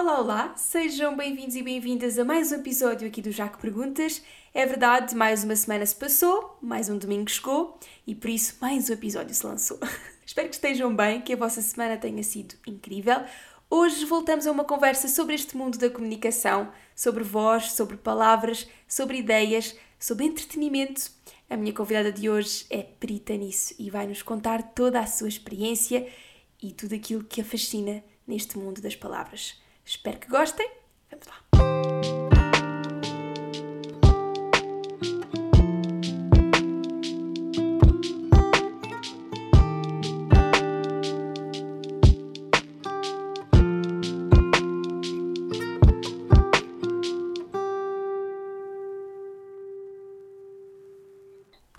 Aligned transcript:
Olá, 0.00 0.20
olá, 0.20 0.54
sejam 0.56 1.16
bem-vindos 1.16 1.56
e 1.56 1.62
bem-vindas 1.62 2.20
a 2.20 2.24
mais 2.24 2.52
um 2.52 2.54
episódio 2.54 3.08
aqui 3.08 3.20
do 3.20 3.32
Jaco 3.32 3.58
Perguntas. 3.58 4.22
É 4.54 4.64
verdade, 4.64 5.12
mais 5.12 5.42
uma 5.42 5.56
semana 5.56 5.84
se 5.84 5.96
passou, 5.96 6.56
mais 6.62 6.88
um 6.88 6.96
domingo 6.96 7.28
chegou 7.28 7.76
e 8.06 8.14
por 8.14 8.30
isso 8.30 8.56
mais 8.60 8.88
um 8.88 8.92
episódio 8.92 9.34
se 9.34 9.44
lançou. 9.44 9.76
Espero 10.24 10.48
que 10.48 10.54
estejam 10.54 10.94
bem, 10.94 11.20
que 11.20 11.32
a 11.32 11.36
vossa 11.36 11.60
semana 11.60 11.96
tenha 11.96 12.22
sido 12.22 12.54
incrível. 12.64 13.24
Hoje 13.68 14.04
voltamos 14.04 14.46
a 14.46 14.52
uma 14.52 14.62
conversa 14.62 15.08
sobre 15.08 15.34
este 15.34 15.56
mundo 15.56 15.78
da 15.78 15.90
comunicação, 15.90 16.70
sobre 16.94 17.24
voz, 17.24 17.72
sobre 17.72 17.96
palavras, 17.96 18.68
sobre 18.86 19.18
ideias, 19.18 19.76
sobre 19.98 20.26
entretenimento. 20.26 21.10
A 21.50 21.56
minha 21.56 21.72
convidada 21.72 22.12
de 22.12 22.30
hoje 22.30 22.66
é 22.70 22.84
perita 22.84 23.36
nisso 23.36 23.74
e 23.80 23.90
vai 23.90 24.06
nos 24.06 24.22
contar 24.22 24.62
toda 24.62 25.00
a 25.00 25.08
sua 25.08 25.26
experiência 25.26 26.06
e 26.62 26.72
tudo 26.72 26.94
aquilo 26.94 27.24
que 27.24 27.40
a 27.40 27.44
fascina 27.44 28.04
neste 28.28 28.56
mundo 28.56 28.80
das 28.80 28.94
palavras. 28.94 29.66
Espero 29.88 30.18
que 30.18 30.28
gostem. 30.28 30.70
Vamos 31.10 31.26
lá. 31.26 31.34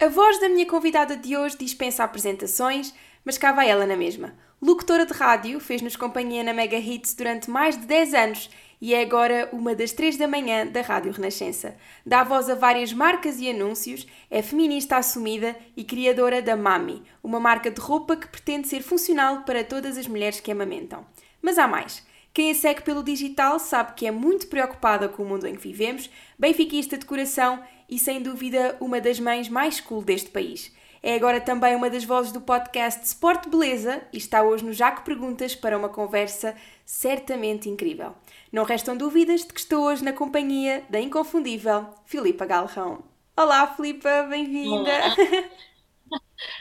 A 0.01 0.07
voz 0.07 0.39
da 0.39 0.49
minha 0.49 0.65
convidada 0.65 1.15
de 1.15 1.37
hoje 1.37 1.55
dispensa 1.59 2.03
apresentações, 2.03 2.91
mas 3.23 3.37
cá 3.37 3.51
vai 3.51 3.69
ela 3.69 3.85
na 3.85 3.95
mesma. 3.95 4.48
Locutora 4.61 5.05
de 5.05 5.13
rádio, 5.13 5.57
fez-nos 5.61 5.95
companhia 5.95 6.43
na 6.43 6.53
Mega 6.53 6.75
Hits 6.75 7.13
durante 7.13 7.49
mais 7.49 7.79
de 7.79 7.85
10 7.85 8.13
anos 8.13 8.49
e 8.81 8.93
é 8.93 9.01
agora 9.01 9.47
uma 9.53 9.73
das 9.73 9.93
3 9.93 10.17
da 10.17 10.27
manhã 10.27 10.67
da 10.67 10.81
Rádio 10.81 11.13
Renascença. 11.13 11.77
Dá 12.05 12.25
voz 12.25 12.49
a 12.49 12.55
várias 12.55 12.91
marcas 12.91 13.39
e 13.39 13.49
anúncios, 13.49 14.05
é 14.29 14.41
feminista 14.41 14.97
assumida 14.97 15.55
e 15.77 15.85
criadora 15.85 16.41
da 16.41 16.57
Mami, 16.57 17.01
uma 17.23 17.39
marca 17.39 17.71
de 17.71 17.79
roupa 17.79 18.17
que 18.17 18.27
pretende 18.27 18.67
ser 18.67 18.83
funcional 18.83 19.43
para 19.43 19.63
todas 19.63 19.97
as 19.97 20.07
mulheres 20.07 20.41
que 20.41 20.51
amamentam. 20.51 21.05
Mas 21.41 21.57
há 21.57 21.65
mais. 21.65 22.05
Quem 22.33 22.51
a 22.51 22.53
segue 22.53 22.81
pelo 22.81 23.01
digital 23.01 23.59
sabe 23.59 23.93
que 23.93 24.05
é 24.05 24.11
muito 24.11 24.47
preocupada 24.47 25.07
com 25.07 25.23
o 25.23 25.25
mundo 25.25 25.47
em 25.47 25.55
que 25.55 25.61
vivemos, 25.61 26.09
benfiquista 26.37 26.97
de 26.97 27.05
coração 27.05 27.63
e 27.89 27.97
sem 27.97 28.21
dúvida 28.21 28.75
uma 28.81 28.99
das 28.99 29.21
mães 29.21 29.47
mais 29.47 29.79
cool 29.79 30.01
deste 30.03 30.29
país. 30.29 30.77
É 31.01 31.15
agora 31.15 31.39
também 31.39 31.75
uma 31.75 31.89
das 31.89 32.03
vozes 32.03 32.33
do 32.33 32.41
podcast 32.41 33.05
Sport 33.05 33.47
Beleza 33.47 34.01
e 34.11 34.17
está 34.17 34.43
hoje 34.43 34.65
no 34.65 34.73
Jaco 34.73 35.03
Perguntas 35.03 35.55
para 35.55 35.77
uma 35.77 35.87
conversa 35.87 36.53
certamente 36.85 37.69
incrível. 37.69 38.13
Não 38.51 38.65
restam 38.65 38.97
dúvidas 38.97 39.41
de 39.41 39.53
que 39.53 39.61
estou 39.61 39.85
hoje 39.85 40.03
na 40.03 40.11
companhia 40.11 40.83
da 40.89 40.99
inconfundível 40.99 41.87
Filipa 42.05 42.45
Galrão. 42.45 43.01
Olá, 43.37 43.65
Filipa, 43.67 44.23
bem-vinda! 44.23 44.91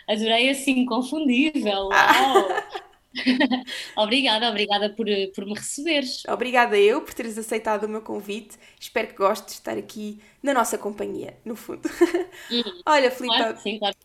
Adorei 0.09 0.51
assim, 0.51 0.83
inconfundível! 0.83 1.89
Uau! 1.91 2.49
obrigada, 3.97 4.49
obrigada 4.49 4.91
por, 4.95 5.07
por 5.35 5.47
me 5.47 5.55
receberes. 5.55 6.25
Obrigada 6.27 6.79
eu 6.79 7.03
por 7.03 7.15
teres 7.15 7.37
aceitado 7.39 7.85
o 7.85 7.89
meu 7.89 8.03
convite. 8.03 8.59
Espero 8.79 9.09
que 9.09 9.15
gostes 9.15 9.55
de 9.55 9.61
estar 9.61 9.77
aqui 9.77 10.21
na 10.43 10.55
nossa 10.55 10.79
companhia, 10.79 11.39
no 11.45 11.57
fundo. 11.57 11.89
Uhum. 12.51 12.83
Olha, 12.87 13.11
Filipe, 13.11 13.37
Claro, 13.37 13.59
sim, 13.59 13.79
claro 13.79 13.97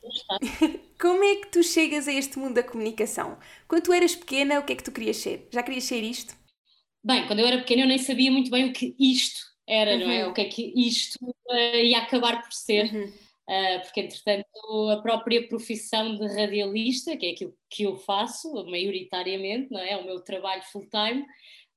como 0.99 1.23
é 1.23 1.35
que 1.35 1.47
tu 1.47 1.63
chegas 1.63 2.07
a 2.07 2.13
este 2.13 2.37
mundo 2.39 2.55
da 2.55 2.63
comunicação? 2.63 3.37
Quando 3.67 3.83
tu 3.83 3.93
eras 3.93 4.15
pequena, 4.15 4.59
o 4.59 4.65
que 4.65 4.73
é 4.73 4.75
que 4.75 4.83
tu 4.83 4.91
querias 4.91 5.17
ser? 5.17 5.47
Já 5.51 5.63
querias 5.63 5.83
ser 5.85 6.01
isto? 6.03 6.35
Bem, 7.03 7.27
quando 7.27 7.39
eu 7.39 7.47
era 7.47 7.57
pequena 7.57 7.81
eu 7.83 7.87
nem 7.87 7.97
sabia 7.97 8.31
muito 8.31 8.49
bem 8.49 8.69
o 8.69 8.73
que 8.73 8.95
isto 8.99 9.41
era, 9.67 9.97
não 9.97 10.09
é? 10.09 10.23
Uhum. 10.23 10.31
O 10.31 10.33
que 10.33 10.41
é 10.41 10.45
que 10.45 10.73
isto 10.75 11.19
eh, 11.49 11.85
ia 11.85 11.99
acabar 11.99 12.41
por 12.41 12.53
ser. 12.53 12.93
Uhum. 12.93 13.13
Uh, 13.49 13.81
porque 13.81 13.99
entretanto 13.99 14.89
a 14.89 15.01
própria 15.01 15.45
profissão 15.49 16.15
de 16.15 16.25
radialista, 16.27 17.17
que 17.17 17.25
é 17.25 17.31
aquilo 17.31 17.53
que 17.69 17.83
eu 17.83 17.97
faço, 17.97 18.53
maioritariamente, 18.65 19.69
não 19.69 19.81
é? 19.81 19.91
É 19.91 19.97
o 19.97 20.05
meu 20.05 20.21
trabalho 20.21 20.63
full-time, 20.71 21.23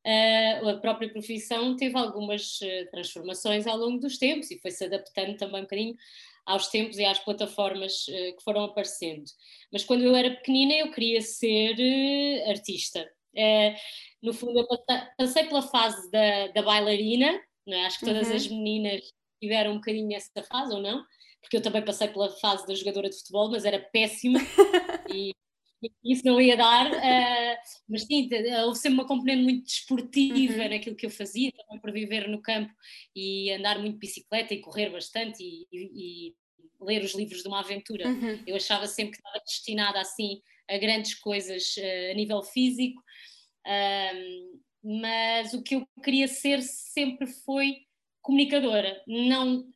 uh, 0.06 0.68
a 0.68 0.78
própria 0.80 1.08
profissão 1.10 1.74
teve 1.76 1.98
algumas 1.98 2.60
uh, 2.60 2.90
transformações 2.92 3.66
ao 3.66 3.76
longo 3.76 3.98
dos 3.98 4.16
tempos 4.16 4.48
e 4.52 4.60
foi-se 4.60 4.84
adaptando 4.84 5.36
também 5.36 5.60
um 5.60 5.64
bocadinho 5.64 5.96
aos 6.44 6.68
tempos 6.68 6.98
e 6.98 7.04
às 7.04 7.18
plataformas 7.18 8.04
que 8.04 8.44
foram 8.44 8.62
aparecendo. 8.62 9.24
Mas 9.72 9.82
quando 9.82 10.04
eu 10.04 10.14
era 10.14 10.30
pequenina 10.30 10.74
eu 10.74 10.92
queria 10.92 11.20
ser 11.20 11.74
artista. 12.48 13.04
no 14.22 14.32
fundo 14.32 14.60
eu 14.60 14.68
passei, 15.18 15.42
pela 15.46 15.62
fase 15.62 16.08
da, 16.12 16.46
da 16.46 16.62
bailarina, 16.62 17.32
não 17.66 17.76
é? 17.76 17.86
acho 17.86 17.98
que 17.98 18.04
todas 18.04 18.28
Uhum. 18.28 18.36
as 18.36 18.46
meninas 18.46 19.12
tiveram 19.42 19.72
um 19.72 19.76
bocadinho 19.76 20.16
essa 20.16 20.40
fase, 20.44 20.72
ou 20.72 20.80
não? 20.80 21.04
Porque 21.46 21.56
eu 21.58 21.62
também 21.62 21.84
passei 21.84 22.08
pela 22.08 22.28
fase 22.28 22.66
da 22.66 22.74
jogadora 22.74 23.08
de 23.08 23.16
futebol, 23.16 23.48
mas 23.48 23.64
era 23.64 23.78
péssima 23.78 24.40
e, 25.08 25.30
isso 26.02 26.24
não 26.24 26.40
ia 26.40 26.56
dar. 26.56 26.92
eh, 26.92 27.56
mas 27.88 28.02
sim, 28.02 28.28
te- 28.28 28.42
houve 28.64 28.76
sempre 28.78 28.98
uma 28.98 29.06
componente 29.06 29.42
muito 29.44 29.64
desportiva 29.64 30.62
Uhum. 30.64 30.68
naquilo 30.70 30.96
que 30.96 31.06
eu 31.06 31.10
fazia, 31.10 31.52
também 31.52 31.80
por 31.80 31.92
viver 31.92 32.26
no 32.28 32.42
campo 32.42 32.72
e 33.14 33.52
andar 33.52 33.78
muito 33.78 33.92
de 33.94 33.98
bicicleta 34.00 34.52
e 34.54 34.60
correr 34.60 34.90
bastante 34.90 35.40
e, 35.44 35.66
e- 35.72 36.28
e 36.30 36.34
ler 36.80 37.04
os 37.04 37.14
livros 37.14 37.42
de 37.42 37.48
uma 37.48 37.60
aventura. 37.60 38.08
Uhum. 38.08 38.42
Eu 38.46 38.56
achava 38.56 38.86
sempre 38.88 39.12
que 39.12 39.18
estava 39.18 39.38
destinada 39.44 40.00
assim 40.00 40.40
a 40.68 40.76
grandes 40.78 41.14
coisas 41.14 41.76
eh, 41.78 42.10
a 42.10 42.14
nível 42.14 42.42
físico, 42.42 43.00
ahm, 43.64 44.58
mas 44.82 45.54
o 45.54 45.62
que 45.62 45.76
eu 45.76 45.86
queria 46.02 46.26
ser 46.26 46.60
sempre 46.62 47.26
foi 47.28 47.76
comunicadora, 48.22 49.00
não 49.06 49.68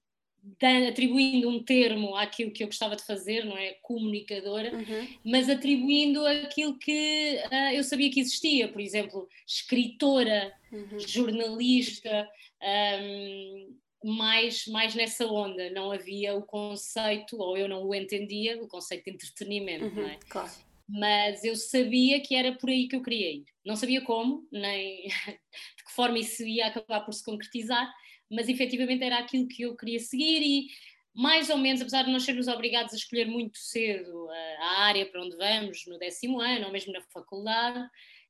atribuindo 0.88 1.48
um 1.48 1.62
termo 1.62 2.16
àquilo 2.16 2.50
que 2.52 2.62
eu 2.62 2.66
gostava 2.68 2.96
de 2.96 3.04
fazer, 3.04 3.44
não 3.44 3.56
é? 3.56 3.74
Comunicadora, 3.82 4.72
Uhum. 4.74 5.06
mas 5.24 5.48
atribuindo 5.48 6.24
aquilo 6.26 6.78
que 6.78 7.38
ah, 7.50 7.74
eu 7.74 7.82
sabia 7.84 8.10
que 8.10 8.20
existia, 8.20 8.68
por 8.68 8.80
exemplo, 8.80 9.28
escritora, 9.46 10.52
Uhum. 10.72 10.98
jornalista, 11.00 12.28
ahm, 12.62 13.74
mais, 14.04 14.66
mais 14.66 14.94
nessa 14.94 15.26
onda. 15.26 15.68
Não 15.70 15.90
havia 15.92 16.34
o 16.34 16.42
conceito, 16.42 17.36
ou 17.38 17.56
eu 17.56 17.68
não 17.68 17.84
o 17.86 17.94
entendia, 17.94 18.56
o 18.62 18.68
conceito 18.68 19.04
de 19.04 19.10
entretenimento, 19.10 19.94
não 19.94 20.06
é? 20.08 20.12
Uhum. 20.14 20.18
Claro. 20.28 20.50
mas 20.92 21.44
eu 21.44 21.54
sabia 21.54 22.20
que 22.20 22.34
era 22.34 22.52
por 22.56 22.68
aí 22.68 22.88
que 22.88 22.96
eu 22.96 23.02
queria 23.02 23.30
ir. 23.30 23.44
Não 23.64 23.76
sabia 23.76 24.00
como, 24.00 24.48
nem 24.50 25.02
de 25.76 25.84
que 25.84 25.92
forma 25.94 26.18
isso 26.18 26.42
ia 26.44 26.66
acabar 26.66 27.00
por 27.04 27.12
se 27.14 27.24
concretizar, 27.24 27.88
mas 28.30 28.48
efetivamente 28.48 29.04
era 29.04 29.18
aquilo 29.18 29.48
que 29.48 29.62
eu 29.62 29.76
queria 29.76 29.98
seguir 29.98 30.42
e 30.42 30.66
mais 31.14 31.50
ou 31.50 31.58
menos, 31.58 31.80
apesar 31.80 32.04
de 32.04 32.12
nós 32.12 32.22
sermos 32.22 32.46
obrigados 32.46 32.92
a 32.94 32.96
escolher 32.96 33.26
muito 33.26 33.58
cedo 33.58 34.28
a, 34.30 34.64
a 34.64 34.80
área 34.82 35.06
para 35.06 35.22
onde 35.22 35.36
vamos, 35.36 35.84
no 35.86 35.98
décimo 35.98 36.40
ano 36.40 36.66
ou 36.66 36.72
mesmo 36.72 36.92
na 36.92 37.02
faculdade, 37.12 37.84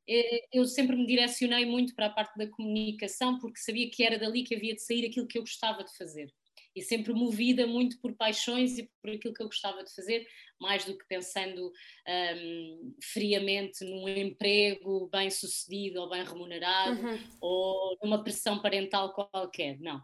eh, 0.08 0.46
eu 0.52 0.64
sempre 0.64 0.96
me 0.96 1.06
direcionei 1.06 1.66
muito 1.66 1.94
para 1.94 2.06
a 2.06 2.10
parte 2.10 2.36
da 2.36 2.48
comunicação 2.48 3.38
porque 3.38 3.60
sabia 3.60 3.90
que 3.90 4.02
era 4.02 4.18
dali 4.18 4.42
que 4.42 4.54
havia 4.54 4.74
de 4.74 4.82
sair 4.82 5.06
aquilo 5.06 5.26
que 5.26 5.38
eu 5.38 5.42
gostava 5.42 5.84
de 5.84 5.94
fazer. 5.96 6.32
E 6.80 6.82
sempre 6.82 7.12
movida 7.12 7.66
muito 7.66 8.00
por 8.00 8.14
paixões 8.14 8.78
e 8.78 8.90
por 9.02 9.10
aquilo 9.10 9.34
que 9.34 9.42
eu 9.42 9.46
gostava 9.46 9.84
de 9.84 9.94
fazer, 9.94 10.26
mais 10.58 10.84
do 10.86 10.96
que 10.96 11.06
pensando 11.06 11.70
hum, 12.08 12.94
friamente 13.02 13.84
num 13.84 14.08
emprego 14.08 15.08
bem 15.12 15.30
sucedido 15.30 16.00
ou 16.00 16.08
bem 16.08 16.24
remunerado 16.24 17.02
Uhum. 17.02 17.18
ou 17.40 17.98
numa 18.02 18.24
pressão 18.24 18.60
parental 18.62 19.12
qualquer, 19.12 19.78
não. 19.78 20.02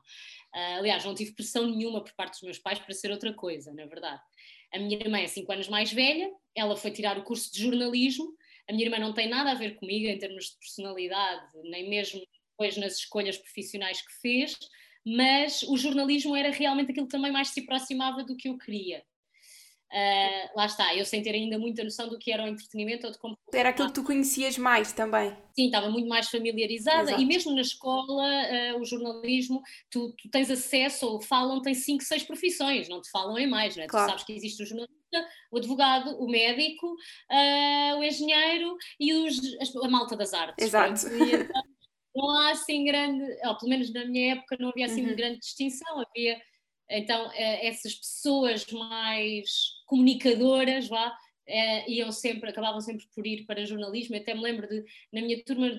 Ah, 0.54 0.76
aliás, 0.76 1.02
não 1.04 1.14
tive 1.14 1.32
pressão 1.34 1.66
nenhuma 1.66 2.04
por 2.04 2.12
parte 2.14 2.32
dos 2.34 2.42
meus 2.42 2.58
pais 2.58 2.78
para 2.78 2.92
ser 2.94 3.10
outra 3.10 3.32
coisa, 3.32 3.72
na 3.72 3.86
verdade. 3.86 4.22
A 4.72 4.78
minha 4.78 4.98
irmã 4.98 5.18
é 5.18 5.26
5 5.26 5.50
anos 5.52 5.68
mais 5.68 5.90
velha, 5.92 6.30
ela 6.54 6.76
foi 6.76 6.90
tirar 6.90 7.18
o 7.18 7.24
curso 7.24 7.50
de 7.52 7.62
jornalismo, 7.62 8.26
a 8.68 8.72
minha 8.72 8.84
irmã 8.84 8.98
não 8.98 9.14
tem 9.14 9.28
nada 9.28 9.50
a 9.52 9.54
ver 9.54 9.76
comigo 9.76 10.06
em 10.08 10.18
termos 10.18 10.46
de 10.50 10.58
personalidade, 10.58 11.46
nem 11.70 11.88
mesmo 11.88 12.20
depois 12.50 12.76
nas 12.76 12.98
escolhas 12.98 13.36
profissionais 13.38 14.00
que 14.00 14.12
fez, 14.20 14.56
mas 15.06 15.62
o 15.62 15.76
jornalismo 15.76 16.34
era 16.34 16.50
realmente 16.50 16.90
aquilo 16.90 17.06
que 17.06 17.12
também 17.12 17.30
mais 17.30 17.48
se 17.48 17.60
aproximava 17.60 18.24
do 18.24 18.36
que 18.36 18.48
eu 18.48 18.58
queria. 18.58 19.04
Ah, 19.92 20.50
lá 20.56 20.66
está, 20.66 20.94
eu 20.96 21.04
sem 21.04 21.22
ter 21.22 21.30
ainda 21.30 21.58
muita 21.58 21.84
noção 21.84 22.08
do 22.08 22.18
que 22.18 22.32
era 22.32 22.42
o 22.42 22.48
entretenimento 22.48 23.06
ou 23.06 23.12
de 23.12 23.18
como 23.18 23.38
Era 23.52 23.68
aquilo 23.68 23.88
que 23.88 23.94
tu 23.94 24.02
conhecias 24.02 24.58
mais 24.58 24.92
também. 24.92 25.30
Sim, 25.54 25.66
estava 25.66 25.88
muito 25.88 26.08
mais 26.08 26.28
familiarizada 26.28 27.10
Exato. 27.10 27.22
e 27.22 27.24
mesmo 27.24 27.54
na 27.54 27.60
escola, 27.60 28.26
eh, 28.26 28.74
o 28.74 28.84
jornalismo, 28.84 29.62
tu, 29.88 30.12
tu 30.20 30.28
tens 30.28 30.50
acesso 30.50 31.06
ou 31.06 31.22
falam, 31.22 31.62
tem 31.62 31.72
cinco, 31.72 32.02
seis 32.02 32.24
profissões, 32.24 32.88
não 32.88 33.00
te 33.00 33.08
falam 33.10 33.38
em 33.38 33.46
mais, 33.46 33.76
não 33.76 33.84
é? 33.84 33.86
Claro. 33.86 34.06
Tu 34.06 34.10
sabes 34.10 34.24
que 34.24 34.32
existe 34.32 34.62
o 34.62 34.66
jornalista, 34.66 35.28
o 35.52 35.58
advogado, 35.58 36.20
o 36.20 36.28
médico, 36.28 36.94
eh, 37.30 37.94
o 37.94 38.02
engenheiro 38.02 38.76
e 38.98 39.14
os, 39.14 39.38
a 39.82 39.88
malta 39.88 40.16
das 40.16 40.34
artes. 40.34 40.66
Exato. 40.66 41.06
Não 42.16 42.30
há 42.30 42.50
assim 42.50 42.84
grande, 42.84 43.22
ou 43.44 43.58
pelo 43.58 43.70
menos 43.70 43.92
na 43.92 44.04
minha 44.04 44.32
época 44.32 44.56
não 44.58 44.70
havia 44.70 44.86
assim 44.86 45.04
Uhum. 45.06 45.14
grande 45.14 45.38
distinção, 45.38 46.00
havia 46.00 46.40
então 46.88 47.30
eh, 47.34 47.66
essas 47.66 47.94
pessoas 47.94 48.64
mais 48.66 49.50
comunicadoras, 49.86 50.88
vá, 50.88 51.16
é, 51.46 51.88
iam 51.90 52.10
sempre, 52.10 52.50
acabavam 52.50 52.80
sempre 52.80 53.06
por 53.14 53.26
ir 53.26 53.44
para 53.46 53.64
jornalismo. 53.64 54.16
Eu 54.16 54.20
até 54.20 54.34
me 54.34 54.42
lembro 54.42 54.68
de, 54.68 54.84
na 55.12 55.20
minha 55.22 55.42
turma 55.44 55.70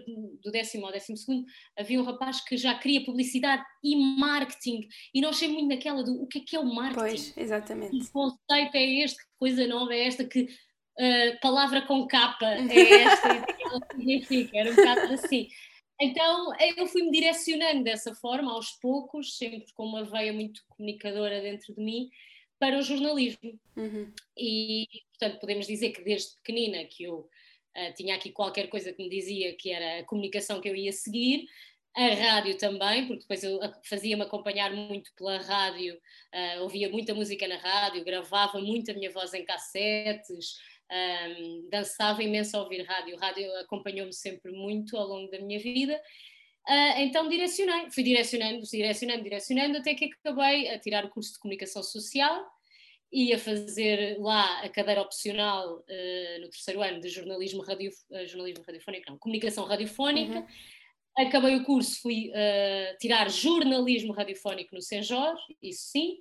do 0.41 0.51
décimo 0.51 0.85
ao 0.85 0.91
décimo 0.91 1.17
segundo, 1.17 1.45
havia 1.77 1.99
um 1.99 2.05
rapaz 2.05 2.41
que 2.41 2.55
já 2.55 2.73
queria 2.75 3.03
publicidade 3.03 3.63
e 3.83 3.95
marketing, 3.95 4.87
e 5.13 5.21
não 5.21 5.29
achei 5.29 5.49
muito 5.49 5.67
naquela 5.67 6.03
do 6.03 6.21
o 6.23 6.27
que 6.27 6.39
é 6.39 6.41
que 6.41 6.55
é 6.55 6.59
o 6.59 6.65
marketing. 6.65 6.99
Pois, 6.99 7.37
exatamente. 7.37 7.99
Que 7.99 8.11
conceito 8.11 8.75
é 8.75 8.83
este, 9.03 9.17
que 9.17 9.29
coisa 9.37 9.67
nova 9.67 9.93
é 9.93 10.07
esta, 10.07 10.23
que 10.23 10.43
uh, 10.43 11.39
palavra 11.41 11.81
com 11.81 12.07
capa 12.07 12.45
é 12.45 13.03
esta, 13.03 13.33
e 13.33 13.39
aquela 13.39 13.79
significa, 13.91 14.57
era 14.57 14.71
um 14.71 14.75
bocado 14.75 15.13
assim. 15.13 15.47
Então 15.99 16.53
eu 16.77 16.85
fui-me 16.87 17.11
direcionando 17.11 17.83
dessa 17.83 18.13
forma, 18.15 18.53
aos 18.53 18.71
poucos, 18.71 19.37
sempre 19.37 19.71
com 19.73 19.83
uma 19.83 20.03
veia 20.03 20.31
muito 20.31 20.63
comunicadora 20.69 21.41
dentro 21.41 21.73
de 21.73 21.81
mim, 21.81 22.09
para 22.59 22.77
o 22.77 22.81
jornalismo. 22.81 23.59
Uhum. 23.75 24.11
E, 24.37 24.87
portanto, 25.09 25.39
podemos 25.39 25.67
dizer 25.67 25.91
que 25.91 26.01
desde 26.03 26.35
pequenina 26.35 26.83
que 26.85 27.03
eu 27.03 27.19
uh, 27.19 27.93
tinha 27.95 28.15
aqui 28.15 28.31
qualquer 28.31 28.67
coisa 28.67 28.91
que 28.91 29.01
me 29.01 29.09
dizia 29.09 29.55
que 29.55 29.71
era 29.71 29.99
a 29.99 30.03
comunicação 30.03 30.61
que 30.61 30.69
eu 30.69 30.75
ia 30.75 30.91
seguir, 30.91 31.47
a 31.95 32.13
rádio 32.13 32.55
também, 32.59 33.07
porque 33.07 33.21
depois 33.21 33.43
eu 33.43 33.59
fazia-me 33.83 34.21
acompanhar 34.21 34.71
muito 34.71 35.11
pela 35.15 35.39
rádio, 35.39 35.95
uh, 35.95 36.61
ouvia 36.61 36.89
muita 36.89 37.13
música 37.15 37.47
na 37.47 37.57
rádio, 37.57 38.05
gravava 38.05 38.59
muito 38.59 38.91
a 38.91 38.93
minha 38.93 39.11
voz 39.11 39.33
em 39.33 39.43
cassetes, 39.43 40.59
um, 40.91 41.67
dançava 41.69 42.23
imenso 42.23 42.55
a 42.57 42.61
ouvir 42.61 42.83
rádio. 42.83 43.15
O 43.15 43.19
rádio 43.19 43.51
acompanhou-me 43.59 44.13
sempre 44.13 44.51
muito 44.51 44.95
ao 44.97 45.07
longo 45.07 45.29
da 45.29 45.39
minha 45.39 45.59
vida. 45.59 45.99
Uh, 46.67 46.99
então 46.99 47.29
direcionei, 47.29 47.89
fui 47.91 48.03
direcionando, 48.03 48.61
direcionando, 48.61 49.23
direcionando, 49.23 49.77
até 49.77 49.95
que 49.95 50.09
acabei 50.21 50.67
a 50.67 50.77
tirar 50.77 51.05
o 51.05 51.09
curso 51.09 51.31
de 51.31 51.39
comunicação 51.39 51.81
social 51.81 52.45
e 53.09 53.33
a 53.33 53.39
fazer 53.39 54.17
lá 54.19 54.59
a 54.61 54.67
cadeira 54.67 55.01
opcional 55.01 55.77
uh, 55.77 56.41
no 56.41 56.49
terceiro 56.49 56.81
ano 56.81 56.99
de 56.99 57.07
jornalismo, 57.07 57.61
radio, 57.61 57.89
uh, 58.09 58.27
jornalismo 58.27 58.65
radiofónico, 58.65 59.09
não, 59.09 59.17
comunicação 59.17 59.63
radiofónica. 59.65 60.39
Uhum. 60.39 60.47
Acabei 61.17 61.55
o 61.55 61.63
curso, 61.63 61.99
fui 61.99 62.31
tirar 62.99 63.27
jornalismo 63.27 64.13
radiofónico 64.13 64.75
no 64.75 64.81
Senjor, 64.83 65.35
isso 65.63 65.89
sim, 65.89 66.17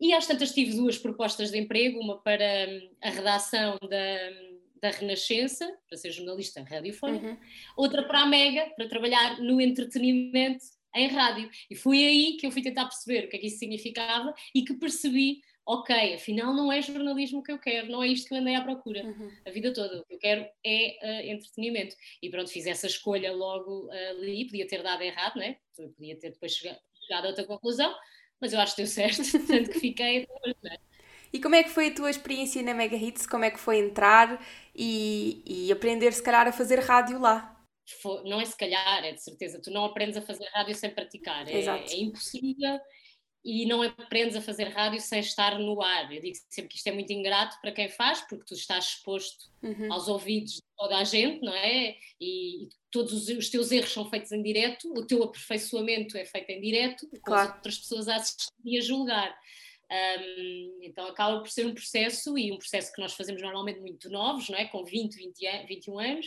e 0.00 0.12
às 0.12 0.26
tantas 0.26 0.52
tive 0.52 0.74
duas 0.74 0.98
propostas 0.98 1.50
de 1.50 1.58
emprego, 1.58 1.98
uma 2.00 2.20
para 2.22 2.68
hum, 2.68 2.90
a 3.02 3.10
redação 3.10 3.78
da, 3.88 4.30
da 4.80 4.90
Renascença, 4.90 5.66
para 5.88 5.96
ser 5.96 6.10
jornalista 6.10 6.62
radiofónica, 6.62 7.28
uhum. 7.28 7.38
outra 7.76 8.02
para 8.02 8.22
a 8.22 8.26
Mega, 8.26 8.70
para 8.76 8.88
trabalhar 8.88 9.40
no 9.40 9.60
entretenimento 9.60 10.64
em 10.94 11.08
rádio. 11.08 11.50
E 11.70 11.74
foi 11.74 12.06
aí 12.06 12.36
que 12.38 12.46
eu 12.46 12.50
fui 12.50 12.62
tentar 12.62 12.86
perceber 12.86 13.24
o 13.24 13.28
que 13.28 13.36
é 13.36 13.38
que 13.38 13.46
isso 13.46 13.58
significava 13.58 14.34
e 14.54 14.64
que 14.64 14.74
percebi, 14.74 15.40
ok, 15.64 16.14
afinal 16.14 16.54
não 16.54 16.70
é 16.70 16.80
jornalismo 16.80 17.42
que 17.42 17.52
eu 17.52 17.58
quero, 17.58 17.90
não 17.90 18.02
é 18.02 18.08
isto 18.08 18.28
que 18.28 18.34
eu 18.34 18.38
andei 18.38 18.54
à 18.54 18.62
procura 18.62 19.04
uhum. 19.04 19.30
a 19.46 19.50
vida 19.50 19.72
toda. 19.72 20.00
O 20.00 20.04
que 20.04 20.14
eu 20.14 20.18
quero 20.18 20.46
é 20.64 20.98
uh, 21.02 21.30
entretenimento. 21.30 21.94
E 22.22 22.30
pronto, 22.30 22.50
fiz 22.50 22.66
essa 22.66 22.86
escolha 22.86 23.32
logo 23.32 23.86
uh, 23.86 24.10
ali, 24.10 24.46
podia 24.46 24.66
ter 24.66 24.82
dado 24.82 25.02
errado, 25.02 25.36
né? 25.36 25.56
podia 25.96 26.18
ter 26.18 26.30
depois 26.32 26.52
chegado, 26.52 26.80
chegado 27.06 27.24
a 27.26 27.28
outra 27.28 27.44
conclusão, 27.44 27.94
mas 28.40 28.52
eu 28.52 28.60
acho 28.60 28.74
que 28.74 28.82
deu 28.82 28.90
certo, 28.90 29.22
tanto 29.46 29.70
que 29.70 29.80
fiquei. 29.80 30.26
E 31.32 31.40
como 31.40 31.54
é 31.54 31.62
que 31.62 31.70
foi 31.70 31.88
a 31.88 31.94
tua 31.94 32.10
experiência 32.10 32.62
na 32.62 32.74
Mega 32.74 32.96
Hits? 32.96 33.26
Como 33.26 33.44
é 33.44 33.50
que 33.50 33.58
foi 33.58 33.78
entrar 33.78 34.42
e, 34.74 35.42
e 35.44 35.72
aprender, 35.72 36.12
se 36.12 36.22
calhar, 36.22 36.46
a 36.46 36.52
fazer 36.52 36.80
rádio 36.80 37.18
lá? 37.18 37.52
não 38.24 38.40
é 38.40 38.44
se 38.44 38.56
calhar, 38.56 39.04
é 39.04 39.12
de 39.12 39.22
certeza. 39.22 39.60
Tu 39.62 39.70
não 39.70 39.84
aprendes 39.84 40.16
a 40.16 40.22
fazer 40.22 40.46
rádio 40.52 40.74
sem 40.74 40.90
praticar. 40.90 41.48
É, 41.48 41.64
é, 41.64 41.96
impossível 41.96 42.80
e 43.46 43.64
não 43.64 43.80
aprendes 43.80 44.34
a 44.34 44.42
fazer 44.42 44.64
rádio 44.70 45.00
sem 45.00 45.20
estar 45.20 45.56
no 45.56 45.80
ar. 45.80 46.12
Eu 46.12 46.20
digo 46.20 46.36
sempre 46.50 46.68
que 46.68 46.76
isto 46.78 46.88
é 46.88 46.92
muito 46.92 47.12
ingrato 47.12 47.56
para 47.60 47.70
quem 47.70 47.88
faz, 47.88 48.20
porque 48.22 48.44
tu 48.44 48.54
estás 48.54 48.86
exposto 48.86 49.48
uhum. 49.62 49.92
aos 49.92 50.08
ouvidos 50.08 50.54
de 50.54 50.62
toda 50.76 50.98
a 50.98 51.04
gente, 51.04 51.44
não 51.44 51.54
é? 51.54 51.96
E, 52.20 52.64
e 52.64 52.68
todos 52.90 53.12
os, 53.12 53.28
os, 53.28 53.48
teus 53.48 53.70
erros 53.70 53.92
são 53.92 54.10
feitos 54.10 54.32
em 54.32 54.42
direto, 54.42 54.92
o 54.92 55.06
teu 55.06 55.22
aperfeiçoamento 55.22 56.18
é 56.18 56.24
feito 56.24 56.50
em 56.50 56.60
direto, 56.60 57.08
com 57.08 57.20
claro. 57.20 57.50
as 57.50 57.54
outras 57.54 57.78
pessoas 57.78 58.08
a 58.08 58.16
assistir 58.16 58.50
e 58.64 58.78
a 58.78 58.80
julgar. 58.80 59.38
Um, 59.88 60.80
então 60.82 61.06
acaba 61.06 61.38
por 61.38 61.48
ser 61.48 61.66
um 61.66 61.72
processo, 61.74 62.36
e 62.36 62.50
um 62.50 62.58
processo 62.58 62.92
que 62.92 63.00
nós 63.00 63.12
fazemos 63.12 63.40
normalmente 63.40 63.78
muito 63.78 64.10
novos, 64.10 64.48
não 64.48 64.58
é? 64.58 64.64
Com 64.64 64.84
20, 64.84 65.14
20 65.14 65.66
21 65.68 65.98
anos, 66.00 66.26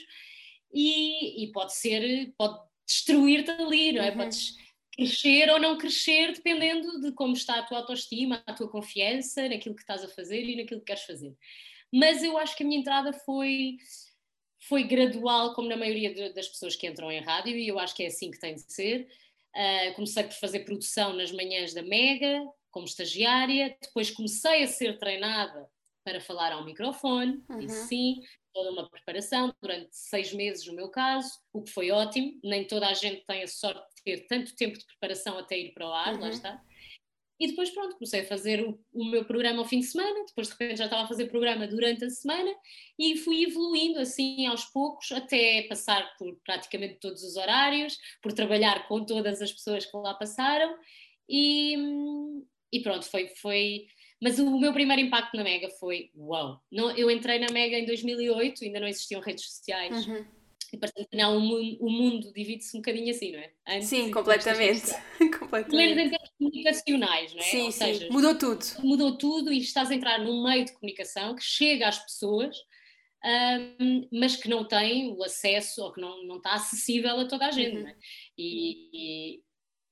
e, 0.74 1.44
e 1.44 1.52
pode 1.52 1.76
ser, 1.76 2.34
pode 2.38 2.58
destruir-te 2.88 3.52
ali, 3.52 3.92
não 3.92 4.04
é? 4.04 4.12
Uhum. 4.12 4.18
Podes 4.20 4.56
crescer 4.92 5.50
ou 5.50 5.60
não 5.60 5.78
crescer, 5.78 6.34
dependendo 6.34 7.00
de 7.02 7.12
como 7.14 7.34
está 7.34 7.60
a 7.60 7.64
tua 7.64 7.80
autoestima, 7.80 8.44
a 8.46 8.54
tua 8.54 8.70
confiança 8.70 9.48
naquilo 9.48 9.76
que 9.76 9.82
estás 9.82 10.04
a 10.04 10.10
fazer 10.10 10.44
e 10.44 10.56
naquilo 10.56 10.82
que 10.82 10.88
queres 10.88 11.04
fazer. 11.04 11.36
Mas 11.94 12.24
eu 12.24 12.38
acho 12.38 12.56
que 12.56 12.64
a 12.64 12.66
minha 12.66 12.80
entrada 12.80 13.14
foi, 13.14 13.78
foi 14.68 14.84
gradual, 14.84 15.54
como 15.54 15.70
na 15.70 15.78
maioria 15.78 16.34
das 16.34 16.48
pessoas 16.48 16.76
que 16.76 16.88
entram 16.88 17.12
em 17.12 17.22
rádio, 17.22 17.56
e 17.56 17.68
eu 17.68 17.80
acho 17.80 17.96
que 17.96 18.04
é 18.04 18.08
assim 18.08 18.30
que 18.30 18.40
tem 18.40 18.56
de 18.56 18.72
ser. 18.72 19.08
Uh, 19.56 19.94
comecei 19.96 20.24
por 20.24 20.34
fazer 20.34 20.60
produção 20.60 21.14
nas 21.14 21.32
manhãs 21.32 21.74
da 21.74 21.82
Mega, 21.82 22.46
como 22.70 22.86
estagiária, 22.86 23.76
depois 23.82 24.12
comecei 24.12 24.64
a 24.64 24.68
ser 24.68 25.00
treinada 25.00 25.68
para 26.10 26.20
falar 26.20 26.52
ao 26.52 26.66
microfone, 26.66 27.44
uhum. 27.48 27.60
e 27.60 27.70
sim, 27.70 28.22
toda 28.52 28.72
uma 28.72 28.90
preparação 28.90 29.54
durante 29.62 29.90
seis 29.92 30.34
meses 30.34 30.66
no 30.66 30.74
meu 30.74 30.90
caso, 30.90 31.30
o 31.54 31.62
que 31.62 31.72
foi 31.72 31.92
ótimo. 31.92 32.40
Nem 32.44 32.66
toda 32.66 32.88
a 32.88 32.94
gente 32.94 33.24
tem 33.26 33.44
a 33.44 33.48
sorte 33.48 33.86
de 33.98 34.04
ter 34.04 34.28
tanto 34.28 34.56
tempo 34.56 34.78
de 34.78 34.86
preparação 34.86 35.38
até 35.38 35.58
ir 35.58 35.72
para 35.74 35.88
o 35.88 35.94
ar, 35.94 36.16
uhum. 36.16 36.22
lá 36.22 36.30
está. 36.30 36.62
E 37.40 37.48
depois, 37.48 37.70
pronto, 37.70 37.94
comecei 37.94 38.22
a 38.22 38.28
fazer 38.28 38.62
o, 38.62 38.78
o, 38.92 39.06
meu 39.06 39.24
programa 39.24 39.60
ao 39.60 39.66
fim 39.66 39.80
de 39.80 39.86
semana, 39.86 40.26
depois 40.26 40.48
de 40.48 40.54
repente 40.54 40.80
já 40.80 40.86
estava 40.86 41.04
a 41.04 41.08
fazer 41.08 41.28
programa 41.28 41.68
durante 41.68 42.04
a 42.04 42.10
semana 42.10 42.52
e 42.98 43.16
fui 43.18 43.44
evoluindo 43.44 44.00
assim 44.00 44.46
aos 44.48 44.66
poucos 44.66 45.10
até 45.12 45.62
passar 45.70 46.18
por 46.18 46.36
praticamente 46.44 46.96
todos 46.96 47.24
os 47.24 47.38
horários, 47.38 47.98
por 48.22 48.34
trabalhar 48.34 48.90
com 48.90 49.06
todas 49.06 49.42
as 49.42 49.54
pessoas 49.54 49.86
que 49.86 49.96
lá 49.96 50.16
passaram 50.16 50.76
e, 51.30 51.78
e 52.74 52.82
pronto, 52.82 53.06
foi, 53.06 53.30
foi 53.30 53.86
mas 54.22 54.38
o 54.40 54.60
meu 54.60 54.74
primeiro 54.74 55.02
impacto 55.02 55.36
na 55.36 55.44
Mega 55.44 55.70
foi 55.70 56.12
uau! 56.16 56.62
Wow. 56.72 56.92
eu 56.92 57.10
entrei 57.10 57.40
na 57.40 57.52
Mega 57.52 57.78
em 57.78 57.86
2008, 57.86 58.64
ainda 58.64 58.80
não 58.80 58.88
existiam 58.88 59.22
redes 59.22 59.46
sociais. 59.46 60.08
Uhum. 60.08 60.26
E 60.72 60.78
portanto, 60.78 61.08
não, 61.14 61.38
o 61.38 61.90
mundo, 61.90 62.32
divide-se 62.32 62.78
um 62.78 62.82
bocadinho 62.82 63.10
assim, 63.10 63.32
não 63.32 63.40
é? 63.40 63.52
Antes 63.68 63.88
sim, 63.88 64.12
completamente. 64.12 64.92
completamente. 65.40 65.76
Menos 65.76 65.98
em 65.98 66.10
termos 66.10 66.30
comunicacionais, 66.38 67.34
não 67.34 67.40
é? 67.40 67.44
Sim, 67.44 67.62
Ou 67.62 67.72
sim. 67.72 67.78
Seja, 67.80 68.08
mudou 68.12 68.38
tudo. 68.38 68.66
Mudou 68.84 69.18
tudo 69.18 69.52
e 69.52 69.58
estás 69.58 69.90
a 69.90 69.96
entrar 69.96 70.20
num 70.20 70.44
meio 70.44 70.66
de 70.66 70.74
comunicação 70.74 71.36
que 71.36 71.44
chega 71.44 71.88
às 71.88 71.98
pessoas, 71.98 72.56
um, 73.26 74.08
mas 74.14 74.36
que 74.36 74.48
não 74.48 74.64
tem 74.64 75.12
o 75.12 75.24
acesso 75.24 75.82
ou 75.82 75.92
que 75.92 76.00
não, 76.00 76.24
não 76.26 76.38
está 76.38 76.54
acessível 76.54 77.20
a 77.20 77.26
toda 77.26 77.48
a 77.48 77.52
gente, 77.52 77.78
uhum. 77.78 77.84
não 77.84 77.90
é? 77.90 77.96
E, 78.38 79.42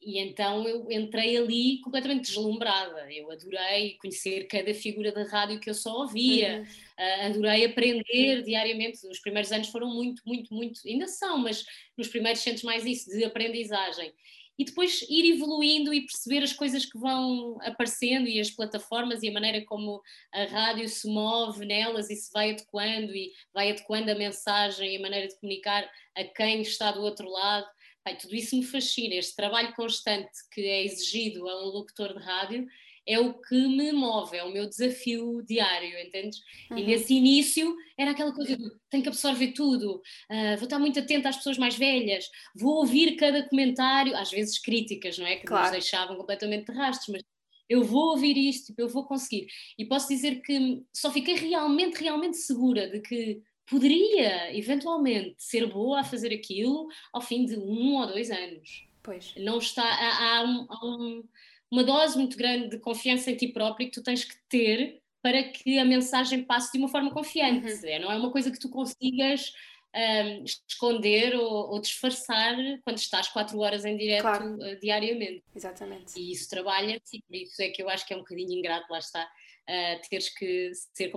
e 0.08 0.20
então 0.20 0.66
eu 0.66 0.90
entrei 0.90 1.36
ali 1.36 1.82
completamente 1.82 2.28
deslumbrada. 2.28 3.12
Eu 3.12 3.30
adorei 3.30 3.98
conhecer 4.00 4.48
cada 4.48 4.74
figura 4.74 5.12
da 5.12 5.26
rádio 5.26 5.60
que 5.60 5.70
eu 5.70 5.74
só 5.74 5.98
ouvia, 5.98 6.60
uhum. 6.60 6.64
uh, 6.64 7.26
adorei 7.26 7.66
aprender 7.66 8.42
diariamente. 8.42 9.06
Os 9.06 9.20
primeiros 9.20 9.52
anos 9.52 9.68
foram 9.68 9.94
muito, 9.94 10.24
muito, 10.26 10.54
muito, 10.54 10.80
ainda 10.88 11.08
são, 11.10 11.38
mas 11.40 11.66
nos 11.98 12.08
primeiros 12.08 12.42
sentes 12.42 12.64
mais 12.64 12.86
isso, 12.86 13.10
de 13.10 13.26
aprendizagem. 13.26 14.14
E 14.58 14.64
depois 14.64 15.02
ir 15.10 15.34
evoluindo 15.34 15.94
e 15.94 16.06
perceber 16.06 16.42
as 16.42 16.54
coisas 16.54 16.86
que 16.86 16.98
vão 16.98 17.58
aparecendo 17.62 18.30
e 18.30 18.40
as 18.40 18.50
plataformas 18.50 19.24
e 19.24 19.28
a 19.28 19.34
maneira 19.34 19.66
como 19.66 20.02
a 20.32 20.46
rádio 20.46 20.88
se 20.88 21.06
move 21.10 21.66
nelas 21.66 22.10
e 22.10 22.16
se 22.16 22.32
vai 22.32 22.52
adequando 22.52 23.14
e 23.14 23.34
vai 23.54 23.72
adequando 23.72 24.10
a 24.10 24.16
mensagem 24.16 24.94
e 24.94 24.98
a 24.98 25.02
maneira 25.02 25.28
de 25.28 25.38
comunicar 25.38 25.88
a 26.16 26.24
quem 26.24 26.62
está 26.62 26.94
do 26.94 27.02
outro 27.02 27.30
lado 27.30 27.68
tudo 28.16 28.36
isso 28.36 28.56
me 28.56 28.64
fascina. 28.64 29.16
Este 29.16 29.36
trabalho 29.36 29.74
constante 29.76 30.32
que 30.52 30.62
é 30.62 30.86
exigido 30.86 31.48
a 31.48 31.64
um 31.64 31.70
locutor 31.70 32.14
de 32.18 32.24
rádio 32.24 32.68
é 33.08 33.18
o 33.20 33.34
que 33.34 33.56
me 33.56 33.94
move, 33.94 34.36
é 34.36 34.44
o 34.44 34.52
meu 34.52 34.68
desafio 34.68 35.42
diário, 35.48 35.98
entendes? 36.00 36.40
Uhum. 36.70 36.78
E 36.78 36.84
nesse 36.84 37.14
início 37.14 37.74
era 37.98 38.12
aquela 38.12 38.34
coisa 38.34 38.58
de 38.58 38.70
tenho 38.90 39.02
que 39.02 39.10
absorver 39.10 39.54
tudo, 39.54 40.02
uh, 40.30 40.58
vou 40.58 40.66
estar 40.66 40.78
muito 40.78 41.00
atenta 41.00 41.30
às 41.30 41.38
pessoas 41.38 41.58
mais 41.58 41.78
velhas, 41.78 42.30
vou 42.54 42.76
ouvir 42.76 43.16
cada 43.16 43.48
comentário, 43.48 44.16
às 44.16 44.30
vezes 44.30 44.60
críticas, 44.60 45.18
não 45.18 45.26
é? 45.26 45.38
Que 45.38 45.46
claro. 45.46 45.64
nos 45.64 45.72
deixavam 45.72 46.18
completamente 46.18 46.66
de 46.66 46.78
rastros, 46.78 47.08
mas 47.08 47.24
eu 47.70 47.84
vou 47.84 48.12
ouvir 48.12 48.38
isto, 48.38 48.68
tipo, 48.68 48.82
eu 48.82 48.90
vou 48.90 49.06
conseguir. 49.06 49.48
E 49.78 49.86
posso 49.86 50.10
dizer 50.10 50.42
que 50.42 50.84
só 50.94 51.12
fiquei 51.12 51.36
realmente, 51.36 52.02
realmente 52.02 52.38
segura 52.38 52.90
de 52.90 53.00
que 53.00 53.42
poderia 53.70 54.58
eventualmente 54.58 55.36
ser 55.38 55.68
boa 55.68 56.00
a 56.00 56.04
fazer 56.04 56.34
aquilo 56.34 56.88
ao 57.14 57.22
fim 57.22 57.46
de 57.46 57.58
um 57.58 57.96
ou 57.96 58.08
dois 58.08 58.32
anos. 58.32 58.88
Pois. 59.04 59.34
Não 59.38 59.58
está, 59.58 59.84
há, 59.84 60.40
há, 60.40 60.44
um, 60.44 60.68
há 60.70 60.86
um, 60.86 61.24
uma 61.70 61.84
dose 61.84 62.18
muito 62.18 62.38
grande 62.38 62.70
de 62.70 62.80
confiança 62.80 63.32
em 63.32 63.36
ti 63.36 63.50
próprio 63.50 63.88
que 63.88 63.94
tu 63.94 64.04
tens 64.04 64.24
que 64.24 64.36
ter 64.50 65.02
para 65.22 65.44
que 65.44 65.78
a 65.78 65.86
mensagem 65.86 66.44
passe 66.44 66.72
de 66.72 66.78
uma 66.78 66.88
forma 66.88 67.12
confiante. 67.12 67.68
Uhum. 67.68 67.80
É, 67.84 68.00
não 68.00 68.12
é 68.12 68.18
uma 68.18 68.32
coisa 68.32 68.52
que 68.52 68.60
tu 68.60 68.70
consigas 68.70 69.52
um, 69.96 70.44
esconder 70.44 71.36
ou, 71.36 71.72
ou, 71.72 71.82
disfarçar 71.82 72.56
quando 72.84 72.98
estás 72.98 73.28
quatro 73.30 73.60
horas 73.60 73.84
em 73.84 73.98
direto 73.98 74.22
claro. 74.22 74.56
uh, 74.56 74.80
diariamente. 74.80 75.44
Exatamente. 75.56 76.20
E 76.20 76.32
isso 76.32 76.50
trabalha, 76.50 77.00
sim, 77.04 77.22
isso 77.32 77.62
é 77.62 77.70
que 77.70 77.82
eu 77.82 77.90
acho 77.90 78.06
que 78.06 78.14
é 78.14 78.16
um 78.16 78.20
bocadinho 78.20 78.54
ingrato, 78.54 78.92
lá 78.92 79.00
está, 79.00 79.28
uh, 79.70 80.10
teres 80.10 80.30
que 80.30 80.72
ser 80.94 81.12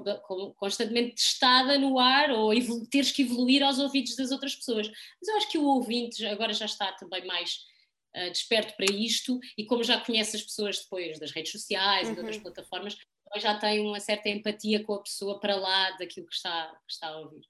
constantemente 0.57 1.17
testada 1.17 1.79
no 1.79 1.99
ar 1.99 2.31
ou 2.31 2.53
teres 2.91 3.13
que 3.13 3.23
evoluir 3.23 3.63
aos 3.63 3.79
ouvidos 3.79 4.17
das 4.17 4.31
outras 4.31 4.55
pessoas. 4.55 4.89
Mas 4.89 5.29
eu 5.29 5.37
acho 5.37 5.51
que 5.51 5.59
o 5.59 5.65
ouvinte 5.65 6.25
agora 6.27 6.53
já 6.53 6.67
está 6.67 6.93
também 6.93 7.25
mais 7.27 7.59
uh, 8.17 8.31
desperto 8.31 8.75
para 8.77 8.93
isto 8.93 9.39
e 9.57 9.65
como 9.65 9.85
já 9.85 10.01
conhece 10.01 10.37
as 10.37 10.43
pessoas 10.43 10.79
depois 10.81 11.19
das 11.19 11.31
redes 11.31 11.53
sociais 11.53 12.07
uhum. 12.07 12.13
e 12.13 12.15
de 12.15 12.21
outras 12.21 12.37
uhum. 12.37 12.43
plataformas, 12.43 12.97
já 13.37 13.57
tem 13.57 13.81
uma 13.81 14.01
certa 14.01 14.29
empatia 14.29 14.83
com 14.83 14.95
a 14.95 15.03
pessoa 15.03 15.39
para 15.39 15.55
lá 15.55 15.93
daquilo 15.93 16.27
que 16.27 16.35
está, 16.35 16.67
que 16.87 16.93
está 16.93 17.09
a 17.09 17.19
ouvir. 17.21 17.43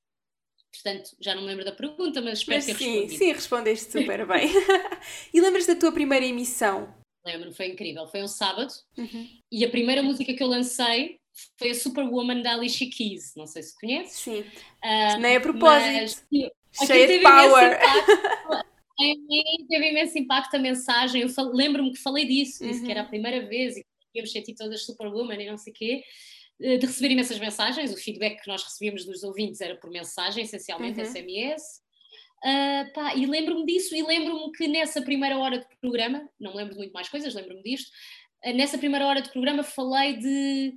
Portanto, 0.73 1.17
já 1.21 1.35
não 1.35 1.43
me 1.43 1.49
lembro 1.49 1.65
da 1.65 1.73
pergunta, 1.73 2.21
mas 2.21 2.39
espero 2.39 2.59
mas 2.59 2.67
ter 2.67 2.77
sim, 2.77 2.93
respondido. 2.93 3.19
Sim, 3.19 3.33
respondeste 3.33 3.93
super 3.93 4.27
bem. 4.27 4.51
e 5.35 5.41
lembras 5.41 5.67
da 5.67 5.75
tua 5.75 5.91
primeira 5.91 6.25
emissão? 6.25 6.95
Lembro, 7.25 7.53
foi 7.53 7.69
incrível. 7.69 8.07
Foi 8.09 8.23
um 8.23 8.29
sábado 8.29 8.73
uhum. 8.97 9.29
e 9.53 9.65
a 9.65 9.71
primeira 9.71 10.03
música 10.03 10.33
que 10.33 10.43
eu 10.43 10.47
lancei 10.47 11.21
foi 11.59 11.71
a 11.71 11.75
Superwoman 11.75 12.43
da 12.43 12.55
Alicia 12.55 12.89
Keys. 12.91 13.35
Não 13.37 13.47
sei 13.47 13.63
se 13.63 13.79
conheces. 13.79 14.19
Sim. 14.19 14.41
Uh, 14.41 15.19
Nem 15.21 15.37
a 15.37 15.41
propósito. 15.41 16.27
Mas, 16.33 16.87
Cheia 16.87 17.07
de 17.07 17.21
power. 17.21 17.79
teve 19.69 19.91
imenso 19.91 20.19
impacto 20.19 20.55
a 20.55 20.59
mensagem. 20.59 21.23
Eu 21.23 21.53
lembro-me 21.53 21.93
que 21.93 21.99
falei 21.99 22.27
disso, 22.27 22.65
disse 22.65 22.81
uhum. 22.81 22.87
que 22.87 22.91
era 22.91 23.01
a 23.01 23.05
uhum. 23.05 23.11
primeira 23.11 23.47
vez 23.47 23.77
e 23.77 23.83
que 23.83 24.19
íamos 24.19 24.33
sentir 24.33 24.55
todas 24.55 24.85
Superwoman 24.85 25.41
e 25.41 25.51
não 25.51 25.57
sei 25.57 25.73
o 25.73 25.77
quê. 25.77 26.03
Eh, 26.61 26.77
de 26.77 26.87
receber 26.87 27.11
imensas 27.11 27.39
mensagens, 27.39 27.93
o 27.93 27.97
feedback 27.97 28.43
que 28.43 28.49
nós 28.49 28.63
recebíamos 28.63 29.05
dos 29.05 29.23
ouvintes 29.23 29.61
era 29.61 29.77
por 29.77 29.91
mensagem, 29.91 30.45
essencialmente 30.45 31.01
uhum. 31.01 31.07
SMS. 31.07 31.81
Uh, 32.43 32.93
pá, 32.95 33.15
e 33.15 33.27
lembro-me 33.27 33.67
disso, 33.67 33.95
e 33.95 34.03
lembro-me 34.03 34.51
que 34.53 34.67
nessa 34.67 35.03
primeira 35.03 35.37
hora 35.37 35.59
de 35.59 35.67
programa, 35.81 36.27
não 36.39 36.53
me 36.53 36.57
lembro 36.57 36.73
de 36.73 36.79
muito 36.79 36.93
mais 36.93 37.09
coisas, 37.09 37.35
lembro-me 37.35 37.63
disto, 37.63 37.91
uh, 38.45 38.53
nessa 38.55 38.79
primeira 38.79 39.07
hora 39.07 39.21
de 39.21 39.31
programa 39.31 39.63
falei 39.63 40.17
de 40.17 40.75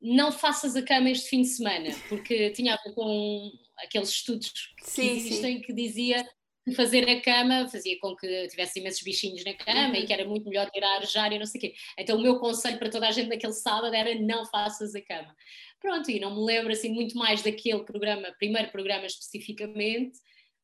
não 0.00 0.32
faças 0.32 0.74
a 0.74 0.82
cama 0.82 1.10
este 1.10 1.28
fim 1.28 1.42
de 1.42 1.48
semana, 1.48 1.90
porque 2.08 2.50
tinha 2.50 2.74
a 2.74 2.82
ver 2.82 2.94
com 2.94 3.52
aqueles 3.78 4.08
estudos 4.08 4.50
que 4.78 4.90
sim, 4.90 5.10
existem 5.10 5.56
sim. 5.56 5.62
que 5.62 5.72
dizia 5.72 6.26
fazer 6.74 7.08
a 7.08 7.20
cama 7.20 7.68
fazia 7.68 7.98
com 8.00 8.14
que 8.14 8.48
tivesse 8.48 8.78
imensos 8.78 9.02
bichinhos 9.02 9.44
na 9.44 9.54
cama 9.54 9.88
uhum. 9.88 9.94
e 9.94 10.06
que 10.06 10.12
era 10.12 10.24
muito 10.24 10.48
melhor 10.48 10.70
ir 10.74 10.84
a 10.84 10.96
arejar 10.96 11.32
e 11.32 11.38
não 11.38 11.46
sei 11.46 11.58
o 11.58 11.62
quê. 11.62 11.74
Então 11.98 12.18
o 12.18 12.22
meu 12.22 12.38
conselho 12.38 12.78
para 12.78 12.90
toda 12.90 13.08
a 13.08 13.10
gente 13.10 13.28
naquele 13.28 13.52
sábado 13.52 13.94
era 13.94 14.14
não 14.20 14.44
faças 14.46 14.94
a 14.94 15.00
cama. 15.00 15.34
Pronto, 15.80 16.10
e 16.10 16.20
não 16.20 16.34
me 16.34 16.44
lembro 16.44 16.72
assim 16.72 16.90
muito 16.90 17.16
mais 17.16 17.42
daquele 17.42 17.82
programa, 17.84 18.34
primeiro 18.38 18.70
programa 18.70 19.06
especificamente, 19.06 20.18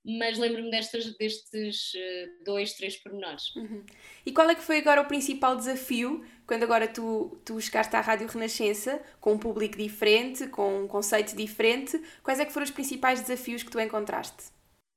mas 0.06 0.38
lembro-me 0.38 0.70
destes, 0.70 1.16
destes 1.16 1.92
uh, 1.94 2.44
dois, 2.44 2.74
três 2.74 2.96
pormenores. 2.96 3.54
Uhum. 3.56 3.84
E 4.24 4.30
qual 4.30 4.48
é 4.48 4.54
que 4.54 4.62
foi 4.62 4.78
agora 4.78 5.00
o 5.00 5.06
principal 5.06 5.56
desafio, 5.56 6.24
quando 6.46 6.62
agora 6.62 6.86
tu, 6.86 7.40
tu 7.44 7.60
chegaste 7.60 7.96
à 7.96 8.00
Rádio 8.00 8.28
Renascença, 8.28 9.02
com 9.20 9.32
um 9.32 9.38
público 9.38 9.76
diferente, 9.76 10.46
com 10.46 10.84
um 10.84 10.86
conceito 10.86 11.34
diferente, 11.34 12.00
quais 12.22 12.38
é 12.38 12.44
que 12.44 12.52
foram 12.52 12.64
os 12.64 12.70
principais 12.70 13.20
desafios 13.20 13.64
que 13.64 13.70
tu 13.70 13.80
encontraste? 13.80 14.44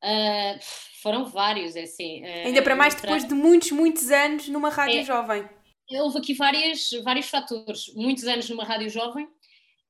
Uh, 0.04 0.60
foram 1.02 1.26
vários, 1.26 1.76
é 1.76 1.84
assim. 1.84 2.24
Uh, 2.24 2.48
Ainda 2.48 2.62
para 2.62 2.76
mais 2.76 2.94
depois 2.94 3.28
de 3.28 3.34
muitos, 3.34 3.72
muitos 3.72 4.12
anos 4.12 4.48
numa 4.48 4.70
rádio 4.70 5.00
é, 5.00 5.04
jovem. 5.04 5.50
Houve 5.90 6.20
aqui 6.20 6.34
várias, 6.36 6.92
vários 7.04 7.28
fatores. 7.30 7.92
Muitos 7.96 8.26
anos 8.26 8.48
numa 8.48 8.64
rádio 8.64 8.90
jovem, 8.90 9.28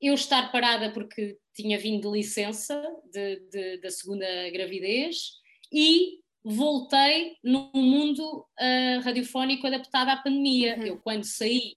eu 0.01 0.13
estar 0.13 0.51
parada 0.51 0.91
porque 0.91 1.37
tinha 1.53 1.77
vindo 1.77 2.09
de 2.09 2.17
licença 2.17 2.81
de, 3.11 3.39
de, 3.51 3.77
da 3.77 3.89
segunda 3.89 4.25
gravidez 4.51 5.33
e 5.71 6.19
voltei 6.43 7.35
num 7.43 7.69
mundo 7.73 8.45
uh, 8.59 9.01
radiofónico 9.03 9.67
adaptado 9.67 10.09
à 10.09 10.17
pandemia. 10.17 10.77
Uhum. 10.77 10.85
Eu, 10.85 10.97
quando 10.97 11.25
saí, 11.25 11.75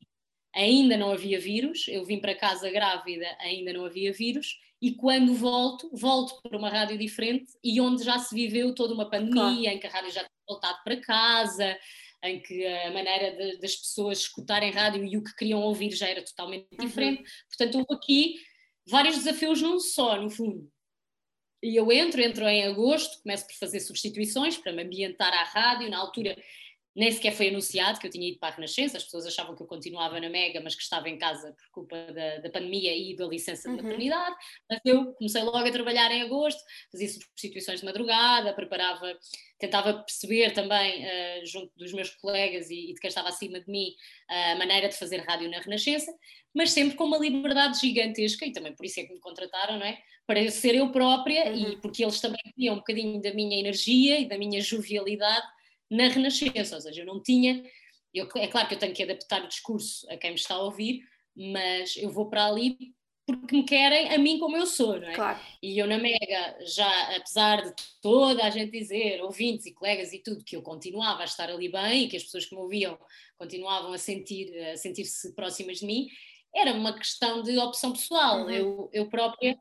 ainda 0.54 0.96
não 0.96 1.10
havia 1.10 1.40
vírus, 1.40 1.86
eu 1.88 2.04
vim 2.04 2.20
para 2.20 2.34
casa 2.34 2.70
grávida, 2.70 3.26
ainda 3.40 3.72
não 3.72 3.84
havia 3.84 4.12
vírus, 4.12 4.58
e 4.80 4.94
quando 4.94 5.34
volto, 5.34 5.90
volto 5.92 6.40
para 6.42 6.58
uma 6.58 6.68
rádio 6.68 6.98
diferente 6.98 7.52
e 7.62 7.80
onde 7.80 8.04
já 8.04 8.18
se 8.18 8.34
viveu 8.34 8.74
toda 8.74 8.94
uma 8.94 9.08
pandemia, 9.08 9.34
claro. 9.34 9.76
em 9.76 9.78
que 9.78 9.86
a 9.86 9.90
rádio 9.90 10.10
já 10.10 10.20
tinha 10.20 10.30
voltado 10.48 10.78
para 10.84 10.96
casa, 11.00 11.78
em 12.22 12.40
que 12.40 12.66
a 12.66 12.90
maneira 12.90 13.32
de, 13.36 13.58
das 13.58 13.76
pessoas 13.76 14.18
escutarem 14.18 14.70
rádio 14.70 15.04
e 15.04 15.16
o 15.16 15.22
que 15.22 15.34
queriam 15.34 15.60
ouvir 15.60 15.90
já 15.90 16.08
era 16.08 16.24
totalmente 16.24 16.68
uhum. 16.72 16.86
diferente. 16.86 17.24
Portanto, 17.48 17.78
houve 17.78 17.94
aqui 17.94 18.34
vários 18.86 19.16
desafios 19.16 19.60
num 19.60 19.80
só, 19.80 20.20
no 20.20 20.30
fundo. 20.30 20.70
E 21.62 21.76
eu 21.76 21.92
entro, 21.92 22.20
entro 22.20 22.44
em 22.48 22.64
agosto, 22.64 23.22
começo 23.22 23.46
por 23.46 23.54
fazer 23.54 23.80
substituições 23.80 24.56
para 24.56 24.72
me 24.72 24.82
ambientar 24.82 25.32
à 25.32 25.44
rádio. 25.44 25.88
Na 25.88 25.98
altura 25.98 26.36
nem 26.94 27.10
sequer 27.10 27.32
foi 27.32 27.48
anunciado 27.48 27.98
que 27.98 28.06
eu 28.06 28.10
tinha 28.10 28.28
ido 28.28 28.38
para 28.38 28.50
a 28.50 28.56
Renascença, 28.56 28.98
as 28.98 29.04
pessoas 29.04 29.26
achavam 29.26 29.56
que 29.56 29.62
eu 29.62 29.66
continuava 29.66 30.20
na 30.20 30.28
Mega, 30.28 30.60
mas 30.60 30.74
que 30.74 30.82
estava 30.82 31.08
em 31.08 31.16
casa 31.16 31.52
por 31.52 31.70
culpa 31.72 31.96
da, 32.12 32.38
da 32.38 32.50
pandemia 32.50 32.94
e 32.94 33.16
da 33.16 33.26
licença 33.26 33.68
de 33.68 33.76
uhum. 33.76 33.82
maternidade. 33.82 34.36
Mas 34.68 34.80
eu 34.84 35.14
comecei 35.14 35.42
logo 35.42 35.56
a 35.56 35.70
trabalhar 35.70 36.10
em 36.12 36.22
agosto, 36.22 36.60
fazia 36.90 37.08
substituições 37.08 37.80
de 37.80 37.86
madrugada, 37.86 38.52
preparava, 38.52 39.18
tentava 39.58 39.94
perceber 39.94 40.52
também, 40.52 41.04
uh, 41.04 41.46
junto 41.46 41.72
dos 41.76 41.94
meus 41.94 42.10
colegas 42.10 42.68
e, 42.68 42.90
e, 42.90 42.94
de 42.94 43.00
quem 43.00 43.08
estava 43.08 43.30
acima 43.30 43.58
de 43.58 43.70
mim, 43.70 43.94
uh, 44.30 44.52
a 44.52 44.56
maneira 44.56 44.88
de 44.88 44.96
fazer 44.96 45.18
rádio 45.18 45.50
na 45.50 45.60
Renascença, 45.60 46.12
mas 46.54 46.72
sempre 46.72 46.96
com 46.96 47.04
uma 47.04 47.16
liberdade 47.16 47.80
gigantesca, 47.80 48.44
e 48.44 48.52
também 48.52 48.74
por 48.74 48.84
isso 48.84 49.00
é 49.00 49.04
que 49.04 49.14
me 49.14 49.20
contrataram, 49.20 49.78
não 49.78 49.86
é? 49.86 49.98
Para 50.26 50.50
ser 50.50 50.74
eu 50.74 50.92
própria 50.92 51.50
uhum. 51.50 51.72
e 51.72 51.76
porque 51.80 52.04
eles 52.04 52.20
também 52.20 52.40
queriam 52.54 52.74
um 52.74 52.78
bocadinho 52.78 53.20
da 53.22 53.32
minha 53.32 53.58
energia 53.58 54.20
e 54.20 54.28
da 54.28 54.36
minha 54.36 54.60
jovialidade 54.60 55.46
na 55.92 56.08
Renascença, 56.08 56.76
ou 56.76 56.80
seja, 56.80 57.02
eu 57.02 57.06
não 57.06 57.22
tinha. 57.22 57.62
Eu, 58.12 58.28
é 58.36 58.48
claro 58.48 58.68
que 58.68 58.74
eu 58.74 58.78
tenho 58.78 58.94
que 58.94 59.02
adaptar 59.02 59.44
o 59.44 59.48
discurso 59.48 60.10
a 60.10 60.16
quem 60.16 60.30
me 60.30 60.36
está 60.36 60.54
a 60.54 60.62
ouvir, 60.62 61.02
mas 61.36 61.96
eu 61.96 62.10
vou 62.10 62.28
para 62.28 62.46
ali 62.46 62.94
porque 63.24 63.56
me 63.56 63.62
querem 63.62 64.08
a 64.12 64.18
mim 64.18 64.38
como 64.38 64.56
eu 64.56 64.66
sou, 64.66 65.00
não 65.00 65.08
é? 65.08 65.14
Claro. 65.14 65.38
E 65.62 65.78
eu 65.78 65.86
na 65.86 65.96
Mega, 65.98 66.58
já 66.66 67.16
apesar 67.16 67.62
de 67.62 67.72
toda 68.00 68.44
a 68.44 68.50
gente 68.50 68.72
dizer, 68.72 69.22
ouvintes 69.22 69.66
e 69.66 69.72
colegas 69.72 70.12
e 70.12 70.18
tudo, 70.18 70.44
que 70.44 70.56
eu 70.56 70.62
continuava 70.62 71.22
a 71.22 71.24
estar 71.24 71.48
ali 71.48 71.70
bem 71.70 72.04
e 72.04 72.08
que 72.08 72.16
as 72.16 72.24
pessoas 72.24 72.46
que 72.46 72.54
me 72.54 72.60
ouviam 72.60 72.98
continuavam 73.38 73.92
a 73.92 73.98
sentir 73.98 74.52
a 74.66 74.76
sentir-se 74.76 75.34
próximas 75.34 75.78
de 75.78 75.86
mim, 75.86 76.08
era 76.54 76.72
uma 76.72 76.92
questão 76.92 77.42
de 77.42 77.56
opção 77.58 77.92
pessoal. 77.92 78.42
Uhum. 78.42 78.50
Eu, 78.50 78.90
eu 78.92 79.08
própria, 79.08 79.56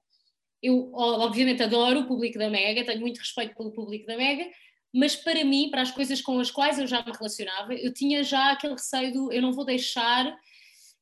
eu 0.62 0.92
obviamente 0.94 1.62
adoro 1.62 2.02
o 2.02 2.08
público 2.08 2.40
da 2.40 2.50
Mega, 2.50 2.86
tenho 2.86 3.00
muito 3.00 3.20
respeito 3.20 3.56
pelo 3.56 3.72
público 3.72 4.08
da 4.08 4.18
Mega, 4.18 4.50
mas 4.94 5.16
para 5.16 5.44
mim, 5.46 5.70
para 5.70 5.82
as 5.82 5.92
coisas 5.92 6.22
com 6.22 6.40
as 6.40 6.52
quais 6.52 6.80
eu 6.80 6.88
já 6.88 7.04
me 7.04 7.12
relacionava, 7.12 7.74
eu 7.74 7.94
tinha 7.94 8.24
já 8.24 8.52
aquele 8.52 8.74
receio 8.74 9.14
do 9.14 9.32
eu 9.32 9.42
não 9.42 9.54
vou 9.54 9.66
deixar 9.66 10.38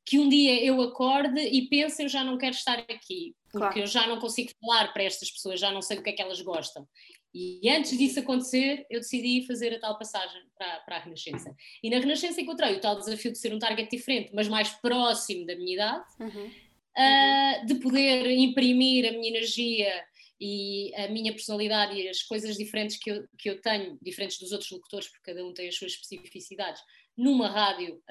que 0.05 0.17
um 0.17 0.27
dia 0.27 0.63
eu 0.63 0.81
acorde 0.81 1.39
e 1.39 1.67
pense 1.67 2.01
eu 2.01 2.09
já 2.09 2.23
não 2.23 2.37
quero 2.37 2.55
estar 2.55 2.79
aqui, 2.79 3.35
porque 3.51 3.59
claro. 3.59 3.79
eu 3.79 3.87
já 3.87 4.07
não 4.07 4.19
consigo 4.19 4.51
falar 4.59 4.91
para 4.91 5.03
estas 5.03 5.29
pessoas, 5.29 5.59
já 5.59 5.71
não 5.71 5.81
sei 5.81 5.97
do 5.97 6.03
que 6.03 6.09
é 6.09 6.13
que 6.13 6.21
elas 6.21 6.41
gostam. 6.41 6.87
E 7.33 7.69
antes 7.69 7.95
disso 7.95 8.19
acontecer, 8.19 8.87
eu 8.89 8.99
decidi 9.01 9.45
fazer 9.45 9.75
a 9.75 9.79
tal 9.79 9.99
passagem 9.99 10.41
para, 10.57 10.79
para 10.79 10.95
a 10.95 10.99
Renascença. 10.99 11.55
E 11.83 11.89
na 11.89 11.99
Renascença 11.99 12.41
encontrei 12.41 12.75
o 12.75 12.81
tal 12.81 12.97
desafio 12.97 13.31
de 13.31 13.37
ser 13.37 13.53
um 13.53 13.59
target 13.59 13.89
diferente, 13.95 14.31
mas 14.33 14.47
mais 14.47 14.69
próximo 14.69 15.45
da 15.45 15.55
minha 15.55 15.75
idade, 15.75 16.03
uhum. 16.19 16.51
Uh, 16.97 17.65
de 17.65 17.75
poder 17.75 18.29
imprimir 18.31 19.07
a 19.07 19.11
minha 19.11 19.29
energia 19.29 19.89
e 20.39 20.93
a 20.95 21.07
minha 21.09 21.31
personalidade 21.33 21.95
e 21.95 22.07
as 22.07 22.21
coisas 22.21 22.55
diferentes 22.55 22.97
que 22.97 23.11
eu, 23.11 23.27
que 23.37 23.49
eu 23.49 23.61
tenho, 23.61 23.97
diferentes 24.01 24.39
dos 24.39 24.51
outros 24.51 24.71
locutores, 24.71 25.07
porque 25.07 25.31
cada 25.31 25.45
um 25.45 25.53
tem 25.53 25.67
as 25.67 25.75
suas 25.75 25.93
especificidades, 25.93 26.81
numa 27.17 27.49
rádio 27.49 28.01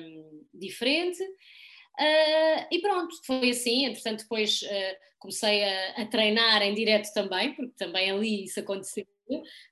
um, 0.00 0.46
diferente. 0.52 1.22
Uh, 1.22 2.66
e 2.70 2.80
pronto, 2.80 3.14
foi 3.24 3.50
assim. 3.50 3.84
Entretanto, 3.84 4.22
depois 4.22 4.62
uh, 4.62 4.96
comecei 5.18 5.64
a, 5.64 6.02
a, 6.02 6.06
treinar 6.06 6.62
em 6.62 6.74
direto 6.74 7.12
também, 7.12 7.54
porque 7.54 7.72
também 7.76 8.10
ali 8.10 8.44
isso 8.44 8.60
aconteceu. 8.60 9.06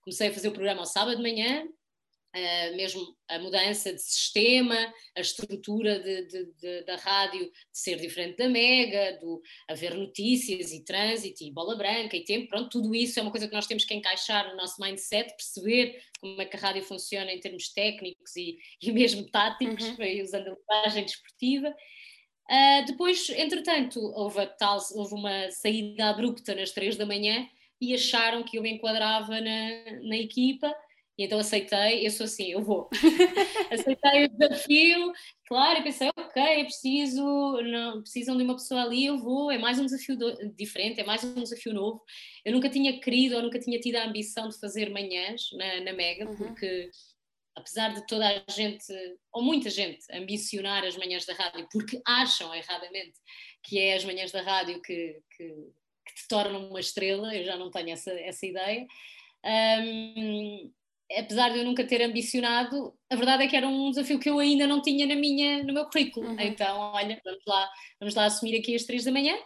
Comecei 0.02 0.28
a 0.28 0.32
fazer 0.32 0.48
o 0.48 0.52
programa 0.52 0.80
ao 0.80 0.86
sábado 0.86 1.16
de 1.16 1.22
manhã, 1.22 1.66
Uh, 2.36 2.76
mesmo 2.76 3.00
a 3.30 3.38
mudança 3.38 3.94
de 3.94 4.02
sistema, 4.02 4.76
a 5.16 5.20
estrutura 5.22 5.98
de, 5.98 6.26
de, 6.26 6.52
de, 6.52 6.84
da 6.84 6.96
rádio 6.96 7.46
de 7.46 7.50
ser 7.72 7.98
diferente 7.98 8.36
da 8.36 8.46
Mega, 8.46 9.18
do 9.18 9.40
haver 9.66 9.94
notícias 9.94 10.70
e 10.70 10.84
trânsito 10.84 11.42
e 11.42 11.50
bola 11.50 11.74
branca 11.76 12.14
e 12.14 12.24
tempo, 12.24 12.48
pronto, 12.48 12.68
tudo 12.68 12.94
isso 12.94 13.18
é 13.18 13.22
uma 13.22 13.30
coisa 13.30 13.48
que 13.48 13.54
nós 13.54 13.66
temos 13.66 13.86
que 13.86 13.94
encaixar 13.94 14.50
no 14.50 14.56
nosso 14.56 14.78
mindset, 14.78 15.34
perceber 15.34 15.98
como 16.20 16.42
é 16.42 16.44
que 16.44 16.56
a 16.58 16.60
rádio 16.60 16.82
funciona 16.82 17.32
em 17.32 17.40
termos 17.40 17.72
técnicos 17.72 18.36
e, 18.36 18.58
e 18.82 18.92
mesmo 18.92 19.24
táticos, 19.30 19.88
uhum. 19.88 20.22
usando 20.22 20.48
a 20.48 20.50
linguagem 20.50 21.04
desportiva. 21.04 21.70
Uh, 22.50 22.84
depois, 22.86 23.30
entretanto, 23.30 23.98
houve, 23.98 24.46
tal, 24.58 24.78
houve 24.94 25.14
uma 25.14 25.50
saída 25.52 26.10
abrupta 26.10 26.54
nas 26.54 26.70
três 26.72 26.96
da 26.96 27.06
manhã 27.06 27.48
e 27.80 27.94
acharam 27.94 28.42
que 28.42 28.58
eu 28.58 28.62
me 28.62 28.72
enquadrava 28.72 29.40
na, 29.40 30.00
na 30.02 30.16
equipa 30.18 30.70
e 31.18 31.24
então 31.24 31.38
aceitei, 31.38 32.06
eu 32.06 32.10
sou 32.10 32.24
assim, 32.24 32.50
eu 32.50 32.62
vou. 32.62 32.90
aceitei 33.72 34.26
o 34.26 34.28
desafio, 34.28 35.12
claro, 35.46 35.80
e 35.80 35.82
pensei, 35.82 36.10
ok, 36.14 36.42
é 36.42 36.64
preciso, 36.64 37.22
não, 37.62 38.02
precisam 38.02 38.36
de 38.36 38.42
uma 38.42 38.54
pessoa 38.54 38.82
ali, 38.82 39.06
eu 39.06 39.18
vou, 39.18 39.50
é 39.50 39.56
mais 39.56 39.78
um 39.78 39.86
desafio 39.86 40.16
do, 40.16 40.54
diferente, 40.54 41.00
é 41.00 41.04
mais 41.04 41.24
um 41.24 41.42
desafio 41.42 41.72
novo. 41.72 42.02
Eu 42.44 42.52
nunca 42.52 42.68
tinha 42.68 43.00
querido 43.00 43.36
ou 43.36 43.42
nunca 43.42 43.58
tinha 43.58 43.80
tido 43.80 43.96
a 43.96 44.04
ambição 44.04 44.48
de 44.48 44.58
fazer 44.60 44.90
manhãs 44.90 45.42
na, 45.52 45.80
na 45.80 45.92
Mega, 45.94 46.28
uhum. 46.28 46.36
porque 46.36 46.90
apesar 47.56 47.94
de 47.94 48.06
toda 48.06 48.28
a 48.28 48.52
gente, 48.52 48.92
ou 49.32 49.42
muita 49.42 49.70
gente, 49.70 50.04
ambicionar 50.12 50.84
as 50.84 50.96
manhãs 50.98 51.24
da 51.24 51.32
rádio, 51.32 51.66
porque 51.72 52.00
acham 52.06 52.54
erradamente 52.54 53.18
que 53.64 53.78
é 53.78 53.94
as 53.94 54.04
manhãs 54.04 54.30
da 54.30 54.42
rádio 54.42 54.80
que, 54.82 55.18
que, 55.34 55.48
que 55.48 56.14
te 56.14 56.28
tornam 56.28 56.68
uma 56.68 56.78
estrela, 56.78 57.34
eu 57.34 57.44
já 57.44 57.56
não 57.56 57.70
tenho 57.70 57.90
essa, 57.90 58.12
essa 58.12 58.44
ideia. 58.44 58.86
Um, 59.44 60.72
apesar 61.18 61.50
de 61.50 61.58
eu 61.58 61.64
nunca 61.64 61.86
ter 61.86 62.02
ambicionado, 62.02 62.94
a 63.10 63.16
verdade 63.16 63.44
é 63.44 63.48
que 63.48 63.56
era 63.56 63.68
um 63.68 63.90
desafio 63.90 64.18
que 64.18 64.28
eu 64.28 64.38
ainda 64.38 64.66
não 64.66 64.82
tinha 64.82 65.06
na 65.06 65.14
minha, 65.14 65.62
no 65.62 65.72
meu 65.72 65.84
currículo. 65.86 66.28
Uhum. 66.28 66.40
Então, 66.40 66.78
olha, 66.94 67.20
vamos 67.24 67.42
lá, 67.46 67.70
vamos 68.00 68.14
lá 68.14 68.24
assumir 68.24 68.58
aqui 68.58 68.74
às 68.74 68.84
três 68.84 69.04
da 69.04 69.12
manhã. 69.12 69.36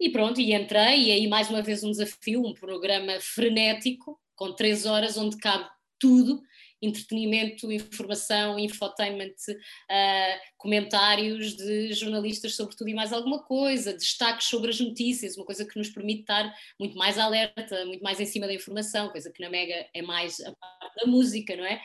E 0.00 0.10
pronto, 0.10 0.40
e 0.40 0.54
entrei, 0.54 1.06
e 1.06 1.12
aí 1.12 1.26
mais 1.26 1.50
uma 1.50 1.60
vez 1.60 1.82
um 1.82 1.90
desafio, 1.90 2.46
um 2.46 2.54
programa 2.54 3.18
frenético, 3.20 4.18
com 4.36 4.54
três 4.54 4.86
horas, 4.86 5.16
onde 5.16 5.36
cabe 5.38 5.68
tudo, 5.98 6.40
entretenimento, 6.80 7.70
informação, 7.72 8.58
infotainment, 8.58 9.34
uh, 9.50 10.40
comentários 10.56 11.56
de 11.56 11.92
jornalistas 11.92 12.54
sobre 12.54 12.76
tudo 12.76 12.88
e 12.88 12.94
mais 12.94 13.12
alguma 13.12 13.42
coisa, 13.42 13.92
destaques 13.92 14.46
sobre 14.46 14.70
as 14.70 14.80
notícias, 14.80 15.36
uma 15.36 15.44
coisa 15.44 15.64
que 15.64 15.78
nos 15.78 15.88
permite 15.88 16.20
estar 16.20 16.52
muito 16.78 16.96
mais 16.96 17.18
alerta, 17.18 17.84
muito 17.84 18.02
mais 18.02 18.20
em 18.20 18.26
cima 18.26 18.46
da 18.46 18.54
informação, 18.54 19.10
coisa 19.10 19.30
que 19.32 19.42
na 19.42 19.50
Mega 19.50 19.86
é 19.92 20.02
mais 20.02 20.40
a 20.40 20.52
parte 20.52 21.04
da 21.04 21.10
música, 21.10 21.56
não 21.56 21.64
é? 21.64 21.80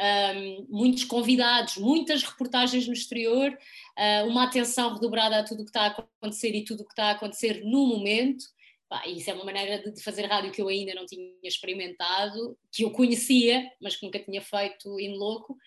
Um, 0.00 0.66
muitos 0.68 1.04
convidados, 1.04 1.76
muitas 1.76 2.22
reportagens 2.22 2.86
no 2.86 2.92
exterior, 2.92 3.50
uh, 3.50 4.28
uma 4.28 4.44
atenção 4.44 4.94
redobrada 4.94 5.40
a 5.40 5.42
tudo 5.42 5.62
o 5.62 5.64
que 5.64 5.70
está 5.70 5.82
a 5.82 5.86
acontecer 5.88 6.54
e 6.54 6.64
tudo 6.64 6.82
o 6.82 6.86
que 6.86 6.92
está 6.92 7.06
a 7.06 7.10
acontecer 7.10 7.62
no 7.64 7.84
momento. 7.84 8.44
Pá, 8.88 9.06
isso 9.06 9.30
é 9.30 9.34
uma 9.34 9.44
maneira 9.44 9.82
de, 9.82 9.92
de, 9.92 10.02
fazer 10.02 10.24
rádio 10.24 10.50
que 10.50 10.62
eu 10.62 10.68
ainda 10.68 10.94
não 10.94 11.04
tinha 11.04 11.30
experimentado, 11.42 12.56
que 12.72 12.84
eu 12.84 12.90
conhecia, 12.90 13.70
mas 13.80 13.96
que 13.96 14.06
nunca 14.06 14.18
tinha 14.18 14.40
feito 14.40 14.98
em 14.98 15.14
louco, 15.14 15.58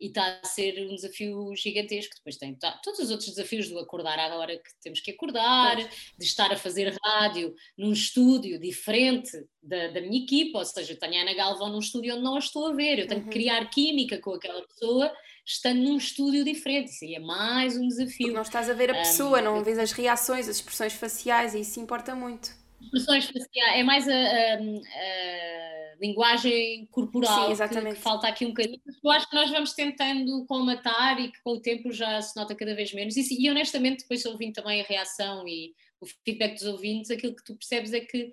e 0.00 0.06
está 0.06 0.40
a 0.42 0.46
ser 0.46 0.80
um 0.88 0.94
desafio 0.94 1.54
gigantesco. 1.54 2.14
Depois 2.16 2.38
tem 2.38 2.54
tá, 2.54 2.80
todos 2.82 3.00
os 3.00 3.10
outros 3.10 3.28
desafios 3.28 3.68
do 3.68 3.78
acordar 3.78 4.18
à 4.18 4.34
hora 4.34 4.56
que 4.56 4.70
temos 4.82 4.98
que 5.00 5.10
acordar, 5.10 5.76
de 5.76 6.24
estar 6.24 6.50
a 6.50 6.56
fazer 6.56 6.96
rádio 7.04 7.54
num 7.76 7.92
estúdio 7.92 8.58
diferente 8.58 9.30
da, 9.62 9.88
da 9.88 10.00
minha 10.00 10.22
equipa, 10.22 10.60
ou 10.60 10.64
seja, 10.64 10.94
eu 10.94 10.98
tenho 10.98 11.18
a 11.18 11.20
Ana 11.20 11.34
Galvão 11.34 11.68
num 11.68 11.80
estúdio 11.80 12.14
onde 12.14 12.22
não 12.22 12.36
a 12.36 12.38
estou 12.38 12.68
a 12.68 12.72
ver, 12.72 12.98
eu 12.98 13.06
tenho 13.06 13.20
uhum. 13.20 13.26
que 13.26 13.32
criar 13.32 13.68
química 13.68 14.18
com 14.18 14.32
aquela 14.32 14.66
pessoa 14.66 15.12
estando 15.44 15.82
num 15.82 15.98
estúdio 15.98 16.44
diferente. 16.44 16.92
Isso 16.92 17.04
aí 17.04 17.16
é 17.16 17.20
mais 17.20 17.76
um 17.76 17.86
desafio. 17.86 18.16
Porque 18.18 18.32
não 18.32 18.42
estás 18.42 18.70
a 18.70 18.72
ver 18.72 18.90
a 18.90 18.94
pessoa, 18.94 19.40
um, 19.40 19.44
não 19.44 19.64
vês 19.64 19.78
as 19.78 19.92
reações, 19.92 20.48
as 20.48 20.56
expressões 20.56 20.94
faciais, 20.94 21.54
e 21.54 21.60
isso 21.60 21.78
importa 21.78 22.14
muito 22.14 22.59
expressões 22.80 23.26
faciais, 23.26 23.78
é 23.78 23.82
mais 23.82 24.08
a, 24.08 24.12
a, 24.12 24.54
a 24.54 25.96
linguagem 26.00 26.86
corporal 26.90 27.54
Sim, 27.54 27.68
que, 27.68 27.80
que, 27.80 27.94
falta 27.96 28.26
aqui 28.26 28.46
um 28.46 28.48
bocadinho. 28.48 28.80
Eu 29.04 29.10
acho 29.10 29.28
que 29.28 29.36
nós 29.36 29.50
vamos 29.50 29.72
tentando 29.74 30.46
colmatar 30.46 31.20
e 31.20 31.30
que 31.30 31.42
com 31.42 31.52
o 31.52 31.60
tempo 31.60 31.92
já 31.92 32.20
se 32.22 32.34
nota 32.36 32.54
cada 32.54 32.74
vez 32.74 32.92
menos. 32.92 33.16
E, 33.16 33.42
e 33.42 33.50
honestamente, 33.50 34.00
depois 34.00 34.24
ouvindo 34.24 34.54
também 34.54 34.80
a 34.80 34.84
reação 34.84 35.46
e 35.46 35.74
o 36.00 36.06
feedback 36.06 36.54
dos 36.54 36.64
ouvintes, 36.64 37.10
aquilo 37.10 37.36
que 37.36 37.44
tu 37.44 37.54
percebes 37.54 37.92
é 37.92 38.00
que 38.00 38.32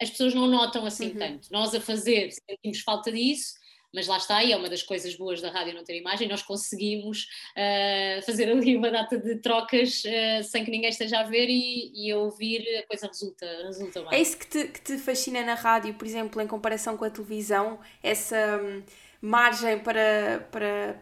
as 0.00 0.10
pessoas 0.10 0.34
não 0.34 0.46
notam 0.46 0.84
assim 0.84 1.10
uhum. 1.10 1.18
tanto. 1.18 1.48
Nós 1.50 1.74
a 1.74 1.80
fazer 1.80 2.30
sentimos 2.30 2.80
falta 2.80 3.10
disso, 3.10 3.54
mas 3.94 4.08
lá 4.08 4.16
está, 4.16 4.42
e 4.42 4.52
é 4.52 4.56
uma 4.56 4.68
das 4.68 4.82
coisas 4.82 5.14
boas 5.14 5.40
da 5.40 5.50
rádio 5.50 5.72
não 5.72 5.84
ter 5.84 5.96
imagem, 5.96 6.28
nós 6.28 6.42
conseguimos 6.42 7.28
uh, 7.52 8.22
fazer 8.26 8.50
ali 8.50 8.76
uma 8.76 8.90
data 8.90 9.16
de 9.16 9.36
trocas 9.36 10.02
uh, 10.04 10.42
sem 10.42 10.64
que 10.64 10.70
ninguém 10.70 10.90
esteja 10.90 11.20
a 11.20 11.22
ver 11.22 11.48
e, 11.48 11.92
e 11.94 12.10
a 12.10 12.18
ouvir, 12.18 12.66
a 12.78 12.86
coisa 12.88 13.06
resulta, 13.06 13.46
resulta 13.62 14.02
bem. 14.02 14.18
É 14.18 14.20
isso 14.20 14.36
que 14.36 14.46
te, 14.46 14.64
que 14.66 14.80
te 14.80 14.98
fascina 14.98 15.42
na 15.44 15.54
rádio, 15.54 15.94
por 15.94 16.06
exemplo, 16.06 16.42
em 16.42 16.46
comparação 16.46 16.96
com 16.96 17.04
a 17.04 17.10
televisão, 17.10 17.78
essa 18.02 18.60
hum, 18.60 18.82
margem 19.22 19.78
para, 19.78 20.48
para 20.50 21.00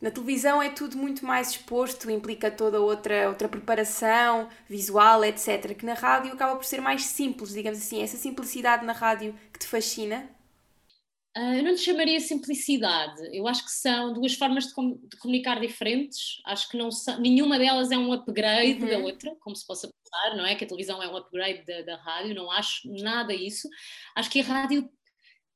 na 0.00 0.10
televisão 0.10 0.60
é 0.60 0.68
tudo 0.68 0.98
muito 0.98 1.24
mais 1.24 1.50
exposto, 1.50 2.10
implica 2.10 2.50
toda 2.50 2.80
outra, 2.80 3.28
outra 3.28 3.48
preparação 3.48 4.48
visual, 4.68 5.24
etc. 5.24 5.74
Que 5.74 5.86
na 5.86 5.94
rádio 5.94 6.32
acaba 6.32 6.56
por 6.56 6.64
ser 6.64 6.80
mais 6.80 7.04
simples, 7.04 7.54
digamos 7.54 7.78
assim. 7.78 8.02
Essa 8.02 8.16
simplicidade 8.16 8.84
na 8.84 8.92
rádio 8.92 9.34
que 9.52 9.60
te 9.60 9.66
fascina? 9.66 10.28
Uh, 11.36 11.54
eu 11.56 11.62
não 11.64 11.74
te 11.74 11.80
chamaria 11.80 12.20
simplicidade. 12.20 13.20
Eu 13.32 13.48
acho 13.48 13.64
que 13.64 13.72
são 13.72 14.12
duas 14.12 14.34
formas 14.34 14.68
de, 14.68 14.74
com 14.74 14.96
de 14.96 15.16
comunicar 15.16 15.60
diferentes. 15.60 16.40
Acho 16.46 16.68
que 16.68 16.76
não 16.76 16.92
são, 16.92 17.20
nenhuma 17.20 17.58
delas 17.58 17.90
é 17.90 17.98
um 17.98 18.12
upgrade 18.12 18.82
uhum. 18.82 18.88
da 18.88 18.98
outra, 18.98 19.34
como 19.40 19.56
se 19.56 19.66
possa 19.66 19.88
pensar, 19.88 20.36
não 20.36 20.46
é? 20.46 20.54
Que 20.54 20.64
a 20.64 20.66
televisão 20.66 21.02
é 21.02 21.08
um 21.08 21.16
upgrade 21.16 21.64
da, 21.66 21.82
da 21.82 21.96
rádio. 21.96 22.34
Não 22.34 22.50
acho 22.50 22.88
nada 23.02 23.34
isso. 23.34 23.68
Acho 24.14 24.30
que 24.30 24.40
a 24.40 24.44
rádio 24.44 24.88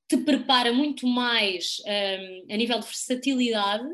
te 0.09 0.17
prepara 0.17 0.73
muito 0.73 1.07
mais 1.07 1.77
um, 1.87 2.53
a 2.53 2.57
nível 2.57 2.79
de 2.81 2.87
versatilidade 2.87 3.87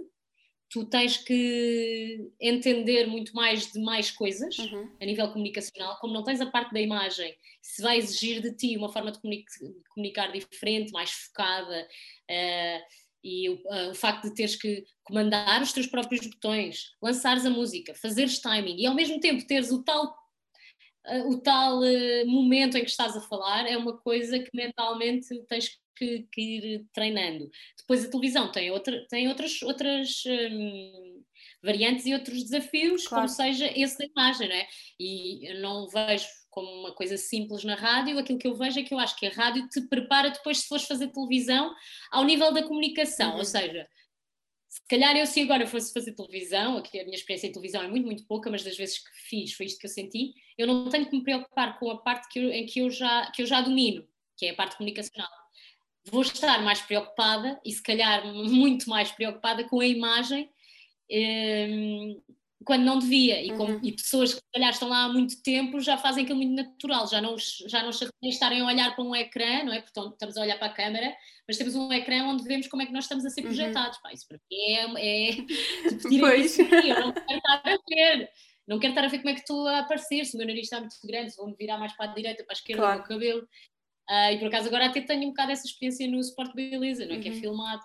tu 0.74 0.84
tens 0.84 1.16
que 1.16 2.32
entender 2.40 3.06
muito 3.06 3.32
mais 3.32 3.70
de 3.70 3.80
mais 3.80 4.10
coisas 4.10 4.58
uhum. 4.58 4.90
a 5.00 5.04
nível 5.04 5.28
comunicacional, 5.28 6.00
como 6.00 6.12
não 6.12 6.24
tens 6.24 6.40
a 6.40 6.50
parte 6.50 6.72
da 6.72 6.80
imagem, 6.80 7.32
se 7.62 7.80
vai 7.80 7.96
exigir 7.96 8.42
de 8.42 8.52
ti 8.56 8.76
uma 8.76 8.92
forma 8.92 9.12
de 9.12 9.20
comunicar 9.20 10.32
diferente, 10.32 10.90
mais 10.90 11.12
focada, 11.12 11.86
uh, 12.28 12.82
e 13.22 13.50
o, 13.50 13.54
uh, 13.54 13.90
o, 13.92 13.94
facto 13.94 14.24
de 14.24 14.34
teres 14.34 14.56
que 14.56 14.84
comandar 15.04 15.62
os 15.62 15.72
teus 15.72 15.86
próprios 15.86 16.26
botões, 16.26 16.90
lançares 17.00 17.46
a 17.46 17.50
música, 17.50 17.94
fazeres 17.94 18.40
timing 18.40 18.76
e 18.76 18.84
ao 18.84 18.96
mesmo 18.96 19.20
tempo 19.20 19.46
teres 19.46 19.70
o 19.70 19.84
tal 19.84 20.06
uh, 21.06 21.28
o 21.28 21.40
tal 21.40 21.82
momento 22.26 22.76
em 22.76 22.82
que 22.82 22.90
estás 22.90 23.16
a 23.16 23.20
falar 23.20 23.64
é 23.70 23.76
uma 23.76 23.96
coisa 23.98 24.40
que 24.40 24.50
mentalmente 24.52 25.28
tens 25.46 25.78
que, 25.96 26.26
que 26.32 26.40
ir 26.40 26.86
treinando. 26.92 27.50
Depois 27.78 28.04
a 28.04 28.10
televisão 28.10 28.50
tem, 28.50 28.70
outra, 28.70 29.06
tem 29.08 29.28
outras, 29.28 29.62
outras 29.62 30.22
hum, 30.26 31.22
variantes 31.62 32.06
e 32.06 32.14
outros 32.14 32.42
desafios, 32.42 33.06
claro. 33.06 33.26
como 33.26 33.34
seja 33.34 33.70
esse 33.74 33.98
da 33.98 34.04
imagem, 34.04 34.48
não 34.48 34.56
é? 34.56 34.66
E 35.00 35.50
eu 35.50 35.60
não 35.60 35.88
vejo 35.88 36.26
como 36.50 36.70
uma 36.70 36.94
coisa 36.94 37.16
simples 37.16 37.64
na 37.64 37.74
rádio, 37.74 38.18
aquilo 38.18 38.38
que 38.38 38.46
eu 38.46 38.54
vejo 38.54 38.78
é 38.78 38.82
que 38.84 38.94
eu 38.94 38.98
acho 38.98 39.16
que 39.16 39.26
a 39.26 39.30
rádio 39.30 39.68
te 39.68 39.80
prepara 39.88 40.30
depois 40.30 40.58
se 40.58 40.68
fores 40.68 40.84
fazer 40.84 41.08
televisão 41.08 41.74
ao 42.12 42.24
nível 42.24 42.52
da 42.52 42.62
comunicação, 42.62 43.32
uhum. 43.32 43.38
ou 43.38 43.44
seja, 43.44 43.88
se 44.68 44.80
calhar 44.88 45.16
eu 45.16 45.26
se 45.26 45.40
agora 45.40 45.66
fosse 45.66 45.92
fazer 45.92 46.14
televisão, 46.14 46.76
aqui 46.76 47.00
a 47.00 47.04
minha 47.04 47.16
experiência 47.16 47.48
em 47.48 47.52
televisão 47.52 47.82
é 47.82 47.88
muito, 47.88 48.06
muito 48.06 48.26
pouca, 48.26 48.50
mas 48.50 48.62
das 48.62 48.76
vezes 48.76 48.98
que 48.98 49.10
fiz 49.28 49.52
foi 49.52 49.66
isto 49.66 49.78
que 49.78 49.86
eu 49.86 49.90
senti, 49.90 50.32
eu 50.56 50.66
não 50.66 50.88
tenho 50.88 51.06
que 51.08 51.16
me 51.16 51.24
preocupar 51.24 51.78
com 51.78 51.90
a 51.90 51.98
parte 52.02 52.28
que 52.28 52.38
eu, 52.38 52.50
em 52.50 52.66
que 52.66 52.80
eu, 52.80 52.90
já, 52.90 53.30
que 53.32 53.42
eu 53.42 53.46
já 53.46 53.60
domino, 53.60 54.06
que 54.36 54.46
é 54.46 54.50
a 54.50 54.54
parte 54.54 54.76
comunicacional 54.76 55.43
vou 56.10 56.22
estar 56.22 56.62
mais 56.62 56.80
preocupada 56.80 57.60
e 57.64 57.72
se 57.72 57.82
calhar 57.82 58.26
muito 58.26 58.88
mais 58.88 59.10
preocupada 59.10 59.64
com 59.64 59.80
a 59.80 59.86
imagem 59.86 60.50
um, 61.10 62.20
quando 62.64 62.82
não 62.82 62.98
devia 62.98 63.42
e, 63.42 63.50
com, 63.50 63.64
uhum. 63.64 63.80
e, 63.82 63.92
pessoas 63.92 64.34
que 64.34 64.40
se 64.40 64.52
calhar 64.52 64.70
estão 64.70 64.88
lá 64.88 65.04
há 65.04 65.08
muito 65.08 65.42
tempo 65.42 65.80
já 65.80 65.98
fazem 65.98 66.24
aquilo 66.24 66.38
muito 66.38 66.54
natural, 66.54 67.06
já 67.06 67.20
não, 67.20 67.36
já 67.38 67.82
não 67.82 67.90
estarem 68.22 68.62
a 68.62 68.66
olhar 68.66 68.94
para 68.94 69.04
um 69.04 69.14
ecrã, 69.14 69.62
não 69.64 69.72
é? 69.72 69.80
Portanto, 69.80 70.12
estamos 70.12 70.36
a 70.36 70.40
olhar 70.40 70.58
para 70.58 70.68
a 70.68 70.74
câmara, 70.74 71.14
mas 71.46 71.58
temos 71.58 71.74
um 71.74 71.92
ecrã 71.92 72.24
onde 72.24 72.44
vemos 72.44 72.66
como 72.66 72.82
é 72.82 72.86
que 72.86 72.92
nós 72.92 73.04
estamos 73.04 73.24
a 73.24 73.30
ser 73.30 73.42
uhum. 73.42 73.48
projetados. 73.48 73.96
Uhum. 73.98 74.02
Pá, 74.02 74.12
isso 74.12 74.26
para 74.26 74.38
mim 74.50 74.96
é, 74.96 75.28
é 75.28 75.32
tipo, 76.08 76.20
pois. 76.20 76.58
eu 76.58 77.00
não 77.00 77.12
quero 77.12 77.38
estar 77.38 77.62
a 77.64 77.76
ver. 77.88 78.30
Não 78.66 78.78
quero 78.78 78.92
estar 78.92 79.04
a 79.04 79.08
ver 79.08 79.18
como 79.18 79.28
é 79.28 79.34
que 79.34 79.40
estou 79.40 79.68
a 79.68 79.80
aparecer, 79.80 80.24
se 80.24 80.34
o 80.34 80.38
meu 80.38 80.46
nariz 80.46 80.62
está 80.62 80.80
muito 80.80 80.96
grande, 81.04 81.30
se 81.30 81.36
vou-me 81.36 81.54
virar 81.54 81.76
mais 81.76 81.92
para 81.92 82.10
a 82.10 82.14
direita, 82.14 82.44
para 82.44 82.54
a 82.54 82.56
esquerda, 82.56 82.82
claro. 82.82 82.94
o 82.94 82.98
meu 83.00 83.08
cabelo. 83.08 83.48
Uh, 84.10 84.32
e 84.32 84.38
por 84.38 84.48
acaso 84.48 84.68
agora 84.68 84.86
até 84.86 85.00
tenho 85.00 85.24
um 85.24 85.28
bocado 85.28 85.52
essa 85.52 85.66
experiência 85.66 86.06
no 86.08 86.20
Sport 86.20 86.54
Beleza, 86.54 87.06
não 87.06 87.12
é? 87.12 87.16
Uhum. 87.16 87.22
que 87.22 87.28
é 87.28 87.32
uhum. 87.32 87.40
filmado. 87.40 87.82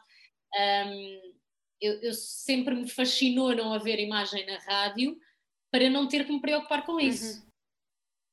Um, 0.58 1.34
eu, 1.82 2.02
eu, 2.02 2.14
sempre 2.14 2.76
me 2.76 2.90
fascinou 2.90 3.56
não 3.56 3.74
haver 3.74 4.00
imagem 4.00 4.46
na 4.46 4.58
rádio 4.60 5.18
para 5.72 5.90
não 5.90 6.08
ter 6.08 6.26
que 6.26 6.32
me 6.32 6.42
preocupar 6.42 6.86
com 6.86 7.00
isso. 7.00 7.40
Uhum. 7.42 7.50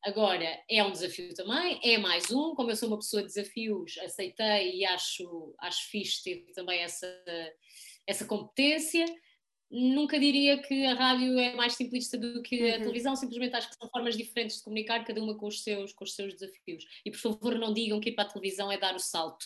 Agora, 0.04 0.62
é 0.70 0.84
um 0.84 0.92
desafio 0.92 1.34
também, 1.34 1.80
é 1.82 1.98
mais 1.98 2.30
um, 2.30 2.54
como 2.54 2.70
eu 2.70 2.76
sou 2.76 2.88
uma 2.88 2.98
pessoa 2.98 3.22
de 3.22 3.28
desafios, 3.28 3.98
aceitei 3.98 4.76
e 4.76 4.84
acho, 4.84 5.54
acho 5.58 5.90
fixe 5.90 6.22
ter 6.22 6.52
também 6.54 6.80
essa, 6.80 7.06
essa 8.06 8.24
competência 8.24 9.04
nunca 9.70 10.18
diria 10.18 10.60
que 10.60 10.86
a 10.86 10.94
rádio 10.94 11.38
é 11.38 11.54
mais 11.54 11.74
simplista 11.74 12.16
do 12.16 12.42
que 12.42 12.70
a 12.70 12.76
uhum. 12.76 12.82
televisão, 12.82 13.16
simplesmente 13.16 13.56
acho 13.56 13.68
que 13.68 13.76
são 13.76 13.88
formas 13.88 14.16
diferentes 14.16 14.58
de 14.58 14.64
comunicar, 14.64 15.04
cada 15.04 15.22
uma 15.22 15.36
com 15.36 15.46
os 15.46 15.62
seus, 15.62 15.92
com 15.92 16.04
os 16.04 16.14
seus 16.14 16.34
desafios. 16.34 16.84
E 17.04 17.10
por 17.10 17.18
favor, 17.18 17.58
não 17.58 17.72
digam 17.72 18.00
que 18.00 18.10
ir 18.10 18.14
para 18.14 18.24
a 18.24 18.28
televisão 18.28 18.70
é 18.70 18.78
dar 18.78 18.94
o 18.94 19.00
salto. 19.00 19.44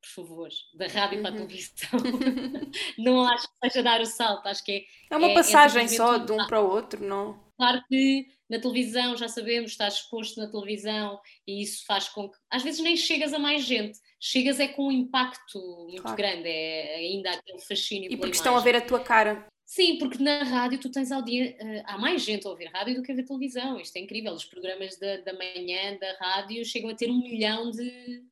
Por 0.00 0.24
favor, 0.24 0.48
da 0.74 0.86
rádio 0.86 1.18
uhum. 1.18 1.22
para 1.22 1.30
a 1.30 1.38
uhum. 1.38 1.46
televisão. 1.46 2.00
não 2.98 3.22
acho 3.26 3.46
que 3.48 3.68
seja 3.68 3.82
dar 3.82 4.00
o 4.00 4.06
salto, 4.06 4.46
acho 4.46 4.64
que 4.64 4.72
é. 4.72 5.14
É 5.14 5.16
uma 5.16 5.28
é, 5.28 5.32
é 5.32 5.34
passagem 5.34 5.84
é 5.84 5.88
só 5.88 6.16
de 6.16 6.32
um 6.32 6.46
para 6.46 6.60
o 6.60 6.68
outro, 6.68 7.04
não? 7.04 7.38
Claro 7.56 7.84
que 7.88 8.26
na 8.48 8.58
televisão, 8.58 9.16
já 9.16 9.28
sabemos, 9.28 9.70
estás 9.70 9.94
exposto 9.94 10.40
na 10.40 10.50
televisão 10.50 11.20
e 11.46 11.62
isso 11.62 11.84
faz 11.86 12.08
com 12.08 12.28
que. 12.28 12.36
Às 12.50 12.62
vezes 12.62 12.80
nem 12.80 12.96
chegas 12.96 13.32
a 13.32 13.38
mais 13.38 13.64
gente, 13.64 13.98
chegas 14.20 14.60
é 14.60 14.68
com 14.68 14.88
um 14.88 14.92
impacto 14.92 15.58
muito 15.88 16.02
claro. 16.02 16.16
grande, 16.16 16.48
é 16.48 16.96
ainda 16.96 17.32
aquele 17.32 17.58
fascínio. 17.60 18.12
E 18.12 18.16
porque 18.16 18.36
estão 18.36 18.56
a 18.56 18.60
ver 18.60 18.76
a 18.76 18.80
tua 18.80 19.00
cara. 19.00 19.46
Sim, 19.64 19.98
porque 19.98 20.22
na 20.22 20.42
rádio 20.42 20.80
tu 20.80 20.90
tens 20.90 21.12
audiência, 21.12 21.56
uh, 21.62 21.82
há 21.86 21.96
mais 21.96 22.22
gente 22.22 22.46
a 22.46 22.50
ouvir 22.50 22.66
rádio 22.66 22.96
do 22.96 23.02
que 23.02 23.12
a 23.12 23.14
ver 23.14 23.22
televisão, 23.22 23.80
isto 23.80 23.96
é 23.96 24.00
incrível, 24.00 24.32
os 24.32 24.44
programas 24.44 24.98
da, 24.98 25.18
da 25.18 25.32
manhã 25.32 25.96
da 25.96 26.12
rádio 26.18 26.64
chegam 26.64 26.90
a 26.90 26.94
ter 26.94 27.08
um 27.08 27.20
milhão 27.20 27.70
de, 27.70 28.24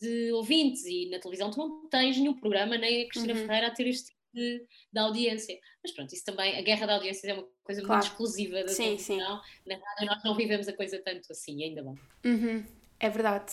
de 0.00 0.32
ouvintes 0.32 0.84
e 0.84 1.08
na 1.08 1.20
televisão 1.20 1.52
tu 1.52 1.58
não 1.58 1.88
tens 1.88 2.18
nenhum 2.18 2.34
programa, 2.34 2.76
nem 2.76 3.04
a 3.04 3.08
Cristina 3.08 3.32
uhum. 3.32 3.46
Ferreira 3.46 3.68
a 3.68 3.70
ter 3.70 3.86
este 3.86 4.06
tipo 4.06 4.18
de, 4.34 4.66
de, 4.92 4.98
audiência. 4.98 5.56
Mas 5.84 5.92
pronto, 5.92 6.12
isso 6.12 6.24
também, 6.24 6.58
a 6.58 6.62
guerra 6.62 6.86
da 6.86 6.94
audiência 6.94 7.30
é 7.30 7.34
uma 7.34 7.46
coisa 7.62 7.80
claro. 7.80 8.00
muito 8.00 8.10
exclusiva 8.10 8.62
da 8.62 8.68
sim, 8.68 8.82
televisão. 8.82 9.40
Sim. 9.40 9.68
Na 9.68 9.74
rádio 9.76 10.06
nós 10.06 10.24
não 10.24 10.34
vivemos 10.34 10.66
a 10.66 10.72
coisa 10.72 10.98
tanto 10.98 11.30
assim, 11.30 11.62
ainda 11.62 11.82
bem. 11.84 11.94
Uhum. 12.24 12.64
É 12.98 13.08
verdade. 13.08 13.52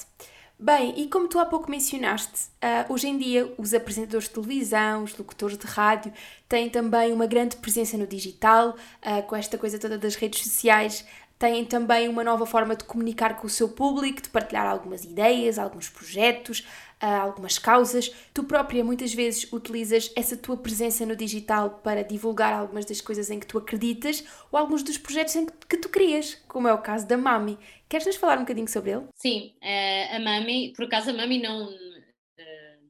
Bem, 0.62 0.94
e 0.98 1.08
como 1.08 1.30
tu 1.30 1.40
há 1.40 1.46
pouco 1.46 1.72
mencionaste, 1.72 2.50
uh, 2.62 2.92
hoje 2.92 3.08
em 3.08 3.18
dia 3.18 3.50
os 3.58 3.74
apresentadores 3.74 4.28
de 4.28 4.34
televisão, 4.34 5.06
os 5.06 5.18
locutores 5.18 5.58
de 5.58 5.66
rádio 5.66 6.12
têm 6.50 6.70
também 6.70 7.14
uma 7.14 7.26
grande 7.26 7.56
presença 7.56 7.98
no 7.98 8.06
digital, 8.06 8.72
uh, 8.72 9.24
com 9.24 9.38
esta 9.38 9.58
coisa 9.58 9.80
toda 9.80 9.98
das 9.98 10.16
redes 10.16 10.44
sociais, 10.44 11.06
têm 11.40 11.64
também 11.64 12.10
uma 12.10 12.22
nova 12.22 12.46
forma 12.46 12.76
de 12.76 12.84
comunicar 12.84 13.38
com 13.38 13.48
o 13.48 13.50
seu 13.50 13.70
público, 13.70 14.22
de 14.22 14.28
partilhar 14.28 14.68
algumas 14.68 15.06
ideias, 15.06 15.58
alguns 15.58 15.88
projetos, 15.88 16.60
uh, 17.02 17.22
algumas 17.22 17.58
causas. 17.58 18.14
Tu 18.34 18.44
própria 18.44 18.84
muitas 18.84 19.14
vezes 19.14 19.52
utilizas 19.54 20.12
essa 20.18 20.36
tua 20.36 20.58
presença 20.58 21.06
no 21.06 21.16
digital 21.16 21.80
para 21.82 22.04
divulgar 22.04 22.52
algumas 22.52 22.84
das 22.84 23.00
coisas 23.00 23.32
em 23.32 23.40
que 23.40 23.48
tu 23.48 23.58
acreditas 23.58 24.22
ou 24.52 24.60
alguns 24.60 24.84
dos 24.84 24.98
projetos 24.98 25.34
em 25.38 25.46
que, 25.46 25.78
tu 25.78 25.88
crias, 25.88 26.36
como 26.46 26.68
é 26.68 26.74
o 26.74 26.82
caso 26.82 27.08
da 27.08 27.18
Mami. 27.18 27.58
Queres 27.88 28.06
nos 28.06 28.18
falar 28.18 28.36
um 28.38 28.42
bocadinho 28.42 28.68
sobre 28.68 28.92
ele? 28.92 29.06
Sim, 29.16 29.54
uh, 29.64 30.16
a 30.18 30.20
Mami, 30.20 30.74
por 30.76 30.86
acaso 30.86 31.10
a 31.10 31.14
Mami 31.14 31.42
não. 31.42 31.70
Uh, 31.70 32.90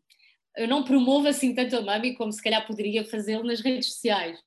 eu 0.58 0.68
não 0.68 0.84
promovo 0.84 1.28
assim 1.28 1.54
tanto 1.54 1.78
a 1.78 1.82
Mami 1.82 2.16
como 2.16 2.34
se 2.34 2.42
calhar 2.42 2.66
poderia 2.66 3.06
fazê-lo 3.06 3.44
nas 3.44 3.62
redes 3.62 3.94
sociais, 3.94 4.40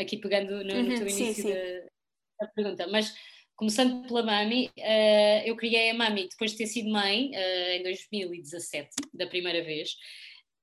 aqui 0.00 0.16
pegando 0.16 0.64
no, 0.64 0.72
uhum, 0.72 0.82
no 0.82 0.94
teu 0.94 1.06
início 1.06 1.34
sim, 1.34 1.42
sim. 1.42 1.52
Da, 1.52 2.46
da 2.46 2.52
pergunta, 2.54 2.86
mas 2.88 3.14
começando 3.60 4.06
pela 4.08 4.22
Mami, 4.22 4.70
uh, 4.78 5.42
eu 5.44 5.54
criei 5.54 5.90
a 5.90 5.94
Mami 5.94 6.30
depois 6.30 6.52
de 6.52 6.56
ter 6.56 6.66
sido 6.66 6.88
mãe, 6.88 7.30
uh, 7.30 7.70
em 7.72 7.82
2017, 7.82 8.88
da 9.12 9.26
primeira 9.26 9.62
vez, 9.62 9.96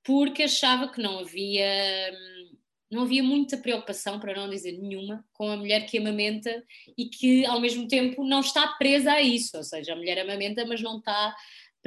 porque 0.03 0.41
achava 0.41 0.91
que 0.91 0.99
não 0.99 1.19
havia, 1.19 2.11
não 2.89 3.03
havia 3.03 3.21
muita 3.21 3.55
preocupação, 3.55 4.19
para 4.19 4.35
não 4.35 4.49
dizer 4.49 4.71
nenhuma, 4.71 5.23
com 5.31 5.47
a 5.47 5.55
mulher 5.55 5.85
que 5.85 5.99
amamenta 5.99 6.63
e 6.97 7.05
que 7.05 7.45
ao 7.45 7.61
mesmo 7.61 7.87
tempo 7.87 8.23
não 8.23 8.39
está 8.39 8.67
presa 8.79 9.11
a 9.11 9.21
isso, 9.21 9.55
ou 9.57 9.63
seja, 9.63 9.93
a 9.93 9.95
mulher 9.95 10.17
amamenta, 10.17 10.65
mas 10.65 10.81
não 10.81 10.97
está 10.97 11.35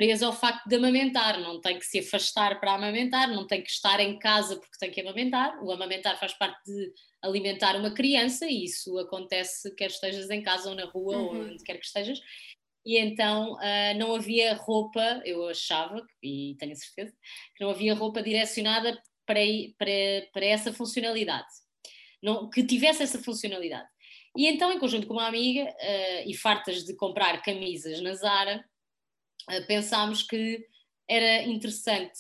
presa 0.01 0.25
ao 0.25 0.33
facto 0.33 0.67
de 0.67 0.77
amamentar, 0.77 1.39
não 1.43 1.61
tem 1.61 1.79
que 1.79 1.85
se 1.85 1.99
afastar 1.99 2.59
para 2.59 2.73
amamentar, 2.73 3.29
não 3.29 3.47
tem 3.47 3.63
que 3.63 3.69
estar 3.69 4.01
em 4.01 4.19
casa 4.19 4.57
porque 4.57 4.79
tem 4.81 4.91
que 4.91 5.03
amamentar, 5.03 5.63
o 5.63 5.71
amamentar 5.71 6.19
faz 6.19 6.33
parte 6.33 6.59
de 6.65 6.91
alimentar 7.23 7.77
uma 7.77 7.93
criança 7.93 8.47
e 8.47 8.65
isso 8.65 8.97
acontece 8.97 9.75
quer 9.75 9.91
estejas 9.91 10.31
em 10.31 10.41
casa 10.41 10.71
ou 10.71 10.75
na 10.75 10.87
rua 10.87 11.19
uhum. 11.19 11.25
ou 11.27 11.35
onde 11.43 11.63
quer 11.63 11.77
que 11.77 11.85
estejas. 11.85 12.19
E 12.87 12.97
então 12.97 13.53
uh, 13.53 13.99
não 13.99 14.15
havia 14.15 14.55
roupa, 14.55 15.21
eu 15.23 15.47
achava, 15.47 16.03
e 16.23 16.57
tenho 16.59 16.75
certeza, 16.75 17.15
que 17.55 17.63
não 17.63 17.71
havia 17.71 17.93
roupa 17.93 18.23
direcionada 18.23 18.99
para, 19.27 19.41
para, 19.77 20.31
para 20.33 20.47
essa 20.47 20.73
funcionalidade, 20.73 21.47
não, 22.23 22.49
que 22.49 22.65
tivesse 22.65 23.03
essa 23.03 23.19
funcionalidade. 23.23 23.87
E 24.35 24.47
então, 24.47 24.73
em 24.73 24.79
conjunto 24.79 25.07
com 25.07 25.13
uma 25.13 25.27
amiga, 25.27 25.65
uh, 25.65 26.23
e 26.27 26.35
fartas 26.35 26.85
de 26.85 26.97
comprar 26.97 27.43
camisas 27.43 28.01
na 28.01 28.15
Zara, 28.15 28.65
pensámos 29.67 30.23
que 30.23 30.65
era 31.09 31.43
interessante 31.43 32.19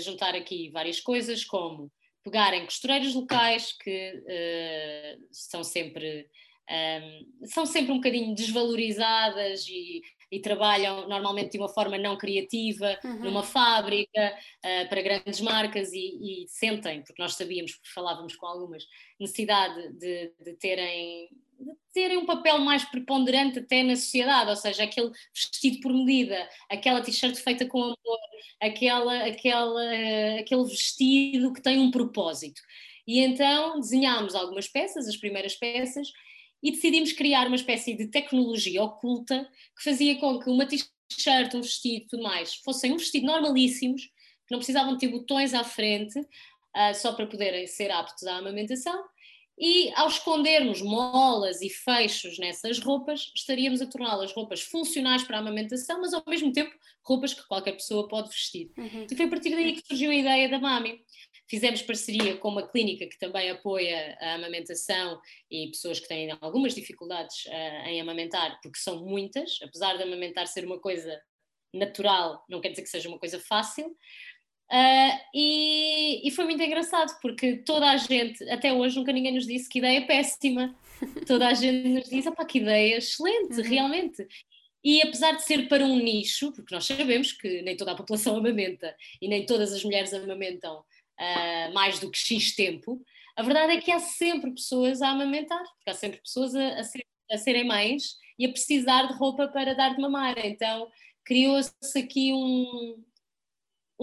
juntar 0.00 0.34
aqui 0.34 0.70
várias 0.70 1.00
coisas, 1.00 1.44
como 1.44 1.90
pegar 2.22 2.54
em 2.54 2.64
costureiras 2.64 3.14
locais 3.14 3.72
que 3.72 4.12
uh, 4.14 5.26
são 5.30 5.64
sempre 5.64 6.28
um, 6.68 6.74
ehm, 6.74 7.26
são 7.44 7.66
sempre 7.66 7.92
um 7.92 7.96
bocadinho 7.96 8.34
desvalorizadas 8.34 9.66
e, 9.68 10.00
e, 10.30 10.40
trabalham 10.40 11.08
normalmente 11.08 11.52
de 11.52 11.58
uma 11.58 11.68
forma 11.68 11.98
não 11.98 12.16
criativa 12.16 12.98
uhum. 13.04 13.24
numa 13.24 13.42
fábrica 13.42 14.38
uh, 14.64 14.88
para 14.88 15.02
grandes 15.02 15.40
marcas 15.40 15.92
e, 15.92 16.44
e, 16.44 16.48
sentem, 16.48 17.02
porque 17.02 17.20
nós 17.20 17.34
sabíamos, 17.34 17.72
porque 17.72 17.90
falávamos 17.92 18.36
com 18.36 18.46
algumas, 18.46 18.84
necessidade 19.18 19.92
de, 19.94 20.32
de 20.40 20.54
terem 20.54 21.28
de 21.62 21.72
terem 21.92 22.18
um 22.18 22.26
papel 22.26 22.58
mais 22.58 22.84
preponderante 22.84 23.58
até 23.58 23.82
na 23.82 23.96
sociedade, 23.96 24.50
ou 24.50 24.56
seja, 24.56 24.84
aquele 24.84 25.10
vestido 25.34 25.80
por 25.80 25.92
medida, 25.92 26.48
aquela 26.70 27.00
t-shirt 27.00 27.36
feita 27.36 27.66
com 27.66 27.82
amor, 27.82 28.18
aquela, 28.60 29.26
aquela, 29.26 29.82
aquele 30.38 30.64
vestido 30.64 31.52
que 31.52 31.62
tem 31.62 31.78
um 31.78 31.90
propósito. 31.90 32.60
E 33.06 33.20
então 33.20 33.80
desenhámos 33.80 34.34
algumas 34.34 34.68
peças, 34.68 35.08
as 35.08 35.16
primeiras 35.16 35.54
peças, 35.54 36.08
e 36.62 36.70
decidimos 36.70 37.12
criar 37.12 37.46
uma 37.46 37.56
espécie 37.56 37.94
de 37.94 38.06
tecnologia 38.06 38.82
oculta 38.82 39.48
que 39.76 39.82
fazia 39.82 40.18
com 40.18 40.38
que 40.38 40.48
uma 40.48 40.64
t-shirt, 40.64 41.54
um 41.54 41.60
vestido 41.62 42.04
e 42.04 42.06
tudo 42.06 42.22
mais 42.22 42.54
fossem 42.56 42.92
um 42.92 42.96
vestido 42.96 43.26
normalíssimos, 43.26 44.02
que 44.02 44.52
não 44.52 44.58
precisavam 44.58 44.96
ter 44.96 45.08
botões 45.08 45.54
à 45.54 45.64
frente, 45.64 46.18
uh, 46.18 46.94
só 46.94 47.12
para 47.12 47.26
poderem 47.26 47.66
ser 47.66 47.90
aptos 47.90 48.24
à 48.24 48.36
amamentação, 48.36 49.04
e 49.58 49.92
ao 49.94 50.08
escondermos 50.08 50.80
molas 50.80 51.60
e 51.60 51.68
fechos 51.68 52.38
nessas 52.38 52.78
roupas, 52.78 53.30
estaríamos 53.34 53.82
a 53.82 53.86
torná-las 53.86 54.32
roupas 54.32 54.62
funcionais 54.62 55.22
para 55.22 55.36
a 55.36 55.40
amamentação, 55.40 56.00
mas 56.00 56.14
ao 56.14 56.22
mesmo 56.26 56.52
tempo 56.52 56.74
roupas 57.04 57.34
que 57.34 57.46
qualquer 57.46 57.72
pessoa 57.72 58.08
pode 58.08 58.28
vestir. 58.30 58.70
Uhum. 58.76 59.06
E 59.10 59.16
foi 59.16 59.26
a 59.26 59.28
partir 59.28 59.50
daí 59.50 59.74
que 59.74 59.86
surgiu 59.86 60.10
a 60.10 60.14
ideia 60.14 60.48
da 60.48 60.58
Mami. 60.58 61.04
Fizemos 61.48 61.82
parceria 61.82 62.36
com 62.38 62.48
uma 62.48 62.66
clínica 62.66 63.06
que 63.06 63.18
também 63.18 63.50
apoia 63.50 64.16
a 64.20 64.34
amamentação 64.34 65.20
e 65.50 65.68
pessoas 65.68 66.00
que 66.00 66.08
têm 66.08 66.36
algumas 66.40 66.74
dificuldades 66.74 67.44
uh, 67.46 67.88
em 67.88 68.00
amamentar, 68.00 68.58
porque 68.62 68.78
são 68.78 69.04
muitas, 69.04 69.58
apesar 69.62 69.96
de 69.96 70.02
amamentar 70.02 70.46
ser 70.46 70.64
uma 70.64 70.80
coisa 70.80 71.20
natural, 71.74 72.44
não 72.48 72.60
quer 72.60 72.70
dizer 72.70 72.82
que 72.82 72.88
seja 72.88 73.08
uma 73.08 73.18
coisa 73.18 73.38
fácil. 73.40 73.96
Uh, 74.72 75.20
e, 75.34 76.26
e, 76.26 76.30
foi 76.30 76.46
muito 76.46 76.62
engraçado 76.62 77.14
porque 77.20 77.56
toda 77.58 77.90
a 77.90 77.96
gente, 77.98 78.42
até 78.48 78.72
hoje 78.72 78.96
nunca 78.96 79.12
ninguém 79.12 79.34
nos 79.34 79.46
disse 79.46 79.68
que 79.68 79.80
ideia 79.80 80.06
péssima. 80.06 80.74
Toda 81.26 81.48
a 81.48 81.52
gente 81.52 81.88
nos 81.88 82.08
diz, 82.08 82.26
opá, 82.26 82.44
que 82.46 82.58
ideia 82.58 82.96
excelente, 82.96 83.60
uhum. 83.60 83.62
realmente. 83.62 84.26
E 84.82 85.02
apesar 85.02 85.32
de 85.32 85.42
ser 85.42 85.68
para 85.68 85.84
um 85.84 85.98
nicho, 85.98 86.52
porque 86.52 86.74
nós 86.74 86.86
sabemos 86.86 87.32
que 87.32 87.60
nem 87.60 87.76
toda 87.76 87.92
a 87.92 87.96
população 87.96 88.34
amamenta 88.38 88.96
e 89.20 89.28
nem 89.28 89.44
todas 89.44 89.74
as 89.74 89.84
mulheres 89.84 90.14
amamentam 90.14 90.78
uh, 90.78 91.74
mais 91.74 91.98
do 91.98 92.10
que 92.10 92.18
X 92.18 92.54
tempo, 92.54 93.04
a 93.36 93.42
verdade 93.42 93.74
é 93.74 93.80
que 93.80 93.90
há 93.90 93.98
sempre 93.98 94.52
pessoas 94.52 95.02
a 95.02 95.10
amamentar, 95.10 95.62
porque 95.74 95.90
há 95.90 95.94
sempre 95.94 96.20
pessoas 96.20 96.54
a, 96.54 96.80
a, 96.80 96.84
ser, 96.84 97.04
a 97.30 97.36
serem 97.36 97.66
mães 97.66 98.16
e 98.38 98.46
a 98.46 98.50
precisar 98.50 99.06
de 99.06 99.14
roupa 99.14 99.48
para 99.48 99.74
dar 99.74 99.94
de 99.94 100.00
mamar. 100.00 100.34
Então 100.38 100.88
criou-se 101.24 101.98
aqui 101.98 102.32
um, 102.32 103.02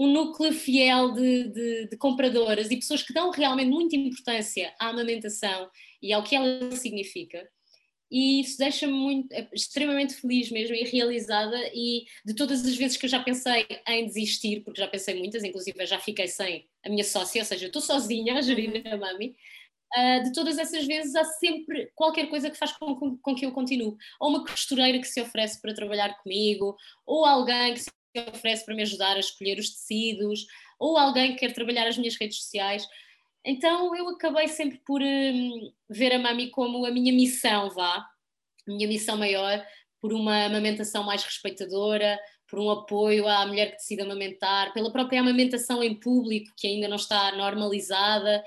um 0.00 0.10
núcleo 0.10 0.50
fiel 0.50 1.12
de, 1.12 1.48
de, 1.50 1.88
de, 1.88 1.96
compradoras 1.98 2.70
e 2.70 2.76
pessoas 2.76 3.02
que 3.02 3.12
dão 3.12 3.30
realmente 3.30 3.68
muita 3.68 3.96
importância 3.96 4.74
à 4.80 4.88
amamentação 4.88 5.70
e 6.02 6.10
ao 6.10 6.24
que 6.24 6.34
ela 6.34 6.72
significa. 6.72 7.46
E 8.10 8.40
isso 8.40 8.56
deixa-me 8.56 8.94
muito, 8.94 9.30
é 9.30 9.46
extremamente 9.52 10.14
feliz 10.14 10.50
mesmo 10.50 10.74
e 10.74 10.84
realizada. 10.84 11.54
E 11.74 12.06
de 12.24 12.34
todas 12.34 12.64
as 12.64 12.74
vezes 12.76 12.96
que 12.96 13.04
eu 13.04 13.10
já 13.10 13.22
pensei 13.22 13.66
em 13.86 14.06
desistir, 14.06 14.62
porque 14.64 14.80
já 14.80 14.88
pensei 14.88 15.18
muitas, 15.18 15.44
inclusive 15.44 15.84
já 15.84 15.98
fiquei 15.98 16.26
sem 16.26 16.66
a 16.82 16.88
minha 16.88 17.04
sócia, 17.04 17.42
ou 17.42 17.46
seja, 17.46 17.66
estou 17.66 17.82
sozinha 17.82 18.38
a 18.38 18.40
gerir 18.40 18.82
a 18.86 18.96
Mami. 18.96 19.36
Uh, 19.94 20.22
de 20.22 20.32
todas 20.32 20.56
essas 20.56 20.86
vezes 20.86 21.14
há 21.14 21.24
sempre 21.24 21.90
qualquer 21.94 22.30
coisa 22.30 22.48
que 22.48 22.56
faz 22.56 22.72
com, 22.72 22.94
com, 22.94 23.18
com, 23.18 23.34
que 23.34 23.44
eu 23.44 23.52
continue. 23.52 23.96
Ou 24.18 24.30
uma 24.30 24.46
costureira 24.46 24.98
que 24.98 25.06
se 25.06 25.20
oferece 25.20 25.60
para 25.60 25.74
trabalhar 25.74 26.16
comigo, 26.22 26.74
ou 27.04 27.26
alguém 27.26 27.74
que 27.74 27.80
se 27.80 27.90
oferece 28.28 28.64
para 28.64 28.74
me 28.74 28.82
ajudar 28.82 29.16
a 29.16 29.20
escolher 29.20 29.58
os 29.58 29.70
tecidos, 29.70 30.46
ou 30.78 30.96
alguém 30.96 31.32
que 31.32 31.40
quer 31.40 31.52
trabalhar 31.52 31.86
as 31.86 31.98
minhas 31.98 32.16
redes 32.16 32.42
sociais. 32.42 32.86
Então 33.44 33.94
eu 33.96 34.08
acabei 34.08 34.48
sempre 34.48 34.80
por 34.84 35.00
hum, 35.00 35.72
ver 35.88 36.12
a 36.12 36.18
Mami 36.18 36.50
como 36.50 36.84
a 36.84 36.90
minha 36.90 37.12
missão, 37.12 37.70
vá, 37.70 37.96
a 37.96 38.06
minha 38.66 38.88
missão 38.88 39.16
maior, 39.16 39.64
por 40.00 40.12
uma 40.12 40.46
amamentação 40.46 41.02
mais 41.04 41.22
respeitadora, 41.24 42.18
por 42.48 42.58
um 42.58 42.70
apoio 42.70 43.28
à 43.28 43.46
mulher 43.46 43.70
que 43.70 43.76
decide 43.76 44.02
amamentar, 44.02 44.72
pela 44.72 44.92
própria 44.92 45.20
amamentação 45.20 45.82
em 45.82 45.94
público, 45.94 46.52
que 46.56 46.66
ainda 46.66 46.88
não 46.88 46.96
está 46.96 47.32
normalizada. 47.32 48.42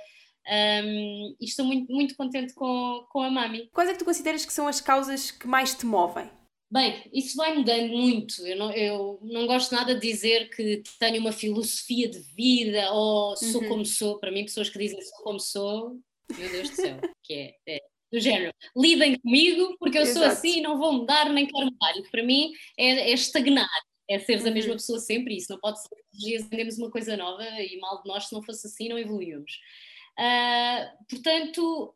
Um, 0.46 1.36
e 1.40 1.46
estou 1.46 1.66
muito, 1.66 1.92
muito 1.92 2.18
contente 2.18 2.54
com, 2.54 3.06
com 3.10 3.22
a 3.22 3.32
Mami. 3.32 3.70
Quais 3.72 3.90
é 3.90 3.94
que 3.94 4.00
tu 4.00 4.06
consideras 4.06 4.46
que 4.46 4.52
são 4.52 4.68
as 4.68 4.82
causas 4.82 5.32
que 5.32 5.48
mais 5.48 5.74
te 5.74 5.86
movem? 5.86 6.30
Bem, 6.74 7.08
isso 7.14 7.38
vai 7.38 7.54
mudando 7.54 7.90
muito. 7.90 8.48
Eu 8.48 8.58
não, 8.58 8.72
eu 8.72 9.20
não 9.22 9.46
gosto 9.46 9.76
nada 9.76 9.94
de 9.94 10.02
dizer 10.02 10.50
que 10.50 10.82
tenho 10.98 11.20
uma 11.20 11.32
filosofia 11.32 12.10
de 12.10 12.18
vida 12.18 12.92
ou 12.92 13.38
sou 13.38 13.62
uhum. 13.62 13.68
como 13.68 13.86
sou. 13.86 14.18
Para 14.18 14.32
mim, 14.32 14.44
pessoas 14.44 14.72
que 14.72 14.80
dizem 14.80 15.00
sou 15.00 15.24
como 15.24 15.40
sou, 15.40 16.00
meu 16.36 16.50
Deus 16.52 16.72
do 16.72 16.76
céu, 16.76 16.98
que 17.22 17.34
é, 17.36 17.56
é 17.68 17.80
do 18.12 18.20
género, 18.20 18.52
lidem 18.76 19.20
comigo 19.20 19.78
porque 19.78 20.00
eu 20.00 20.02
Exato. 20.02 20.18
sou 20.18 20.28
assim 20.28 20.58
e 20.58 20.62
não 20.62 20.80
vou 20.80 20.94
mudar 20.94 21.30
nem 21.30 21.46
quero 21.46 21.68
mudar. 21.68 21.96
E 21.96 22.10
para 22.10 22.24
mim 22.24 22.52
é, 22.76 23.12
é 23.12 23.14
estagnar, 23.14 23.70
é 24.10 24.18
seres 24.18 24.42
uhum. 24.42 24.50
a 24.50 24.54
mesma 24.56 24.74
pessoa 24.74 24.98
sempre. 24.98 25.38
Isso 25.38 25.52
não 25.52 25.60
pode 25.60 25.80
ser 25.80 25.90
todos 25.90 26.06
os 26.12 26.20
dias 26.20 26.44
aprendemos 26.44 26.80
uma 26.80 26.90
coisa 26.90 27.16
nova 27.16 27.44
e 27.62 27.80
mal 27.80 28.02
de 28.02 28.10
nós 28.10 28.26
se 28.26 28.34
não 28.34 28.42
fosse 28.42 28.66
assim 28.66 28.90
não 28.90 28.98
evoluímos. 28.98 29.60
Uh, 30.20 31.06
portanto, 31.08 31.94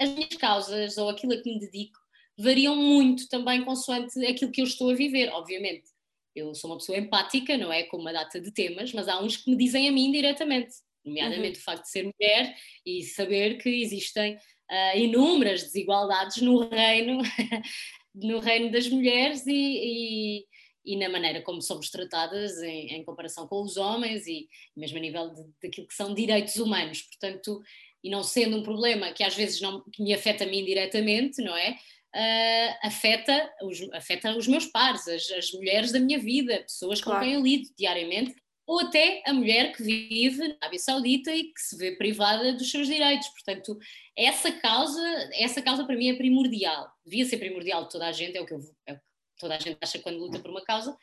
as 0.00 0.08
minhas 0.10 0.36
causas 0.36 0.96
ou 0.98 1.08
aquilo 1.08 1.32
a 1.32 1.42
que 1.42 1.52
me 1.52 1.58
dedico 1.58 1.99
variam 2.40 2.76
muito 2.76 3.28
também 3.28 3.64
consoante 3.64 4.24
aquilo 4.26 4.50
que 4.50 4.60
eu 4.60 4.66
estou 4.66 4.90
a 4.90 4.94
viver, 4.94 5.30
obviamente. 5.30 5.88
eu 6.34 6.54
sou 6.54 6.70
uma 6.70 6.78
pessoa 6.78 6.98
empática, 6.98 7.56
não 7.56 7.72
é? 7.72 7.84
Com 7.84 7.98
uma 7.98 8.12
data 8.12 8.40
de 8.40 8.52
temas, 8.52 8.92
mas 8.92 9.08
há 9.08 9.20
uns 9.20 9.36
que 9.36 9.50
me 9.50 9.56
dizem 9.56 9.88
a 9.88 9.92
mim 9.92 10.10
diretamente, 10.10 10.74
nomeadamente 11.04 11.56
uhum. 11.56 11.60
o 11.60 11.64
facto 11.64 11.82
de 11.82 11.90
ser 11.90 12.04
mulher 12.04 12.56
e 12.86 13.02
saber 13.02 13.58
que 13.58 13.68
existem 13.68 14.36
uh, 14.36 14.98
inúmeras 14.98 15.62
desigualdades 15.64 16.40
no 16.42 16.68
reino, 16.68 17.20
no 18.14 18.38
reino 18.38 18.70
das 18.70 18.88
mulheres 18.88 19.46
e, 19.46 19.52
e, 19.52 20.44
e, 20.84 20.96
na 20.96 21.08
maneira 21.08 21.42
como 21.42 21.60
somos 21.60 21.90
tratadas 21.90 22.58
em, 22.62 22.94
em, 22.94 23.04
comparação 23.04 23.46
com 23.46 23.62
os 23.62 23.76
homens 23.76 24.26
e 24.26 24.48
mesmo 24.76 24.98
a 24.98 25.00
nível 25.00 25.30
de, 25.30 25.42
daquilo 25.62 25.86
que 25.86 25.94
são 25.94 26.14
direitos 26.14 26.56
humanos. 26.56 27.02
Portanto, 27.02 27.60
e 28.02 28.08
não 28.08 28.22
sendo 28.22 28.56
um 28.56 28.62
problema 28.62 29.12
que 29.12 29.22
às 29.22 29.34
vezes 29.34 29.60
não 29.60 29.82
que 29.90 30.02
me 30.02 30.14
afeta 30.14 30.44
a 30.44 30.46
mim 30.46 30.64
diretamente, 30.64 31.42
não 31.42 31.56
é? 31.56 31.76
Uh, 32.14 32.74
afeta, 32.82 33.52
os, 33.62 33.80
afeta 33.92 34.36
os 34.36 34.48
meus 34.48 34.66
pares, 34.66 35.06
as, 35.06 35.30
as, 35.30 35.52
mulheres 35.52 35.92
da 35.92 36.00
minha 36.00 36.18
vida, 36.18 36.60
pessoas 36.62 37.00
claro. 37.00 37.20
com 37.20 37.24
quem 37.24 37.34
eu 37.34 37.40
lido 37.40 37.68
diariamente, 37.78 38.34
ou 38.66 38.80
até 38.80 39.22
a 39.26 39.32
mulher 39.32 39.72
que 39.72 39.82
vive 39.82 40.48
na 40.48 40.56
Arábia 40.60 40.78
Saudita 40.78 41.32
e 41.34 41.44
que 41.44 41.60
se 41.60 41.76
vê 41.76 41.96
privada 41.96 42.52
dos 42.52 42.70
seus 42.70 42.86
direitos. 42.86 43.28
Portanto, 43.28 43.78
essa 44.16 44.50
causa, 44.52 45.30
essa 45.34 45.62
causa 45.62 45.84
para 45.84 45.96
mim 45.96 46.08
é 46.08 46.14
primordial. 46.14 46.88
Devia 47.04 47.24
ser 47.24 47.38
primordial 47.38 47.84
de 47.84 47.90
toda 47.90 48.06
a 48.06 48.12
gente, 48.12 48.36
é 48.36 48.40
o 48.40 48.46
que, 48.46 48.54
eu, 48.54 48.60
é 48.86 48.92
o 48.92 48.96
que 48.96 49.02
toda 49.38 49.56
a 49.56 49.58
gente 49.58 49.78
acha 49.80 49.98
quando 49.98 50.18
luta 50.18 50.40
por 50.40 50.50
uma 50.50 50.62
causa, 50.62 50.96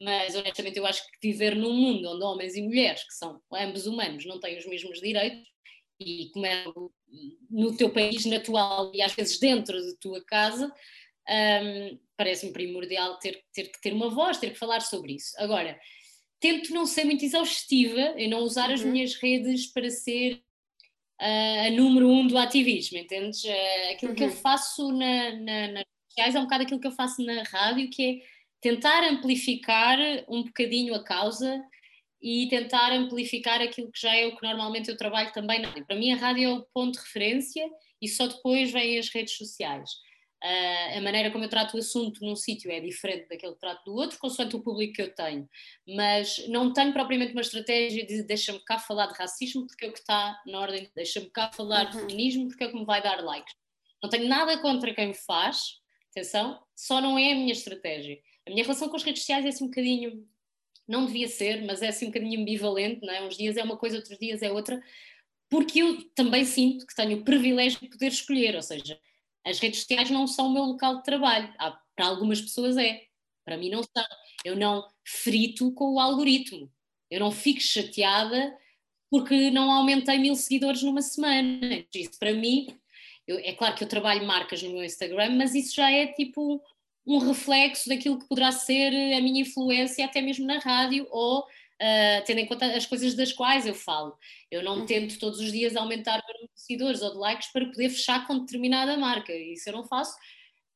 mas 0.00 0.34
honestamente 0.34 0.76
eu 0.76 0.86
acho 0.86 1.02
que 1.02 1.30
viver 1.30 1.54
num 1.54 1.72
mundo 1.72 2.10
onde 2.10 2.24
homens 2.24 2.56
e 2.56 2.62
mulheres, 2.62 3.04
que 3.04 3.14
são 3.14 3.40
ambos 3.52 3.86
humanos, 3.86 4.26
não 4.26 4.40
têm 4.40 4.58
os 4.58 4.66
mesmos 4.66 5.00
direitos, 5.00 5.53
e 6.00 6.30
como 6.32 6.46
é 6.46 6.64
no 7.50 7.76
teu 7.76 7.90
país 7.90 8.24
natural 8.24 8.90
e 8.94 9.00
às 9.00 9.14
vezes 9.14 9.38
dentro 9.38 9.80
de 9.80 9.96
tua 9.98 10.24
casa, 10.24 10.72
um, 11.28 11.98
parece-me 12.16 12.52
primordial 12.52 13.18
ter, 13.18 13.42
ter 13.52 13.70
que 13.70 13.80
ter 13.80 13.92
uma 13.92 14.10
voz, 14.10 14.38
ter 14.38 14.50
que 14.50 14.58
falar 14.58 14.80
sobre 14.80 15.14
isso. 15.14 15.34
Agora, 15.38 15.78
tento 16.40 16.72
não 16.72 16.86
ser 16.86 17.04
muito 17.04 17.24
exaustiva 17.24 18.14
e 18.16 18.28
não 18.28 18.40
usar 18.40 18.68
uhum. 18.68 18.74
as 18.74 18.82
minhas 18.82 19.14
redes 19.14 19.66
para 19.66 19.88
ser 19.90 20.42
uh, 21.20 21.66
a 21.66 21.70
número 21.70 22.08
um 22.08 22.26
do 22.26 22.36
ativismo, 22.36 22.98
entendes? 22.98 23.42
Uh, 23.44 23.92
aquilo 23.92 24.10
uhum. 24.10 24.16
que 24.16 24.24
eu 24.24 24.28
uhum. 24.28 24.36
faço 24.36 24.92
na, 24.92 25.32
na, 25.36 25.68
nas 25.68 25.84
sociais 26.08 26.34
é 26.34 26.38
um 26.38 26.44
bocado 26.44 26.64
aquilo 26.64 26.80
que 26.80 26.86
eu 26.86 26.92
faço 26.92 27.22
na 27.22 27.42
rádio, 27.44 27.90
que 27.90 28.02
é 28.02 28.34
tentar 28.60 29.04
amplificar 29.04 29.98
um 30.28 30.42
bocadinho 30.42 30.94
a 30.94 31.02
causa 31.02 31.62
e 32.24 32.48
tentar 32.48 32.90
amplificar 32.90 33.60
aquilo 33.60 33.92
que 33.92 34.00
já 34.00 34.16
é 34.16 34.26
o 34.26 34.34
que 34.34 34.42
normalmente 34.42 34.88
eu 34.88 34.96
trabalho 34.96 35.30
também. 35.30 35.60
Para 35.84 35.94
mim 35.94 36.10
a 36.10 36.16
rádio 36.16 36.48
é 36.48 36.52
o 36.54 36.62
ponto 36.72 36.94
de 36.94 37.00
referência 37.00 37.62
e 38.00 38.08
só 38.08 38.26
depois 38.26 38.72
vêm 38.72 38.98
as 38.98 39.10
redes 39.10 39.36
sociais. 39.36 39.90
Uh, 40.42 40.98
a 40.98 41.00
maneira 41.02 41.30
como 41.30 41.44
eu 41.44 41.50
trato 41.50 41.74
o 41.74 41.78
assunto 41.78 42.24
num 42.24 42.34
sítio 42.34 42.70
é 42.70 42.80
diferente 42.80 43.28
daquele 43.28 43.52
que 43.52 43.60
trato 43.60 43.84
do 43.84 43.94
outro, 43.94 44.18
consoante 44.18 44.56
o 44.56 44.62
público 44.62 44.94
que 44.94 45.02
eu 45.02 45.14
tenho. 45.14 45.46
Mas 45.86 46.48
não 46.48 46.72
tenho 46.72 46.94
propriamente 46.94 47.32
uma 47.32 47.42
estratégia 47.42 48.06
de 48.06 48.22
deixa-me 48.22 48.60
cá 48.60 48.78
falar 48.78 49.06
de 49.08 49.18
racismo 49.18 49.66
porque 49.66 49.84
é 49.84 49.88
o 49.88 49.92
que 49.92 49.98
está 49.98 50.40
na 50.46 50.60
ordem, 50.60 50.90
deixa-me 50.96 51.28
cá 51.28 51.52
falar 51.52 51.84
de 51.84 51.98
uhum. 51.98 52.08
feminismo 52.08 52.48
porque 52.48 52.64
é 52.64 52.68
o 52.68 52.70
que 52.70 52.78
me 52.78 52.86
vai 52.86 53.02
dar 53.02 53.22
likes. 53.22 53.54
Não 54.02 54.08
tenho 54.08 54.26
nada 54.28 54.56
contra 54.62 54.94
quem 54.94 55.12
faz, 55.12 55.78
atenção, 56.10 56.58
só 56.74 57.02
não 57.02 57.18
é 57.18 57.32
a 57.32 57.36
minha 57.36 57.52
estratégia. 57.52 58.18
A 58.46 58.50
minha 58.50 58.62
relação 58.62 58.88
com 58.88 58.96
as 58.96 59.02
redes 59.02 59.22
sociais 59.22 59.44
é 59.44 59.48
assim 59.48 59.64
um 59.64 59.68
bocadinho 59.68 60.26
não 60.86 61.06
devia 61.06 61.28
ser, 61.28 61.64
mas 61.64 61.82
é 61.82 61.88
assim 61.88 62.06
um 62.06 62.08
bocadinho 62.08 62.40
ambivalente, 62.40 63.04
não 63.04 63.12
é? 63.12 63.26
Uns 63.26 63.36
dias 63.36 63.56
é 63.56 63.62
uma 63.62 63.76
coisa, 63.76 63.96
outros 63.96 64.18
dias 64.18 64.42
é 64.42 64.52
outra, 64.52 64.82
porque 65.48 65.80
eu 65.80 66.02
também 66.10 66.44
sinto 66.44 66.86
que 66.86 66.94
tenho 66.94 67.18
o 67.18 67.24
privilégio 67.24 67.80
de 67.80 67.88
poder 67.88 68.08
escolher, 68.08 68.54
ou 68.56 68.62
seja, 68.62 68.98
as 69.44 69.58
redes 69.58 69.80
sociais 69.80 70.10
não 70.10 70.26
são 70.26 70.48
o 70.48 70.52
meu 70.52 70.64
local 70.64 70.96
de 70.96 71.04
trabalho, 71.04 71.52
para 71.94 72.06
algumas 72.06 72.40
pessoas 72.40 72.76
é, 72.76 73.02
para 73.44 73.56
mim 73.56 73.70
não 73.70 73.82
são. 73.82 74.04
Eu 74.44 74.56
não 74.56 74.86
frito 75.06 75.72
com 75.72 75.94
o 75.94 76.00
algoritmo, 76.00 76.70
eu 77.10 77.20
não 77.20 77.30
fico 77.30 77.60
chateada 77.60 78.56
porque 79.10 79.50
não 79.50 79.70
aumentei 79.70 80.18
mil 80.18 80.34
seguidores 80.34 80.82
numa 80.82 81.00
semana. 81.00 81.84
Isso 81.94 82.18
para 82.18 82.32
mim, 82.32 82.66
eu, 83.26 83.38
é 83.38 83.52
claro 83.52 83.74
que 83.76 83.84
eu 83.84 83.88
trabalho 83.88 84.26
marcas 84.26 84.62
no 84.62 84.70
meu 84.70 84.82
Instagram, 84.82 85.36
mas 85.36 85.54
isso 85.54 85.74
já 85.76 85.90
é 85.90 86.08
tipo 86.08 86.60
um 87.06 87.18
reflexo 87.18 87.88
daquilo 87.88 88.18
que 88.18 88.28
poderá 88.28 88.50
ser 88.50 88.88
a 89.14 89.20
minha 89.20 89.42
influência 89.42 90.04
até 90.04 90.20
mesmo 90.20 90.46
na 90.46 90.58
rádio 90.58 91.06
ou 91.10 91.40
uh, 91.40 92.24
tendo 92.24 92.38
em 92.38 92.46
conta 92.46 92.66
as 92.66 92.86
coisas 92.86 93.14
das 93.14 93.32
quais 93.32 93.66
eu 93.66 93.74
falo. 93.74 94.16
Eu 94.50 94.62
não 94.62 94.78
uhum. 94.78 94.86
tento 94.86 95.18
todos 95.18 95.38
os 95.40 95.52
dias 95.52 95.76
aumentar 95.76 96.18
o 96.18 96.32
número 96.32 96.52
de 96.54 96.60
seguidores 96.60 97.02
ou 97.02 97.12
de 97.12 97.18
likes 97.18 97.52
para 97.52 97.66
poder 97.66 97.90
fechar 97.90 98.26
com 98.26 98.38
determinada 98.38 98.96
marca. 98.96 99.32
Isso 99.34 99.68
eu 99.68 99.74
não 99.74 99.84
faço. 99.84 100.16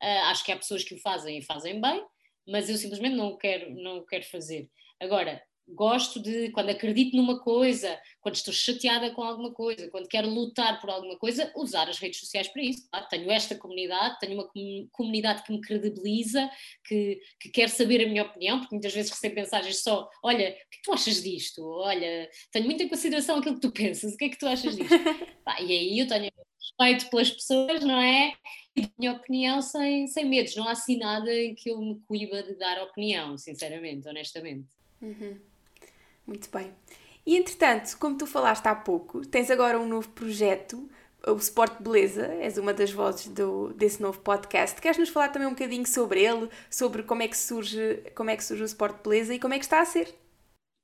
Uh, 0.02 0.24
acho 0.26 0.44
que 0.44 0.52
há 0.52 0.56
pessoas 0.56 0.84
que 0.84 0.94
o 0.94 1.00
fazem 1.00 1.38
e 1.38 1.42
fazem 1.42 1.80
bem, 1.80 2.04
mas 2.46 2.68
eu 2.68 2.76
simplesmente 2.76 3.16
não 3.16 3.36
quero, 3.36 3.70
não 3.74 3.98
o 3.98 4.06
quero 4.06 4.24
fazer. 4.24 4.70
Agora, 5.00 5.42
gosto 5.74 6.20
de, 6.20 6.50
quando 6.50 6.70
acredito 6.70 7.16
numa 7.16 7.40
coisa, 7.40 8.00
quando 8.20 8.35
estou 8.35 8.52
chateada 8.52 9.11
com 9.11 9.22
alguma 9.22 9.52
coisa, 9.52 9.90
quando 9.90 10.09
quero 10.09 10.28
lutar 10.28 10.81
por 10.81 10.90
alguma 10.90 11.16
coisa, 11.18 11.52
usar 11.57 11.88
as 11.88 11.98
redes 11.98 12.20
sociais 12.20 12.48
para 12.48 12.62
isso. 12.62 12.88
Claro, 12.90 13.07
tenho 13.09 13.31
esta 13.31 13.57
comunidade, 13.57 14.18
tenho 14.18 14.35
uma 14.35 14.48
comunidade 14.92 15.42
que 15.42 15.52
me 15.52 15.61
credibiliza, 15.61 16.50
que, 16.85 17.20
que 17.40 17.50
quer 17.50 17.68
saber 17.68 18.04
a 18.04 18.09
minha 18.09 18.24
opinião, 18.24 18.59
porque 18.61 18.74
muitas 18.74 18.92
vezes 18.92 19.11
recebo 19.11 19.37
mensagens 19.37 19.83
só: 19.83 20.09
olha, 20.22 20.50
o 20.50 20.52
que, 20.52 20.59
é 20.59 20.64
que 20.70 20.83
tu 20.83 20.92
achas 20.92 21.22
disto? 21.22 21.62
Olha, 21.64 22.28
tenho 22.50 22.64
muito 22.64 22.83
em 22.83 22.88
consideração 22.88 23.38
aquilo 23.38 23.57
que 23.57 23.61
tu 23.61 23.72
pensas, 23.72 24.14
o 24.14 24.16
que 24.16 24.24
é 24.24 24.28
que 24.28 24.38
tu 24.38 24.46
achas 24.46 24.74
disto? 24.74 24.88
Pá, 25.44 25.61
e 25.61 25.72
aí 25.72 25.98
eu 25.98 26.07
tenho 26.07 26.31
respeito 26.78 27.11
pelas 27.11 27.31
pessoas, 27.31 27.85
não 27.85 28.00
é? 28.00 28.33
E 28.76 28.83
a 28.83 28.90
minha 28.98 29.12
opinião 29.12 29.61
sem, 29.61 30.07
sem 30.07 30.24
medos. 30.24 30.54
Não 30.54 30.68
há 30.68 30.72
assim 30.72 30.96
nada 30.96 31.33
em 31.33 31.54
que 31.54 31.70
eu 31.70 31.81
me 31.81 32.00
cuiba 32.07 32.42
de 32.42 32.54
dar 32.54 32.83
opinião, 32.83 33.37
sinceramente, 33.37 34.09
honestamente. 34.09 34.66
Uhum. 35.00 35.40
Muito 36.28 36.50
bem. 36.50 36.70
E 37.24 37.38
entretanto, 37.38 37.96
como 37.98 38.18
tu 38.18 38.26
falaste 38.26 38.66
há 38.66 38.74
pouco, 38.74 39.26
tens 39.26 39.50
agora 39.50 39.80
um 39.80 39.88
novo 39.88 40.10
projeto, 40.10 40.88
o 41.26 41.36
Sport 41.36 41.80
Beleza, 41.80 42.26
és 42.34 42.58
uma 42.58 42.74
das 42.74 42.92
vozes 42.92 43.28
do, 43.28 43.72
desse 43.72 44.02
novo 44.02 44.20
podcast. 44.20 44.78
Queres 44.78 44.98
nos 44.98 45.08
falar 45.08 45.30
também 45.30 45.48
um 45.48 45.52
bocadinho 45.52 45.86
sobre 45.86 46.22
ele, 46.22 46.50
sobre 46.70 47.02
como 47.02 47.22
é 47.22 47.28
que 47.28 47.36
surge, 47.36 48.02
como 48.14 48.28
é 48.28 48.36
que 48.36 48.44
surge 48.44 48.62
o 48.62 48.66
Sport 48.66 49.02
Beleza 49.02 49.34
e 49.34 49.38
como 49.38 49.54
é 49.54 49.58
que 49.58 49.64
está 49.64 49.80
a 49.80 49.86
ser? 49.86 50.14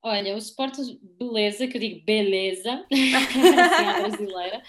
Olha, 0.03 0.35
o 0.35 0.39
Sport 0.39 0.77
Beleza, 1.19 1.67
que 1.67 1.77
eu 1.77 1.81
digo 1.81 2.05
beleza, 2.07 2.87
assim 2.91 4.03
brasileira, 4.03 4.63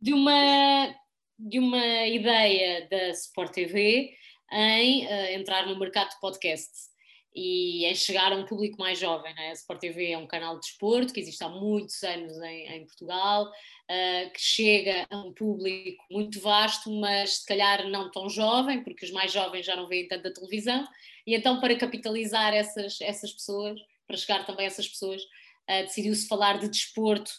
de, 0.00 0.14
uma, 0.14 0.94
de 1.38 1.58
uma 1.58 2.06
ideia 2.06 2.88
da 2.88 3.10
Sport 3.10 3.52
TV 3.52 4.14
em 4.50 5.06
uh, 5.06 5.38
entrar 5.38 5.66
no 5.66 5.78
mercado 5.78 6.10
de 6.10 6.20
podcasts 6.20 6.91
e 7.34 7.84
é 7.86 7.94
chegar 7.94 8.32
a 8.32 8.36
um 8.36 8.44
público 8.44 8.78
mais 8.78 8.98
jovem. 8.98 9.34
Né? 9.34 9.50
A 9.50 9.52
Sport 9.52 9.80
TV 9.80 10.10
é 10.10 10.18
um 10.18 10.26
canal 10.26 10.54
de 10.54 10.66
desporto 10.66 11.12
que 11.12 11.20
existe 11.20 11.42
há 11.42 11.48
muitos 11.48 12.02
anos 12.02 12.36
em, 12.42 12.68
em 12.68 12.86
Portugal, 12.86 13.46
uh, 13.46 14.32
que 14.32 14.40
chega 14.40 15.06
a 15.10 15.16
um 15.18 15.32
público 15.32 16.04
muito 16.10 16.40
vasto, 16.40 16.90
mas 16.90 17.38
se 17.38 17.46
calhar 17.46 17.88
não 17.88 18.10
tão 18.10 18.28
jovem, 18.28 18.84
porque 18.84 19.06
os 19.06 19.12
mais 19.12 19.32
jovens 19.32 19.64
já 19.64 19.74
não 19.74 19.88
veem 19.88 20.06
tanta 20.08 20.32
televisão, 20.32 20.86
e 21.26 21.34
então 21.34 21.60
para 21.60 21.76
capitalizar 21.76 22.52
essas, 22.54 23.00
essas 23.00 23.32
pessoas, 23.32 23.80
para 24.06 24.16
chegar 24.16 24.44
também 24.44 24.66
a 24.66 24.68
essas 24.68 24.88
pessoas, 24.88 25.22
uh, 25.22 25.82
decidiu-se 25.84 26.28
falar 26.28 26.58
de 26.58 26.68
desporto 26.68 27.30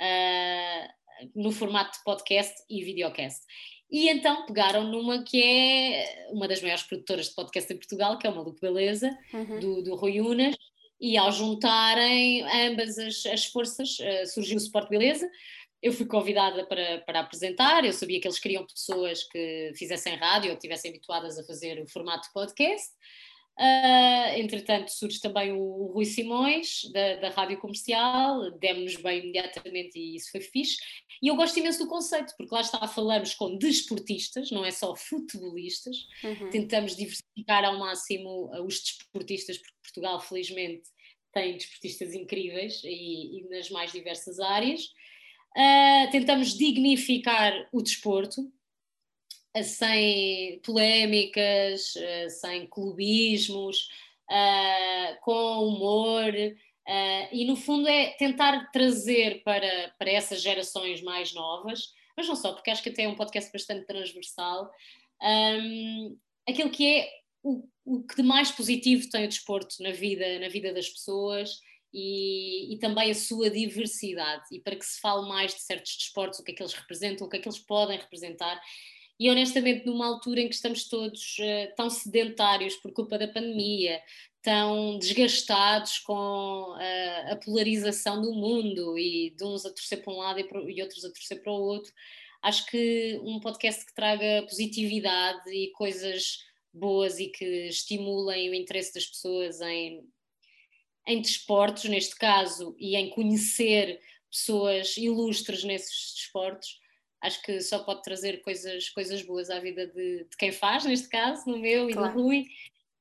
uh, 0.00 0.98
no 1.34 1.50
formato 1.50 1.96
de 1.96 2.04
podcast 2.04 2.54
e 2.68 2.84
videocast. 2.84 3.40
E 3.90 4.08
então 4.08 4.44
pegaram 4.44 4.84
numa 4.84 5.22
que 5.22 5.42
é 5.42 6.28
uma 6.30 6.46
das 6.46 6.60
maiores 6.60 6.82
produtoras 6.82 7.28
de 7.28 7.34
podcast 7.34 7.72
em 7.72 7.76
Portugal, 7.76 8.18
que 8.18 8.26
é 8.26 8.30
o 8.30 8.34
Maluco 8.34 8.60
Beleza, 8.60 9.16
uhum. 9.32 9.60
do, 9.60 9.82
do 9.82 9.94
Rui 9.94 10.20
Unas, 10.20 10.54
e 11.00 11.16
ao 11.16 11.32
juntarem 11.32 12.42
ambas 12.68 12.98
as, 12.98 13.24
as 13.26 13.46
forças 13.46 13.98
uh, 13.98 14.26
surgiu 14.26 14.56
o 14.56 14.60
Sport 14.60 14.90
Beleza. 14.90 15.30
Eu 15.80 15.92
fui 15.92 16.06
convidada 16.06 16.66
para, 16.66 16.98
para 17.02 17.20
apresentar, 17.20 17.84
eu 17.84 17.92
sabia 17.92 18.20
que 18.20 18.26
eles 18.26 18.40
queriam 18.40 18.66
pessoas 18.66 19.22
que 19.24 19.72
fizessem 19.76 20.16
rádio 20.16 20.50
ou 20.50 20.56
estivessem 20.56 20.90
habituadas 20.90 21.38
a 21.38 21.44
fazer 21.44 21.80
o 21.80 21.88
formato 21.88 22.26
de 22.26 22.32
podcast. 22.34 22.88
Uh, 23.58 24.38
entretanto, 24.38 24.92
surge 24.92 25.20
também 25.20 25.52
o 25.52 25.90
Rui 25.92 26.04
Simões, 26.04 26.82
da, 26.92 27.16
da 27.16 27.30
Rádio 27.30 27.58
Comercial, 27.58 28.52
demos-nos 28.52 29.02
bem 29.02 29.18
imediatamente 29.18 29.98
e 29.98 30.14
isso 30.14 30.30
foi 30.30 30.40
fixe. 30.40 30.76
E 31.20 31.26
eu 31.26 31.34
gosto 31.34 31.58
imenso 31.58 31.80
do 31.80 31.88
conceito, 31.88 32.32
porque 32.36 32.54
lá 32.54 32.60
está, 32.60 32.86
falamos 32.86 33.34
com 33.34 33.58
desportistas, 33.58 34.52
não 34.52 34.64
é 34.64 34.70
só 34.70 34.94
futebolistas, 34.94 35.96
uhum. 36.22 36.50
tentamos 36.50 36.94
diversificar 36.94 37.64
ao 37.64 37.80
máximo 37.80 38.46
uh, 38.54 38.64
os 38.64 38.80
desportistas, 38.80 39.58
porque 39.58 39.74
Portugal, 39.82 40.20
felizmente, 40.20 40.88
tem 41.32 41.56
desportistas 41.56 42.14
incríveis 42.14 42.80
e, 42.84 43.40
e 43.40 43.48
nas 43.50 43.70
mais 43.70 43.90
diversas 43.90 44.38
áreas. 44.38 44.84
Uh, 45.56 46.08
tentamos 46.12 46.56
dignificar 46.56 47.68
o 47.72 47.82
desporto, 47.82 48.52
sem 49.62 50.60
polémicas, 50.64 51.94
eh, 51.96 52.28
sem 52.28 52.66
clubismos, 52.66 53.88
eh, 54.30 55.18
com 55.22 55.68
humor. 55.68 56.32
E 57.32 57.44
no 57.44 57.54
fundo 57.54 57.86
é 57.86 58.12
tentar 58.12 58.70
trazer 58.70 59.42
para, 59.42 59.94
para 59.98 60.10
essas 60.10 60.40
gerações 60.40 61.02
mais 61.02 61.34
novas, 61.34 61.92
mas 62.16 62.26
não 62.26 62.34
só, 62.34 62.52
porque 62.54 62.70
acho 62.70 62.82
que 62.82 62.88
até 62.88 63.02
é 63.02 63.08
um 63.08 63.14
podcast 63.14 63.52
bastante 63.52 63.86
transversal, 63.86 64.70
um, 65.22 66.18
aquilo 66.48 66.70
que 66.70 66.86
é 66.86 67.10
o, 67.42 67.68
o 67.84 68.02
que 68.02 68.16
de 68.16 68.22
mais 68.22 68.50
positivo 68.50 69.08
tem 69.08 69.24
o 69.24 69.28
desporto 69.28 69.82
na 69.82 69.90
vida, 69.90 70.38
na 70.38 70.48
vida 70.48 70.72
das 70.72 70.88
pessoas 70.88 71.60
e, 71.92 72.74
e, 72.74 72.78
também 72.78 73.10
a 73.10 73.14
sua 73.14 73.50
diversidade 73.50 74.44
e 74.52 74.60
para 74.60 74.76
que 74.76 74.84
se 74.84 75.00
fale 75.00 75.28
mais 75.28 75.54
de 75.54 75.60
certos 75.60 75.96
desportos, 75.96 76.38
o 76.38 76.44
que 76.44 76.52
é 76.52 76.54
que 76.54 76.62
eles 76.62 76.74
representam, 76.74 77.26
o 77.26 77.30
que 77.30 77.36
é 77.36 77.40
que 77.40 77.48
eles 77.48 77.58
podem 77.58 77.98
representar 77.98 78.60
e 79.18 79.28
honestamente 79.30 79.84
numa 79.84 80.06
altura 80.06 80.40
em 80.40 80.48
que 80.48 80.54
estamos 80.54 80.84
todos 80.88 81.36
uh, 81.38 81.74
tão 81.76 81.90
sedentários 81.90 82.76
por 82.76 82.92
culpa 82.92 83.18
da 83.18 83.26
pandemia, 83.26 84.00
tão 84.42 84.98
desgastados 84.98 85.98
com 85.98 86.74
uh, 86.74 87.32
a 87.32 87.36
polarização 87.36 88.22
do 88.22 88.32
mundo 88.32 88.96
e 88.98 89.30
de 89.36 89.44
uns 89.44 89.66
a 89.66 89.70
torcer 89.70 90.02
para 90.02 90.12
um 90.12 90.18
lado 90.18 90.38
e, 90.38 90.44
para, 90.44 90.60
e 90.70 90.80
outros 90.82 91.04
a 91.04 91.10
torcer 91.10 91.42
para 91.42 91.52
o 91.52 91.60
outro, 91.60 91.92
acho 92.42 92.66
que 92.66 93.18
um 93.24 93.40
podcast 93.40 93.84
que 93.84 93.94
traga 93.94 94.46
positividade 94.48 95.50
e 95.50 95.72
coisas 95.72 96.38
boas 96.72 97.18
e 97.18 97.26
que 97.26 97.68
estimulem 97.68 98.50
o 98.50 98.54
interesse 98.54 98.94
das 98.94 99.06
pessoas 99.06 99.60
em, 99.60 100.04
em 101.06 101.20
desportos, 101.20 101.84
neste 101.84 102.14
caso, 102.14 102.76
e 102.78 102.94
em 102.94 103.10
conhecer 103.10 104.00
pessoas 104.30 104.96
ilustres 104.96 105.64
nesses 105.64 106.14
desportos, 106.14 106.78
acho 107.20 107.42
que 107.42 107.60
só 107.60 107.80
pode 107.80 108.02
trazer 108.02 108.42
coisas, 108.42 108.88
coisas 108.90 109.22
boas 109.22 109.50
à 109.50 109.58
vida 109.58 109.86
de, 109.86 110.24
de 110.24 110.36
quem 110.36 110.52
faz, 110.52 110.84
neste 110.84 111.08
caso, 111.08 111.48
no 111.48 111.58
meu 111.58 111.88
claro. 111.88 112.10
e 112.10 112.14
do 112.14 112.22
Rui, 112.22 112.46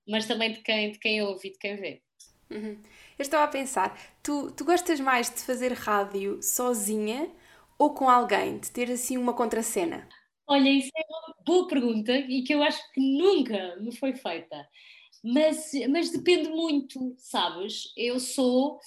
mas 0.08 0.26
também 0.26 0.54
de 0.54 0.62
quem, 0.62 0.92
de 0.92 1.00
quem 1.00 1.22
ouve 1.22 1.50
e 1.50 1.52
de 1.52 1.58
quem 1.58 1.76
vê. 1.76 2.02
Uhum. 2.50 2.82
Eu 3.18 3.24
estava 3.24 3.44
a 3.44 3.48
pensar, 3.48 4.00
tu, 4.24 4.52
tu 4.52 4.64
gostas 4.64 5.00
mais 5.00 5.30
de 5.30 5.42
fazer 5.42 5.74
rádio 5.74 6.42
sozinha 6.42 7.30
ou 7.78 7.94
com 7.94 8.10
alguém, 8.10 8.58
de 8.58 8.72
ter 8.72 8.90
assim 8.92 9.18
uma 9.18 9.34
contracena? 9.34 10.08
Olha, 10.48 10.70
isso 10.70 10.92
é 10.96 11.04
uma 11.10 11.36
boa 11.46 11.68
pergunta 11.68 12.16
e 12.16 12.42
que 12.44 12.54
eu 12.54 12.64
acho 12.64 12.82
que 12.94 13.02
nunca 13.02 13.76
me 13.78 13.96
foi 13.96 14.16
feita. 14.16 14.68
Mas, 15.24 15.72
mas 15.90 16.10
depende 16.10 16.50
muito, 16.50 17.16
sabes? 17.18 17.92
Eu 17.98 18.20
sou. 18.20 18.80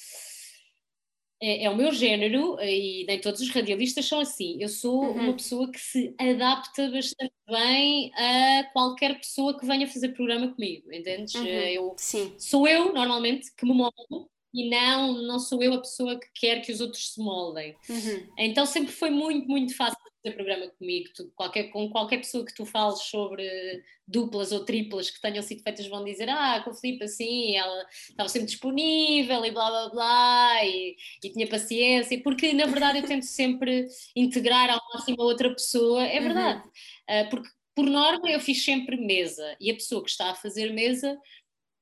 É, 1.40 1.64
é, 1.64 1.70
o 1.70 1.76
meu 1.76 1.90
género 1.92 2.58
e 2.60 3.04
nem 3.06 3.18
todos 3.18 3.40
os 3.40 3.50
radialistas 3.50 4.06
são 4.06 4.20
assim. 4.20 4.58
Eu 4.60 4.68
sou 4.68 5.02
uhum. 5.02 5.12
uma 5.12 5.32
pessoa 5.32 5.70
que 5.70 5.80
se 5.80 6.14
adapta 6.18 6.90
bastante 6.90 7.32
bem 7.48 8.12
a 8.14 8.64
qualquer 8.72 9.18
pessoa 9.18 9.58
que 9.58 9.66
venha 9.66 9.88
fazer 9.88 10.10
programa 10.10 10.48
comigo, 10.48 10.92
entendes? 10.92 11.34
Uhum. 11.34 11.46
Eu, 11.46 11.94
Sim. 11.96 12.34
Sou 12.38 12.68
eu, 12.68 12.92
normalmente, 12.92 13.54
que 13.56 13.64
me 13.64 13.72
moldo 13.72 14.28
e 14.52 14.68
não, 14.68 15.12
não 15.22 15.38
sou 15.38 15.62
eu 15.62 15.74
a 15.74 15.80
pessoa 15.80 16.18
que 16.18 16.26
quer 16.34 16.60
que 16.60 16.72
os 16.72 16.80
outros 16.80 17.14
se 17.14 17.20
moldem. 17.20 17.76
Uhum. 17.88 18.26
Então 18.38 18.66
sempre 18.66 18.92
foi 18.92 19.10
muito, 19.10 19.48
muito 19.48 19.76
fácil 19.76 19.96
fazer 20.22 20.34
programa 20.34 20.68
comigo. 20.78 21.08
Tu, 21.14 21.30
qualquer, 21.34 21.64
com 21.64 21.88
qualquer 21.90 22.18
pessoa 22.18 22.44
que 22.44 22.54
tu 22.54 22.64
fales 22.64 23.00
sobre 23.02 23.82
duplas 24.06 24.52
ou 24.52 24.64
triplas 24.64 25.10
que 25.10 25.20
tenham 25.20 25.42
sido 25.42 25.62
feitas 25.62 25.86
vão 25.86 26.04
dizer 26.04 26.28
ah, 26.28 26.60
com 26.64 26.70
a 26.70 26.74
Filipe 26.74 27.04
assim, 27.04 27.56
ela 27.56 27.86
estava 27.90 28.28
sempre 28.28 28.48
disponível 28.48 29.44
e 29.44 29.50
blá 29.50 29.70
blá 29.70 29.88
blá 29.88 30.64
e, 30.64 30.96
e 31.22 31.30
tinha 31.30 31.48
paciência, 31.48 32.20
porque 32.22 32.52
na 32.52 32.66
verdade 32.66 32.98
eu 32.98 33.06
tento 33.06 33.24
sempre 33.24 33.86
integrar 34.16 34.68
ao 34.70 34.80
máximo 34.92 35.22
a 35.22 35.24
outra 35.24 35.50
pessoa, 35.50 36.04
é 36.04 36.20
verdade. 36.20 36.60
Uhum. 36.60 37.22
Uh, 37.22 37.30
porque 37.30 37.48
por 37.74 37.86
norma 37.86 38.28
eu 38.28 38.40
fiz 38.40 38.64
sempre 38.64 38.96
mesa 38.96 39.56
e 39.60 39.70
a 39.70 39.74
pessoa 39.74 40.02
que 40.02 40.10
está 40.10 40.30
a 40.30 40.34
fazer 40.34 40.72
mesa 40.72 41.16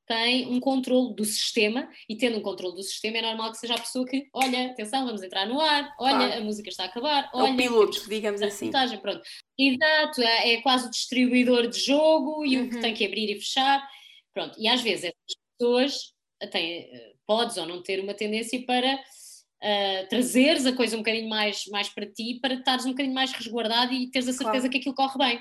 tem 0.09 0.49
um 0.49 0.59
controle 0.59 1.15
do 1.15 1.25
sistema 1.25 1.87
e 2.09 2.17
tendo 2.17 2.39
um 2.39 2.41
controle 2.41 2.75
do 2.75 2.83
sistema 2.83 3.19
é 3.19 3.23
normal 3.23 3.53
que 3.53 3.59
seja 3.59 3.75
a 3.75 3.79
pessoa 3.79 4.07
que, 4.07 4.27
olha, 4.33 4.71
atenção, 4.71 5.05
vamos 5.05 5.23
entrar 5.23 5.47
no 5.47 5.61
ar, 5.61 5.95
olha, 6.01 6.39
a 6.39 6.41
música 6.41 6.71
está 6.71 6.85
a 6.85 6.87
acabar, 6.87 7.31
olha... 7.35 7.51
É 7.51 7.53
o 7.53 7.57
piloto, 7.57 8.09
digamos 8.09 8.41
assim. 8.41 8.67
Montagem, 8.67 8.99
pronto. 8.99 9.21
Exato, 9.59 10.23
é, 10.23 10.55
é, 10.55 10.63
quase 10.63 10.89
o 10.89 10.91
distribuidor 10.91 11.69
de 11.69 11.79
jogo 11.79 12.43
e 12.45 12.57
uhum. 12.57 12.65
o 12.65 12.69
que 12.71 12.77
uhum. 12.77 12.81
tem 12.81 12.95
que 12.95 13.05
abrir 13.05 13.31
e 13.31 13.39
fechar, 13.39 13.87
pronto. 14.33 14.59
E 14.59 14.67
às 14.67 14.81
vezes 14.81 15.05
essas 15.05 15.37
pessoas 15.59 16.15
têm, 16.51 16.91
podes 17.27 17.59
ou 17.59 17.67
não 17.67 17.83
ter 17.83 18.01
uma 18.01 18.15
tendência 18.15 18.65
para 18.65 18.95
uh, 18.95 20.09
trazeres 20.09 20.65
a 20.65 20.73
coisa 20.73 20.97
um 20.97 21.01
bocadinho 21.01 21.29
mais, 21.29 21.67
mais 21.67 21.91
para 21.91 22.11
ti, 22.11 22.39
para 22.41 22.55
estares 22.55 22.87
um 22.87 22.91
bocadinho 22.91 23.15
mais 23.15 23.31
resguardado 23.33 23.93
e 23.93 24.11
teres 24.11 24.29
a 24.29 24.33
certeza 24.33 24.69
claro. 24.69 24.71
que 24.71 24.79
aquilo 24.79 24.95
corre 24.95 25.19
bem. 25.19 25.41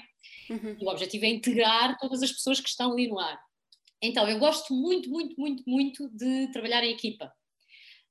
Uhum. 0.49 0.77
O 0.81 0.89
objetivo 0.89 1.23
é 1.23 1.29
integrar 1.29 1.97
todas 1.97 2.21
as 2.21 2.33
pessoas 2.33 2.59
que 2.59 2.67
estão 2.67 2.91
ali 2.91 3.07
no 3.07 3.17
ar. 3.17 3.46
Então, 4.01 4.27
eu 4.27 4.37
gosto 4.39 4.73
muito, 4.73 5.09
muito, 5.09 5.39
muito, 5.39 5.63
muito 5.67 6.09
de 6.09 6.51
trabalhar 6.51 6.83
em 6.83 6.91
equipa, 6.91 7.31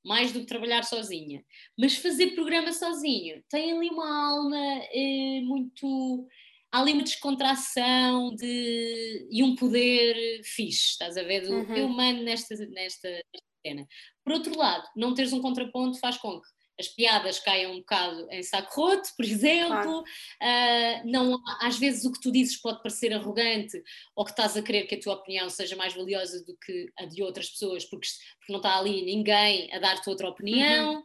mais 0.03 0.31
do 0.31 0.41
que 0.41 0.45
trabalhar 0.45 0.83
sozinha. 0.83 1.43
Mas 1.77 1.95
fazer 1.97 2.35
programa 2.35 2.71
sozinho 2.73 3.43
tem 3.49 3.71
ali 3.71 3.89
uma 3.89 4.29
alma 4.31 4.81
eh, 4.91 5.41
muito. 5.43 6.27
Há 6.71 6.81
ali 6.81 6.93
uma 6.93 7.03
descontração 7.03 8.35
de, 8.35 9.27
e 9.31 9.41
um 9.41 9.55
poder 9.55 10.41
fixe, 10.43 10.91
estás 10.91 11.15
a 11.15 11.23
ver? 11.23 11.41
Do, 11.41 11.53
uhum. 11.53 11.75
Eu 11.75 11.87
mando 11.87 12.23
nesta, 12.23 12.55
nesta, 12.55 13.09
nesta 13.09 13.47
cena. 13.65 13.87
Por 14.23 14.33
outro 14.33 14.57
lado, 14.57 14.85
não 14.95 15.13
teres 15.13 15.31
um 15.31 15.41
contraponto 15.41 15.99
faz 15.99 16.17
com 16.17 16.41
que 16.41 16.47
as 16.79 16.87
piadas 16.87 17.39
caiam 17.39 17.73
um 17.73 17.79
bocado 17.79 18.27
em 18.29 18.43
saco 18.43 18.81
roto, 18.81 19.09
por 19.15 19.25
exemplo, 19.25 19.69
claro. 19.69 20.03
uh, 20.03 21.09
não, 21.09 21.41
às 21.61 21.77
vezes 21.77 22.05
o 22.05 22.11
que 22.11 22.21
tu 22.21 22.31
dizes 22.31 22.61
pode 22.61 22.81
parecer 22.81 23.11
arrogante 23.13 23.81
ou 24.15 24.23
que 24.23 24.31
estás 24.31 24.55
a 24.55 24.61
querer 24.61 24.85
que 24.85 24.95
a 24.95 24.99
tua 24.99 25.15
opinião 25.15 25.49
seja 25.49 25.75
mais 25.75 25.93
valiosa 25.93 26.43
do 26.45 26.55
que 26.57 26.91
a 26.97 27.05
de 27.05 27.23
outras 27.23 27.49
pessoas, 27.49 27.83
porque, 27.83 28.07
porque 28.39 28.53
não 28.53 28.59
está 28.59 28.77
ali 28.77 29.03
ninguém 29.03 29.73
a 29.73 29.79
dar-te 29.79 30.09
outra 30.09 30.29
opinião. 30.29 30.95
Uhum. 30.95 31.03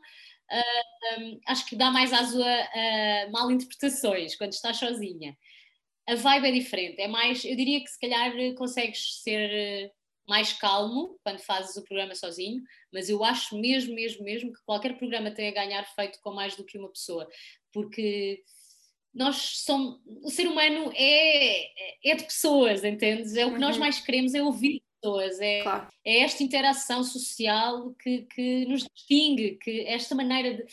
Uh, 0.52 1.20
um, 1.20 1.40
acho 1.46 1.64
que 1.64 1.76
dá 1.76 1.90
mais 1.90 2.12
às 2.12 2.35
uh, 2.35 3.30
mal 3.32 3.50
interpretações 3.50 4.37
quando 4.37 4.52
estás 4.52 4.76
sozinha. 4.76 5.37
A 6.06 6.14
vibe 6.16 6.48
é 6.48 6.50
diferente, 6.50 7.00
é 7.00 7.08
mais, 7.08 7.44
eu 7.44 7.56
diria 7.56 7.80
que 7.80 7.88
se 7.88 7.98
calhar 7.98 8.32
consegues 8.56 9.22
ser 9.22 9.90
mais 10.32 10.54
calmo 10.54 11.18
quando 11.22 11.40
fazes 11.40 11.76
o 11.76 11.84
programa 11.84 12.14
sozinho, 12.14 12.62
mas 12.90 13.10
eu 13.10 13.22
acho 13.22 13.54
mesmo, 13.58 13.94
mesmo, 13.94 14.24
mesmo 14.24 14.50
que 14.50 14.64
qualquer 14.64 14.96
programa 14.96 15.30
tem 15.30 15.48
a 15.48 15.52
ganhar 15.52 15.84
feito 15.94 16.18
com 16.22 16.32
mais 16.32 16.56
do 16.56 16.64
que 16.64 16.78
uma 16.78 16.88
pessoa, 16.88 17.28
porque 17.70 18.42
nós 19.14 19.36
somos, 19.36 20.00
o 20.24 20.30
ser 20.30 20.48
humano 20.48 20.90
é, 20.94 22.10
é 22.10 22.14
de 22.14 22.24
pessoas, 22.24 22.82
entendes? 22.82 23.36
É 23.36 23.44
o 23.44 23.50
que 23.50 23.54
uhum. 23.56 23.60
nós 23.60 23.76
mais 23.76 24.00
queremos 24.00 24.32
é 24.32 24.42
ouvir 24.42 24.82
pessoas, 25.02 25.38
é, 25.38 25.62
claro. 25.62 25.88
é 26.02 26.20
esta 26.20 26.42
interação 26.42 27.04
social 27.04 27.92
que, 28.02 28.22
que 28.34 28.64
nos 28.64 28.84
distingue, 28.84 29.58
que 29.60 29.82
esta 29.82 30.14
maneira 30.14 30.54
de. 30.54 30.64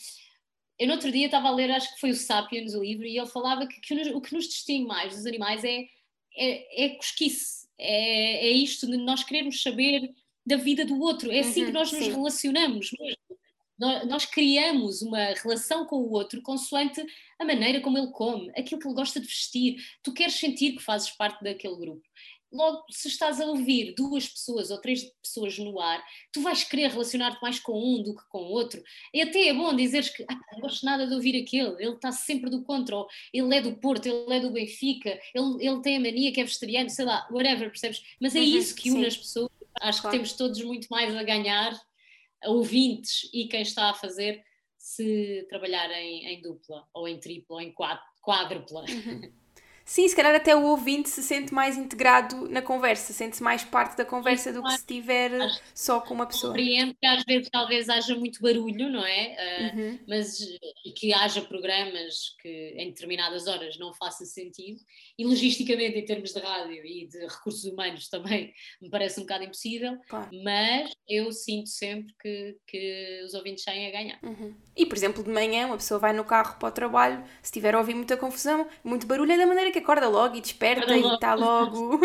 Eu 0.80 0.88
no 0.88 0.94
outro 0.94 1.12
dia 1.12 1.26
estava 1.26 1.50
a 1.50 1.52
ler, 1.52 1.70
acho 1.70 1.94
que 1.94 2.00
foi 2.00 2.12
o 2.12 2.16
Sapiens, 2.16 2.74
o 2.74 2.82
livro, 2.82 3.06
e 3.06 3.18
ele 3.18 3.28
falava 3.28 3.68
que, 3.68 3.82
que 3.82 3.94
o 4.14 4.22
que 4.22 4.34
nos 4.34 4.48
distingue 4.48 4.88
mais 4.88 5.14
dos 5.14 5.26
animais 5.26 5.66
é, 5.66 5.86
é, 6.38 6.86
é 6.86 6.90
cosquice 6.96 7.60
é, 7.80 8.48
é 8.48 8.52
isto 8.52 8.86
de 8.88 8.98
nós 8.98 9.24
queremos 9.24 9.62
saber 9.62 10.14
da 10.46 10.58
vida 10.58 10.86
do 10.86 11.00
outro, 11.00 11.32
é 11.32 11.40
assim 11.40 11.62
uhum, 11.62 11.68
que 11.68 11.72
nós 11.72 11.92
nos 11.92 12.04
sim. 12.04 12.12
relacionamos 12.12 12.92
mesmo. 13.00 13.40
Nós, 13.78 14.08
nós 14.08 14.26
criamos 14.26 15.02
uma 15.02 15.24
relação 15.34 15.86
com 15.86 15.98
o 15.98 16.12
outro 16.12 16.42
consoante 16.42 17.02
a 17.40 17.46
maneira 17.46 17.80
como 17.80 17.98
ele 17.98 18.12
come, 18.12 18.50
aquilo 18.58 18.82
que 18.82 18.88
ele 18.88 18.96
gosta 18.96 19.20
de 19.20 19.26
vestir. 19.26 19.78
Tu 20.04 20.12
queres 20.14 20.36
sentir 20.36 20.74
que 20.74 20.84
fazes 20.84 21.12
parte 21.12 21.42
daquele 21.44 21.78
grupo 21.78 22.04
logo 22.52 22.84
se 22.90 23.08
estás 23.08 23.40
a 23.40 23.46
ouvir 23.46 23.94
duas 23.96 24.28
pessoas 24.28 24.72
ou 24.72 24.78
três 24.80 25.04
pessoas 25.22 25.58
no 25.60 25.80
ar, 25.80 26.04
tu 26.32 26.42
vais 26.42 26.64
querer 26.64 26.90
relacionar-te 26.90 27.42
mais 27.42 27.60
com 27.60 27.74
um 27.74 28.02
do 28.02 28.16
que 28.16 28.24
com 28.30 28.40
o 28.40 28.52
outro. 28.52 28.82
E 29.14 29.22
até 29.22 29.48
é 29.48 29.54
bom 29.54 29.76
dizeres 29.76 30.10
que 30.10 30.26
ah, 30.30 30.40
não 30.52 30.62
gosto 30.62 30.86
nada 30.86 31.08
de 31.08 31.14
ouvir 31.14 31.42
aquele, 31.42 31.76
ele 31.84 31.96
está 31.96 32.12
sempre 32.12 32.50
do 32.50 32.64
contra, 32.64 32.96
ou 32.96 33.08
ele 33.34 33.56
é 33.56 33.62
do 33.62 33.76
Porto, 33.76 34.08
ele 34.08 34.34
é 34.34 34.40
do 34.40 34.52
Benfica, 34.52 35.20
ele, 35.34 35.66
ele 35.66 35.82
tem 35.82 35.98
a 35.98 36.00
mania 36.00 36.32
que 36.32 36.42
é 36.42 36.44
vegetariano, 36.44 36.90
sei 36.90 37.06
lá, 37.06 37.28
whatever, 37.32 37.70
percebes? 37.70 38.04
Mas 38.20 38.36
é 38.36 38.40
uhum, 38.40 38.46
isso 38.46 38.76
que 38.76 38.92
une 38.92 39.02
sim. 39.02 39.08
as 39.08 39.18
pessoas. 39.18 39.50
Acho 39.82 40.02
claro. 40.02 40.18
que 40.18 40.24
temos 40.24 40.34
todos 40.34 40.62
muito 40.64 40.88
mais 40.90 41.16
a 41.16 41.24
ganhar, 41.24 41.80
ouvintes 42.46 43.30
e 43.34 43.48
quem 43.48 43.62
está 43.62 43.90
a 43.90 43.94
fazer, 43.94 44.44
se 44.78 45.46
trabalhar 45.50 45.90
em, 45.92 46.26
em 46.26 46.42
dupla, 46.42 46.88
ou 46.94 47.08
em 47.08 47.20
tripla, 47.20 47.58
ou 47.58 47.62
em 47.62 47.74
quádrupla. 48.22 48.86
Uhum. 48.90 49.32
Sim, 49.90 50.08
se 50.08 50.16
calhar 50.16 50.36
até 50.36 50.56
o 50.56 50.66
ouvinte 50.66 51.10
se 51.10 51.24
sente 51.24 51.52
mais 51.52 51.76
integrado 51.76 52.48
na 52.48 52.62
conversa, 52.62 53.12
sente-se 53.12 53.42
mais 53.42 53.64
parte 53.64 53.98
da 53.98 54.06
conversa 54.06 54.54
do 54.54 54.62
que 54.62 54.70
se 54.70 54.76
estiver 54.76 55.32
só 55.74 56.00
com 56.00 56.14
uma 56.14 56.28
pessoa. 56.28 56.54
Compreendo 56.54 56.94
que 56.94 57.08
às 57.08 57.24
vezes 57.24 57.50
talvez 57.52 57.90
haja 57.90 58.16
muito 58.16 58.40
barulho, 58.40 58.88
não 58.88 59.04
é? 59.04 59.72
Uh, 59.74 59.78
uhum. 59.80 60.00
Mas 60.08 60.42
e 60.86 60.92
que 60.92 61.12
haja 61.12 61.42
programas 61.42 62.36
que 62.40 62.76
em 62.78 62.90
determinadas 62.90 63.48
horas 63.48 63.80
não 63.80 63.92
façam 63.92 64.28
sentido 64.28 64.80
e 65.18 65.26
logisticamente 65.26 65.98
em 65.98 66.06
termos 66.06 66.34
de 66.34 66.40
rádio 66.40 66.86
e 66.86 67.08
de 67.08 67.26
recursos 67.26 67.66
humanos 67.66 68.08
também 68.10 68.54
me 68.80 68.92
parece 68.92 69.20
um 69.20 69.24
bocado 69.24 69.46
impossível, 69.46 69.98
claro. 70.08 70.30
mas 70.44 70.92
eu 71.08 71.32
sinto 71.32 71.68
sempre 71.68 72.14
que, 72.22 72.56
que 72.68 73.24
os 73.26 73.34
ouvintes 73.34 73.64
saem 73.64 73.88
a 73.88 73.92
ganhar. 73.92 74.20
Uhum. 74.22 74.54
E 74.78 74.86
por 74.86 74.96
exemplo, 74.96 75.24
de 75.24 75.32
manhã 75.32 75.66
uma 75.66 75.78
pessoa 75.78 76.00
vai 76.00 76.14
no 76.14 76.24
carro 76.24 76.60
para 76.60 76.70
o 76.70 76.72
trabalho, 76.72 77.24
se 77.42 77.52
tiver 77.52 77.74
a 77.74 77.80
ouvir 77.80 77.96
muita 77.96 78.16
confusão, 78.16 78.68
muito 78.84 79.08
barulho, 79.08 79.32
é 79.32 79.38
da 79.38 79.48
maneira 79.48 79.72
que 79.72 79.79
acorda 79.80 80.08
logo 80.08 80.36
e 80.36 80.42
desperta 80.42 80.96
e 80.96 81.02
está 81.14 81.34
logo. 81.34 82.00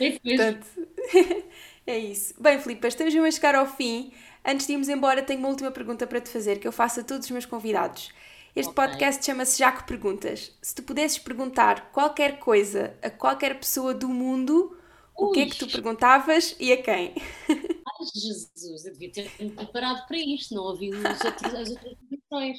é. 0.00 0.18
Portanto, 0.20 0.66
é 1.86 1.98
isso. 1.98 2.34
Bem, 2.40 2.58
Filipe, 2.58 2.86
estamos 2.86 3.14
a 3.14 3.30
chegar 3.30 3.54
ao 3.54 3.66
fim. 3.66 4.12
Antes 4.44 4.66
de 4.66 4.72
irmos 4.72 4.88
embora, 4.88 5.22
tenho 5.22 5.38
uma 5.38 5.48
última 5.48 5.70
pergunta 5.70 6.06
para 6.06 6.20
te 6.20 6.28
fazer 6.28 6.58
que 6.58 6.66
eu 6.66 6.72
faço 6.72 7.00
a 7.00 7.04
todos 7.04 7.26
os 7.26 7.30
meus 7.30 7.46
convidados. 7.46 8.12
Este 8.54 8.70
okay. 8.70 8.88
podcast 8.88 9.24
chama-se 9.24 9.58
Já 9.58 9.70
que 9.70 9.86
Perguntas. 9.86 10.52
Se 10.60 10.74
tu 10.74 10.82
pudesses 10.82 11.18
perguntar 11.18 11.92
qualquer 11.92 12.38
coisa 12.38 12.96
a 13.02 13.10
qualquer 13.10 13.58
pessoa 13.58 13.94
do 13.94 14.08
mundo, 14.08 14.76
o 15.16 15.30
que 15.30 15.40
é 15.40 15.46
que 15.46 15.58
tu 15.58 15.66
perguntavas 15.66 16.56
e 16.58 16.72
a 16.72 16.82
quem? 16.82 17.14
Ai, 17.48 18.06
Jesus, 18.14 18.84
eu 18.84 18.92
devia 18.92 19.12
ter 19.12 19.30
me 19.38 19.50
preparado 19.50 20.06
para 20.06 20.16
isto, 20.16 20.54
não 20.54 20.64
ouvi 20.64 20.90
as 20.94 21.24
outras, 21.24 21.54
as 21.54 21.70
outras. 21.70 22.58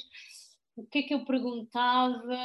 O 0.80 0.86
que 0.86 1.00
é 1.00 1.02
que 1.02 1.14
eu 1.14 1.24
perguntava? 1.24 2.36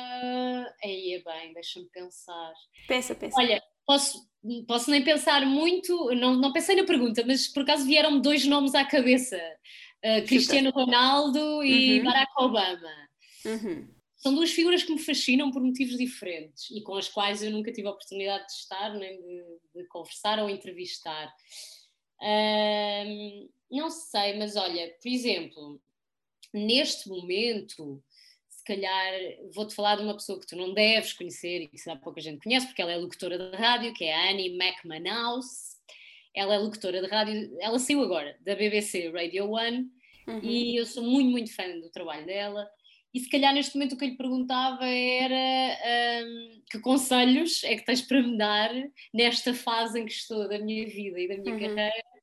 Aí 0.84 1.14
é 1.14 1.24
bem, 1.24 1.54
deixa-me 1.54 1.88
pensar. 1.90 2.54
Pensa, 2.88 3.16
pensa. 3.16 3.40
Olha, 3.40 3.64
posso, 3.86 4.28
posso 4.68 4.92
nem 4.92 5.04
pensar 5.04 5.46
muito, 5.46 6.14
não, 6.16 6.36
não 6.36 6.52
pensei 6.52 6.76
na 6.76 6.84
pergunta, 6.84 7.24
mas 7.26 7.48
por 7.48 7.64
acaso 7.64 7.86
vieram-me 7.86 8.22
dois 8.22 8.46
nomes 8.46 8.76
à 8.76 8.84
cabeça: 8.84 9.38
uh, 9.38 10.26
Cristiano 10.28 10.70
Ronaldo 10.72 11.64
e 11.64 12.00
uhum. 12.00 12.06
Barack 12.06 12.32
Obama. 12.38 13.10
Uhum. 13.46 13.88
São 14.18 14.34
duas 14.34 14.52
figuras 14.52 14.84
que 14.84 14.92
me 14.92 15.00
fascinam 15.00 15.52
por 15.52 15.62
motivos 15.62 15.98
diferentes 15.98 16.72
e 16.72 16.82
com 16.82 16.96
as 16.96 17.08
quais 17.08 17.44
eu 17.44 17.52
nunca 17.52 17.72
tive 17.72 17.88
a 17.88 17.92
oportunidade 17.92 18.46
de 18.48 18.54
estar, 18.54 18.94
nem 18.96 19.22
de, 19.22 19.44
de 19.76 19.88
conversar 19.88 20.40
ou 20.40 20.50
entrevistar. 20.50 21.32
Uh, 22.20 23.50
não 23.72 23.90
sei, 23.90 24.38
mas 24.38 24.56
olha, 24.56 24.94
por 25.02 25.10
exemplo, 25.10 25.80
neste 26.54 27.10
momento 27.10 28.02
calhar 28.66 29.14
vou-te 29.54 29.74
falar 29.74 29.96
de 29.96 30.04
uma 30.04 30.14
pessoa 30.14 30.40
que 30.40 30.48
tu 30.48 30.56
não 30.56 30.74
deves 30.74 31.14
conhecer 31.14 31.62
e 31.62 31.68
que 31.68 31.78
se 31.78 31.90
há 31.90 31.96
pouca 31.96 32.20
gente 32.20 32.44
conhece, 32.44 32.66
porque 32.68 32.82
ela 32.82 32.92
é 32.92 32.98
locutora 32.98 33.38
de 33.38 33.56
rádio, 33.56 33.94
que 33.94 34.04
é 34.04 34.14
a 34.14 34.32
Annie 34.32 34.58
McManus. 34.58 35.76
Ela 36.36 36.56
é 36.56 36.58
locutora 36.58 37.02
de 37.02 37.08
rádio, 37.08 37.58
ela 37.62 37.80
saiu 37.80 38.04
agora 38.04 38.38
da 38.42 38.56
BBC 38.56 39.10
Radio 39.10 39.50
One 39.50 39.90
uhum. 40.28 40.40
e 40.44 40.76
eu 40.76 40.86
sou 40.86 41.02
muito, 41.02 41.30
muito 41.30 41.56
fã 41.56 41.64
do 41.80 41.90
trabalho 41.90 42.26
dela. 42.26 42.68
E 43.14 43.20
se 43.22 43.30
calhar 43.30 43.54
neste 43.54 43.76
momento 43.76 43.94
o 43.94 43.98
que 43.98 44.04
eu 44.04 44.10
lhe 44.10 44.18
perguntava 44.18 44.86
era 44.86 46.26
um, 46.26 46.62
que 46.70 46.80
conselhos 46.80 47.64
é 47.64 47.78
que 47.78 47.86
tens 47.86 48.02
para 48.02 48.22
me 48.22 48.38
dar 48.38 48.70
nesta 49.14 49.54
fase 49.54 50.02
em 50.02 50.06
que 50.06 50.12
estou 50.12 50.50
da 50.50 50.60
minha 50.60 50.86
vida 50.86 51.18
e 51.18 51.28
da 51.30 51.38
minha 51.38 51.54
uhum. 51.54 51.76
carreira 51.76 52.15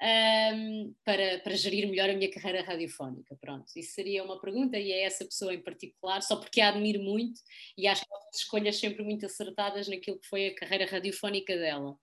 um, 0.00 0.94
para, 1.04 1.40
para 1.40 1.56
gerir 1.56 1.88
melhor 1.88 2.08
a 2.08 2.14
minha 2.14 2.30
carreira 2.30 2.62
radiofónica. 2.62 3.36
Pronto, 3.40 3.66
isso 3.76 3.94
seria 3.94 4.22
uma 4.24 4.40
pergunta 4.40 4.78
e 4.78 4.92
é 4.92 5.04
essa 5.04 5.24
pessoa 5.24 5.52
em 5.52 5.62
particular, 5.62 6.22
só 6.22 6.36
porque 6.36 6.60
a 6.60 6.68
admiro 6.68 7.02
muito 7.02 7.40
e 7.76 7.86
acho 7.86 8.04
que 8.04 8.14
as 8.14 8.40
escolhas 8.40 8.76
sempre 8.76 9.02
muito 9.02 9.26
acertadas 9.26 9.88
naquilo 9.88 10.18
que 10.18 10.28
foi 10.28 10.48
a 10.48 10.54
carreira 10.54 10.86
radiofónica 10.86 11.56
dela. 11.56 11.96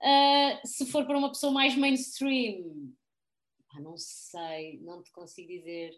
Uh, 0.00 0.66
se 0.66 0.86
for 0.86 1.06
para 1.06 1.18
uma 1.18 1.30
pessoa 1.30 1.52
mais 1.52 1.74
mainstream, 1.76 2.92
não 3.80 3.96
sei, 3.96 4.78
não 4.80 5.02
te 5.02 5.10
consigo 5.12 5.48
dizer 5.48 5.92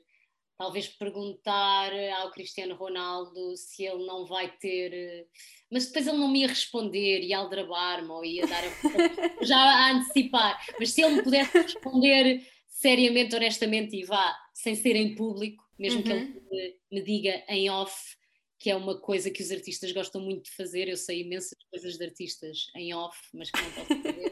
talvez 0.60 0.88
perguntar 0.88 1.90
ao 2.20 2.30
Cristiano 2.30 2.74
Ronaldo 2.74 3.56
se 3.56 3.82
ele 3.82 4.04
não 4.04 4.26
vai 4.26 4.54
ter. 4.58 5.26
Mas 5.72 5.86
depois 5.86 6.06
ele 6.06 6.18
não 6.18 6.30
me 6.30 6.40
ia 6.40 6.48
responder, 6.48 7.22
ia 7.22 7.38
aldrabar-me 7.38 8.10
ou 8.10 8.22
ia 8.22 8.46
dar 8.46 8.62
a... 8.62 8.68
já 9.42 9.56
a 9.56 9.92
antecipar. 9.92 10.62
Mas 10.78 10.90
se 10.90 11.00
ele 11.00 11.14
me 11.14 11.22
pudesse 11.22 11.58
responder 11.58 12.46
seriamente, 12.66 13.34
honestamente 13.34 13.96
e 13.96 14.04
vá, 14.04 14.36
sem 14.52 14.74
ser 14.74 14.96
em 14.96 15.14
público, 15.14 15.64
mesmo 15.78 16.00
uhum. 16.00 16.04
que 16.04 16.12
ele 16.12 16.24
uhum. 16.24 16.74
me 16.92 17.02
diga 17.02 17.42
em 17.48 17.70
off, 17.70 18.14
que 18.58 18.68
é 18.68 18.76
uma 18.76 19.00
coisa 19.00 19.30
que 19.30 19.42
os 19.42 19.50
artistas 19.50 19.90
gostam 19.92 20.20
muito 20.20 20.44
de 20.44 20.50
fazer. 20.50 20.88
Eu 20.88 20.96
sei 20.98 21.22
imensas 21.22 21.56
coisas 21.70 21.96
de 21.96 22.04
artistas 22.04 22.66
em 22.76 22.92
off, 22.92 23.18
mas 23.32 23.50
que 23.50 23.62
não 23.62 23.72
posso 23.72 24.02
fazer 24.02 24.29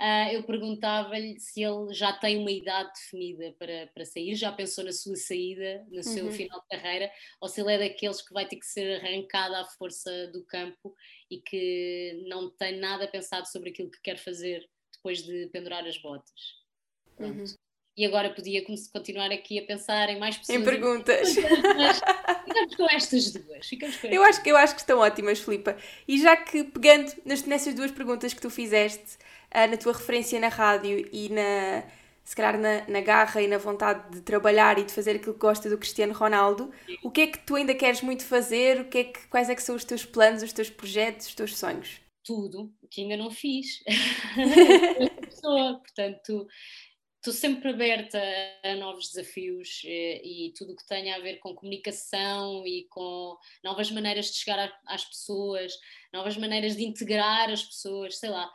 uh, 0.00 0.32
eu 0.32 0.42
perguntava-lhe 0.44 1.38
se 1.38 1.62
ele 1.62 1.92
já 1.92 2.12
tem 2.12 2.38
uma 2.38 2.50
idade 2.50 2.90
definida 2.94 3.54
para, 3.58 3.88
para 3.94 4.04
sair, 4.04 4.34
já 4.34 4.50
pensou 4.50 4.84
na 4.84 4.92
sua 4.92 5.16
saída, 5.16 5.86
no 5.90 6.02
seu 6.02 6.26
uhum. 6.26 6.32
final 6.32 6.60
de 6.60 6.68
carreira, 6.68 7.10
ou 7.40 7.48
se 7.48 7.60
ele 7.60 7.74
é 7.74 7.78
daqueles 7.78 8.22
que 8.22 8.32
vai 8.32 8.46
ter 8.46 8.56
que 8.56 8.66
ser 8.66 9.00
arrancado 9.00 9.54
à 9.54 9.64
força 9.64 10.28
do 10.28 10.44
campo 10.46 10.94
e 11.30 11.38
que 11.38 12.24
não 12.28 12.50
tem 12.50 12.78
nada 12.78 13.06
pensado 13.06 13.46
sobre 13.46 13.70
aquilo 13.70 13.90
que 13.90 14.00
quer 14.02 14.16
fazer 14.16 14.68
depois 14.92 15.22
de 15.22 15.46
pendurar 15.48 15.86
as 15.86 15.98
botas. 15.98 16.60
Uhum. 17.18 17.44
E 17.96 18.06
agora 18.06 18.30
podia 18.30 18.64
continuar 18.92 19.30
aqui 19.30 19.58
a 19.58 19.66
pensar 19.66 20.08
em 20.08 20.18
mais 20.18 20.38
pessoas. 20.38 20.58
Em 20.58 20.64
perguntas. 20.64 21.34
ficamos 22.50 22.76
com 22.76 22.90
estas 22.90 23.32
duas. 23.32 23.70
Com 23.70 24.06
eu, 24.08 24.22
acho, 24.22 24.48
eu 24.48 24.56
acho 24.56 24.74
que 24.74 24.80
estão 24.80 24.98
ótimas, 24.98 25.40
Filipa. 25.40 25.76
E 26.06 26.20
já 26.20 26.36
que 26.36 26.64
pegando 26.64 27.12
nessas 27.24 27.74
duas 27.74 27.90
perguntas 27.90 28.32
que 28.32 28.40
tu 28.40 28.50
fizeste, 28.50 29.18
na 29.52 29.76
tua 29.76 29.92
referência 29.92 30.38
na 30.38 30.48
rádio 30.48 31.08
e 31.12 31.28
na, 31.28 31.84
se 32.24 32.36
calhar 32.36 32.58
na, 32.58 32.86
na, 32.86 33.00
garra 33.00 33.42
e 33.42 33.48
na 33.48 33.58
vontade 33.58 34.10
de 34.14 34.22
trabalhar 34.22 34.78
e 34.78 34.84
de 34.84 34.92
fazer 34.92 35.16
aquilo 35.16 35.34
que 35.34 35.40
gosta 35.40 35.68
do 35.68 35.78
Cristiano 35.78 36.12
Ronaldo, 36.12 36.72
o 37.02 37.10
que 37.10 37.22
é 37.22 37.26
que 37.26 37.38
tu 37.38 37.56
ainda 37.56 37.74
queres 37.74 38.02
muito 38.02 38.24
fazer? 38.24 38.80
O 38.80 38.88
que 38.88 38.98
é 38.98 39.04
que, 39.04 39.26
quais 39.28 39.50
é 39.50 39.54
que 39.54 39.62
são 39.62 39.74
os 39.74 39.84
teus 39.84 40.04
planos, 40.04 40.42
os 40.42 40.52
teus 40.52 40.70
projetos, 40.70 41.26
os 41.26 41.34
teus 41.34 41.56
sonhos? 41.56 42.00
Tudo, 42.22 42.72
que 42.90 43.02
ainda 43.02 43.16
não 43.16 43.30
fiz. 43.30 43.82
pessoa, 45.26 45.80
portanto, 45.80 46.46
estou 47.16 47.32
sempre 47.32 47.70
aberta 47.70 48.20
a 48.62 48.76
novos 48.76 49.10
desafios 49.12 49.82
eh, 49.84 50.20
e 50.22 50.52
tudo 50.56 50.74
o 50.74 50.76
que 50.76 50.86
tenha 50.86 51.16
a 51.16 51.20
ver 51.20 51.38
com 51.38 51.54
comunicação 51.54 52.64
e 52.66 52.86
com 52.90 53.36
novas 53.64 53.90
maneiras 53.90 54.26
de 54.26 54.36
chegar 54.36 54.72
às 54.86 55.04
pessoas, 55.04 55.72
novas 56.12 56.36
maneiras 56.36 56.76
de 56.76 56.84
integrar 56.84 57.50
as 57.50 57.64
pessoas, 57.64 58.18
sei 58.18 58.30
lá 58.30 58.50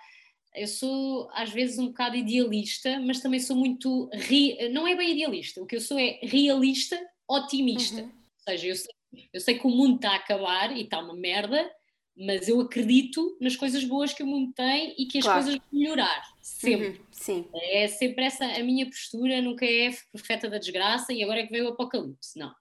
eu 0.55 0.67
sou 0.67 1.29
às 1.33 1.51
vezes 1.51 1.77
um 1.77 1.87
bocado 1.87 2.15
idealista, 2.15 2.99
mas 2.99 3.19
também 3.19 3.39
sou 3.39 3.55
muito. 3.55 4.09
Ri... 4.13 4.69
Não 4.69 4.87
é 4.87 4.95
bem 4.95 5.11
idealista, 5.11 5.61
o 5.61 5.65
que 5.65 5.75
eu 5.75 5.81
sou 5.81 5.97
é 5.99 6.19
realista, 6.21 6.99
otimista. 7.27 8.01
Uhum. 8.01 8.07
Ou 8.07 8.51
seja, 8.51 8.67
eu 8.67 8.75
sei, 8.75 8.93
eu 9.33 9.41
sei 9.41 9.59
que 9.59 9.67
o 9.67 9.69
mundo 9.69 9.95
está 9.95 10.11
a 10.11 10.15
acabar 10.15 10.75
e 10.75 10.81
está 10.81 10.99
uma 10.99 11.15
merda, 11.15 11.69
mas 12.15 12.47
eu 12.47 12.59
acredito 12.61 13.37
nas 13.41 13.55
coisas 13.55 13.83
boas 13.83 14.13
que 14.13 14.23
o 14.23 14.27
mundo 14.27 14.53
tem 14.53 14.95
e 14.97 15.05
que 15.05 15.17
as 15.17 15.25
claro. 15.25 15.43
coisas 15.43 15.59
vão 15.59 15.79
melhorar. 15.79 16.23
Sempre. 16.41 16.87
Uhum. 16.87 17.05
Sim. 17.11 17.47
É 17.53 17.87
sempre 17.87 18.23
essa 18.23 18.45
a 18.45 18.63
minha 18.63 18.85
postura, 18.85 19.41
nunca 19.41 19.65
é 19.65 19.91
profeta 20.11 20.49
da 20.49 20.57
desgraça 20.57 21.11
e 21.11 21.23
agora 21.23 21.41
é 21.41 21.45
que 21.45 21.51
veio 21.51 21.65
o 21.65 21.69
apocalipse. 21.69 22.37
Não. 22.39 22.53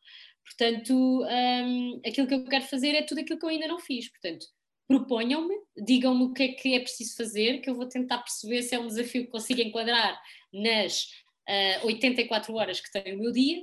Portanto, 0.45 0.93
um, 1.25 2.01
aquilo 2.07 2.27
que 2.27 2.35
eu 2.35 2.45
quero 2.45 2.65
fazer 2.65 2.95
é 2.95 3.03
tudo 3.03 3.21
aquilo 3.21 3.39
que 3.39 3.45
eu 3.45 3.51
ainda 3.51 3.69
não 3.69 3.79
fiz. 3.79 4.09
Portanto, 4.11 4.47
proponham-me, 4.87 5.55
digam-me 5.77 6.25
o 6.25 6.33
que 6.33 6.43
é 6.43 6.49
que 6.49 6.75
é 6.75 6.81
preciso 6.81 7.17
fazer, 7.17 7.61
que 7.61 7.71
eu 7.71 7.75
vou 7.75 7.89
tentar 7.89 8.19
perceber 8.19 8.63
se 8.63 8.75
é 8.75 8.79
um 8.79 8.87
desafio 8.87 9.25
que 9.25 9.31
consigo 9.31 9.61
enquadrar 9.61 10.21
nas 10.53 11.05
uh, 11.49 11.81
ah, 11.83 11.87
84 11.87 12.55
horas 12.55 12.81
que 12.81 12.91
tenho 12.93 13.17
o 13.17 13.21
meu 13.21 13.33
dia. 13.33 13.63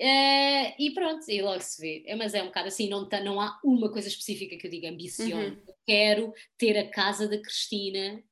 Uh, 0.00 0.72
e 0.78 0.92
pronto, 0.94 1.30
e 1.30 1.42
logo 1.42 1.60
se 1.60 1.80
vê. 1.80 2.02
É, 2.06 2.16
mas 2.16 2.32
é 2.34 2.42
um 2.42 2.46
bocado 2.46 2.68
assim, 2.68 2.88
não, 2.88 3.08
tá, 3.08 3.20
não 3.20 3.40
há 3.40 3.60
uma 3.62 3.92
coisa 3.92 4.08
específica 4.08 4.56
que 4.56 4.66
eu 4.66 4.70
diga 4.70 4.88
ambiciono. 4.88 5.50
Uhum. 5.50 5.62
Eu 5.66 5.74
quero 5.86 6.32
ter 6.56 6.76
a 6.78 6.88
casa 6.88 7.28
da 7.28 7.40
Cristina, 7.40 8.22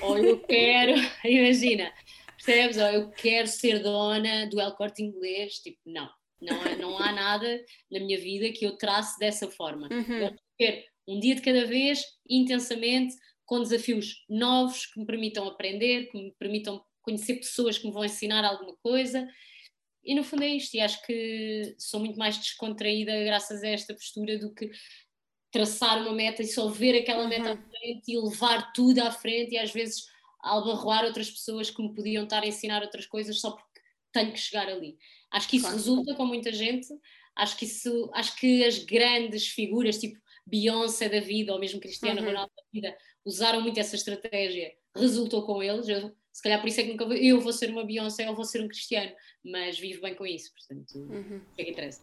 ou 0.00 0.18
eu 0.18 0.40
quero, 0.40 0.92
imagina, 1.24 1.92
percebes? 2.36 2.76
Ou 2.76 2.86
eu 2.86 3.10
quero 3.10 3.46
ser 3.46 3.78
dona 3.82 4.46
do 4.46 4.60
El 4.60 4.72
Corte 4.72 5.02
Inglês. 5.02 5.54
Tipo, 5.60 5.78
não, 5.86 6.10
não, 6.40 6.76
não 6.76 6.98
há 6.98 7.12
nada 7.12 7.64
na 7.90 8.00
minha 8.00 8.18
vida 8.18 8.52
que 8.52 8.66
eu 8.66 8.76
trace 8.76 9.16
dessa 9.18 9.48
forma. 9.48 9.88
Uhum. 9.92 10.18
Eu 10.18 10.34
quero 10.58 10.91
um 11.06 11.18
dia 11.18 11.34
de 11.34 11.42
cada 11.42 11.66
vez, 11.66 12.02
intensamente, 12.28 13.14
com 13.44 13.60
desafios 13.60 14.24
novos 14.28 14.86
que 14.86 15.00
me 15.00 15.06
permitam 15.06 15.46
aprender, 15.46 16.10
que 16.10 16.18
me 16.18 16.32
permitam 16.38 16.82
conhecer 17.02 17.34
pessoas 17.36 17.76
que 17.76 17.86
me 17.86 17.92
vão 17.92 18.04
ensinar 18.04 18.44
alguma 18.44 18.76
coisa. 18.82 19.28
E 20.04 20.14
no 20.14 20.24
fundo 20.24 20.42
é 20.42 20.48
isto, 20.48 20.74
e 20.74 20.80
acho 20.80 21.04
que 21.06 21.74
sou 21.78 22.00
muito 22.00 22.18
mais 22.18 22.36
descontraída 22.38 23.12
graças 23.24 23.62
a 23.62 23.68
esta 23.68 23.94
postura 23.94 24.38
do 24.38 24.52
que 24.52 24.70
traçar 25.50 26.00
uma 26.00 26.12
meta 26.12 26.42
e 26.42 26.46
só 26.46 26.68
ver 26.68 26.98
aquela 26.98 27.28
meta 27.28 27.52
uhum. 27.52 27.52
à 27.52 27.56
frente 27.56 28.10
e 28.10 28.18
levar 28.18 28.72
tudo 28.72 29.00
à 29.00 29.10
frente 29.12 29.52
e 29.52 29.58
às 29.58 29.70
vezes 29.70 30.06
albarroar 30.42 31.04
outras 31.04 31.30
pessoas 31.30 31.70
que 31.70 31.82
me 31.82 31.94
podiam 31.94 32.24
estar 32.24 32.42
a 32.42 32.46
ensinar 32.46 32.82
outras 32.82 33.06
coisas 33.06 33.38
só 33.38 33.52
porque 33.52 33.80
tenho 34.12 34.32
que 34.32 34.40
chegar 34.40 34.68
ali. 34.68 34.96
Acho 35.30 35.48
que 35.48 35.56
isso 35.56 35.66
claro. 35.66 35.76
resulta 35.76 36.14
com 36.14 36.26
muita 36.26 36.52
gente, 36.52 36.88
acho 37.36 37.56
que 37.56 37.64
isso, 37.66 38.10
acho 38.14 38.34
que 38.36 38.64
as 38.64 38.78
grandes 38.78 39.46
figuras, 39.48 39.98
tipo 39.98 40.18
Beyoncé 40.46 41.08
da 41.08 41.20
vida, 41.20 41.52
ou 41.52 41.60
mesmo 41.60 41.80
Cristiano 41.80 42.20
uhum. 42.20 42.26
Ronaldo 42.26 42.52
da 42.56 42.62
vida, 42.72 42.96
usaram 43.24 43.60
muito 43.60 43.78
essa 43.78 43.96
estratégia, 43.96 44.72
resultou 44.94 45.44
com 45.44 45.62
eles. 45.62 45.88
Eu, 45.88 46.14
se 46.32 46.42
calhar 46.42 46.60
por 46.60 46.68
isso 46.68 46.80
é 46.80 46.84
que 46.84 46.90
nunca 46.90 47.04
vou, 47.04 47.14
eu 47.14 47.40
vou 47.40 47.52
ser 47.52 47.70
uma 47.70 47.84
Beyoncé 47.84 48.28
ou 48.28 48.34
vou 48.34 48.44
ser 48.44 48.62
um 48.62 48.68
Cristiano, 48.68 49.12
mas 49.44 49.78
vivo 49.78 50.02
bem 50.02 50.14
com 50.14 50.26
isso, 50.26 50.52
portanto, 50.52 50.98
uhum. 50.98 51.40
é 51.56 51.64
que 51.64 51.70
interessa. 51.70 52.02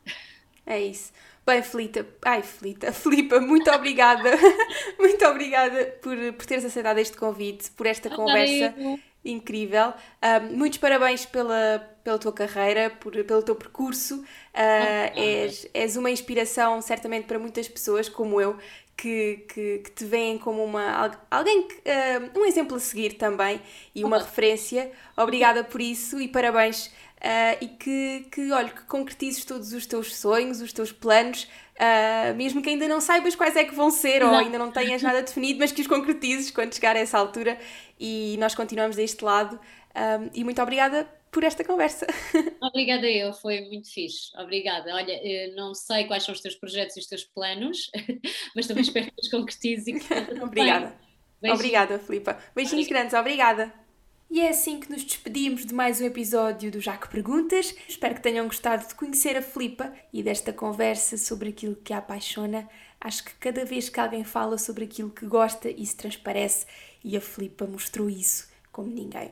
É 0.66 0.80
isso. 0.80 1.12
Bem, 1.46 1.64
Felita, 1.64 2.06
ai, 2.24 2.44
Felita, 2.44 2.92
Filipa, 2.94 3.40
muito 3.40 3.70
obrigada, 3.72 4.32
muito 5.00 5.26
obrigada 5.26 5.86
por, 6.02 6.16
por 6.34 6.46
teres 6.46 6.64
aceitado 6.64 7.00
este 7.00 7.18
convite, 7.18 7.72
por 7.72 7.88
esta 7.88 8.10
conversa 8.10 8.76
incrível. 9.24 9.94
Um, 10.24 10.58
muitos 10.58 10.80
parabéns 10.80 11.26
pela, 11.26 11.80
pela 12.04 12.18
tua 12.18 12.34
carreira, 12.34 12.90
por, 12.90 13.12
pelo 13.24 13.44
teu 13.44 13.56
percurso. 13.56 14.20
Uh, 14.20 15.16
és, 15.16 15.68
és 15.74 15.98
uma 15.98 16.10
inspiração, 16.10 16.82
certamente, 16.82 17.26
para 17.26 17.40
muitas 17.40 17.68
pessoas 17.68 18.08
como 18.08 18.40
eu, 18.40 18.58
que, 18.96 19.46
que, 19.54 19.78
que 19.80 19.92
te 19.92 20.06
veem 20.06 20.38
como 20.38 20.64
uma, 20.64 21.12
alguém, 21.32 21.68
que, 21.68 21.76
uh, 21.76 22.40
um 22.40 22.46
exemplo 22.46 22.76
a 22.76 22.80
seguir 22.80 23.14
também 23.14 23.62
e 23.96 24.04
uma 24.04 24.18
referência. 24.18 24.92
Obrigada 25.16 25.64
por 25.64 25.82
isso 25.82 26.20
e 26.20 26.28
parabéns 26.28 26.92
uh, 27.20 27.58
e 27.62 27.68
que, 27.68 28.28
que, 28.32 28.52
olha, 28.52 28.70
que 28.70 28.84
concretizes 28.84 29.46
todos 29.46 29.74
os 29.74 29.86
teus 29.86 30.16
sonhos, 30.16 30.62
os 30.62 30.74
teus 30.74 30.92
planos, 30.92 31.44
uh, 31.76 32.36
mesmo 32.36 32.62
que 32.62 32.70
ainda 32.70 32.88
não 32.88 33.02
saibas 33.02 33.36
quais 33.36 33.56
é 33.56 33.64
que 33.64 33.76
vão 33.76 33.92
ser 33.92 34.22
não. 34.22 34.32
ou 34.32 34.36
ainda 34.38 34.58
não 34.58 34.72
tenhas 34.72 35.02
nada 35.02 35.22
definido, 35.22 35.60
mas 35.60 35.72
que 35.72 35.82
os 35.82 35.88
concretizes 35.88 36.52
quando 36.52 36.74
chegar 36.74 36.96
a 36.96 37.00
essa 37.00 37.18
altura 37.18 37.58
e 38.00 38.38
nós 38.40 38.56
continuamos 38.56 38.96
deste 38.96 39.24
lado. 39.24 39.60
Um, 39.96 40.30
e 40.34 40.44
muito 40.44 40.62
obrigada 40.62 41.08
por 41.32 41.44
esta 41.44 41.64
conversa. 41.64 42.08
Obrigada 42.62 43.08
eu, 43.08 43.34
foi 43.34 43.62
muito 43.62 43.92
fixe. 43.92 44.32
Obrigada. 44.38 44.96
Olha, 44.96 45.20
não 45.56 45.76
sei 45.76 46.06
quais 46.06 46.24
são 46.24 46.34
os 46.34 46.42
teus 46.42 46.56
projetos 46.56 46.98
e 46.98 47.00
os 47.00 47.08
teus 47.08 47.24
planos, 47.24 47.90
mas 48.56 48.66
também 48.66 48.84
espero 48.84 49.08
que 49.08 49.22
os 49.22 49.30
concretizes 49.30 49.88
e 49.88 49.94
que 50.00 50.14
Obrigada. 50.42 50.96
Beijinhos. 51.42 51.60
Obrigada, 51.60 52.00
Filipa. 52.00 52.38
Beijinhos 52.56 52.86
Obrigada. 52.86 53.10
grandes, 53.10 53.20
obrigada. 53.20 53.89
E 54.30 54.42
é 54.42 54.50
assim 54.50 54.80
que 54.80 54.92
nos 54.92 55.04
despedimos 55.04 55.66
de 55.66 55.74
mais 55.74 56.00
um 56.00 56.06
episódio 56.06 56.70
do 56.70 56.80
Jaco 56.80 57.10
Perguntas. 57.10 57.74
Espero 57.88 58.14
que 58.14 58.22
tenham 58.22 58.46
gostado 58.46 58.88
de 58.88 58.94
conhecer 58.94 59.36
a 59.36 59.42
Filipa 59.42 59.92
e 60.14 60.22
desta 60.22 60.54
conversa 60.54 61.18
sobre 61.18 61.50
aquilo 61.50 61.76
que 61.76 61.92
a 61.94 61.98
apaixona. 61.98 62.70
Acho 63.02 63.24
que 63.24 63.34
cada 63.40 63.66
vez 63.66 63.90
que 63.90 64.00
alguém 64.00 64.24
fala 64.24 64.60
sobre 64.60 64.84
aquilo 64.84 65.10
que 65.10 65.26
gosta, 65.26 65.68
isso 65.68 65.98
transparece 65.98 66.68
e 67.04 67.18
a 67.18 67.22
Filipa 67.22 67.66
mostrou 67.66 68.08
isso 68.08 68.48
como 68.72 68.90
ninguém. 68.90 69.32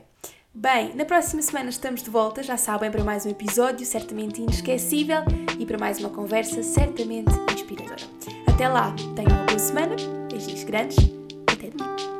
Bem, 0.52 0.92
na 0.96 1.04
próxima 1.04 1.42
semana 1.42 1.70
estamos 1.70 2.02
de 2.02 2.10
volta, 2.10 2.42
já 2.42 2.56
sabem, 2.56 2.90
para 2.90 3.04
mais 3.04 3.24
um 3.24 3.30
episódio 3.30 3.86
certamente 3.86 4.42
inesquecível 4.42 5.22
e 5.60 5.64
para 5.64 5.78
mais 5.78 6.00
uma 6.00 6.10
conversa 6.10 6.60
certamente 6.64 7.30
inspiradora. 7.54 8.02
Até 8.52 8.68
lá, 8.68 8.92
tenham 9.14 9.30
uma 9.30 9.44
boa 9.44 9.58
semana, 9.60 9.94
beijinhos 10.28 10.64
grandes, 10.64 10.96
até 11.46 11.70
domingo. 11.70 12.17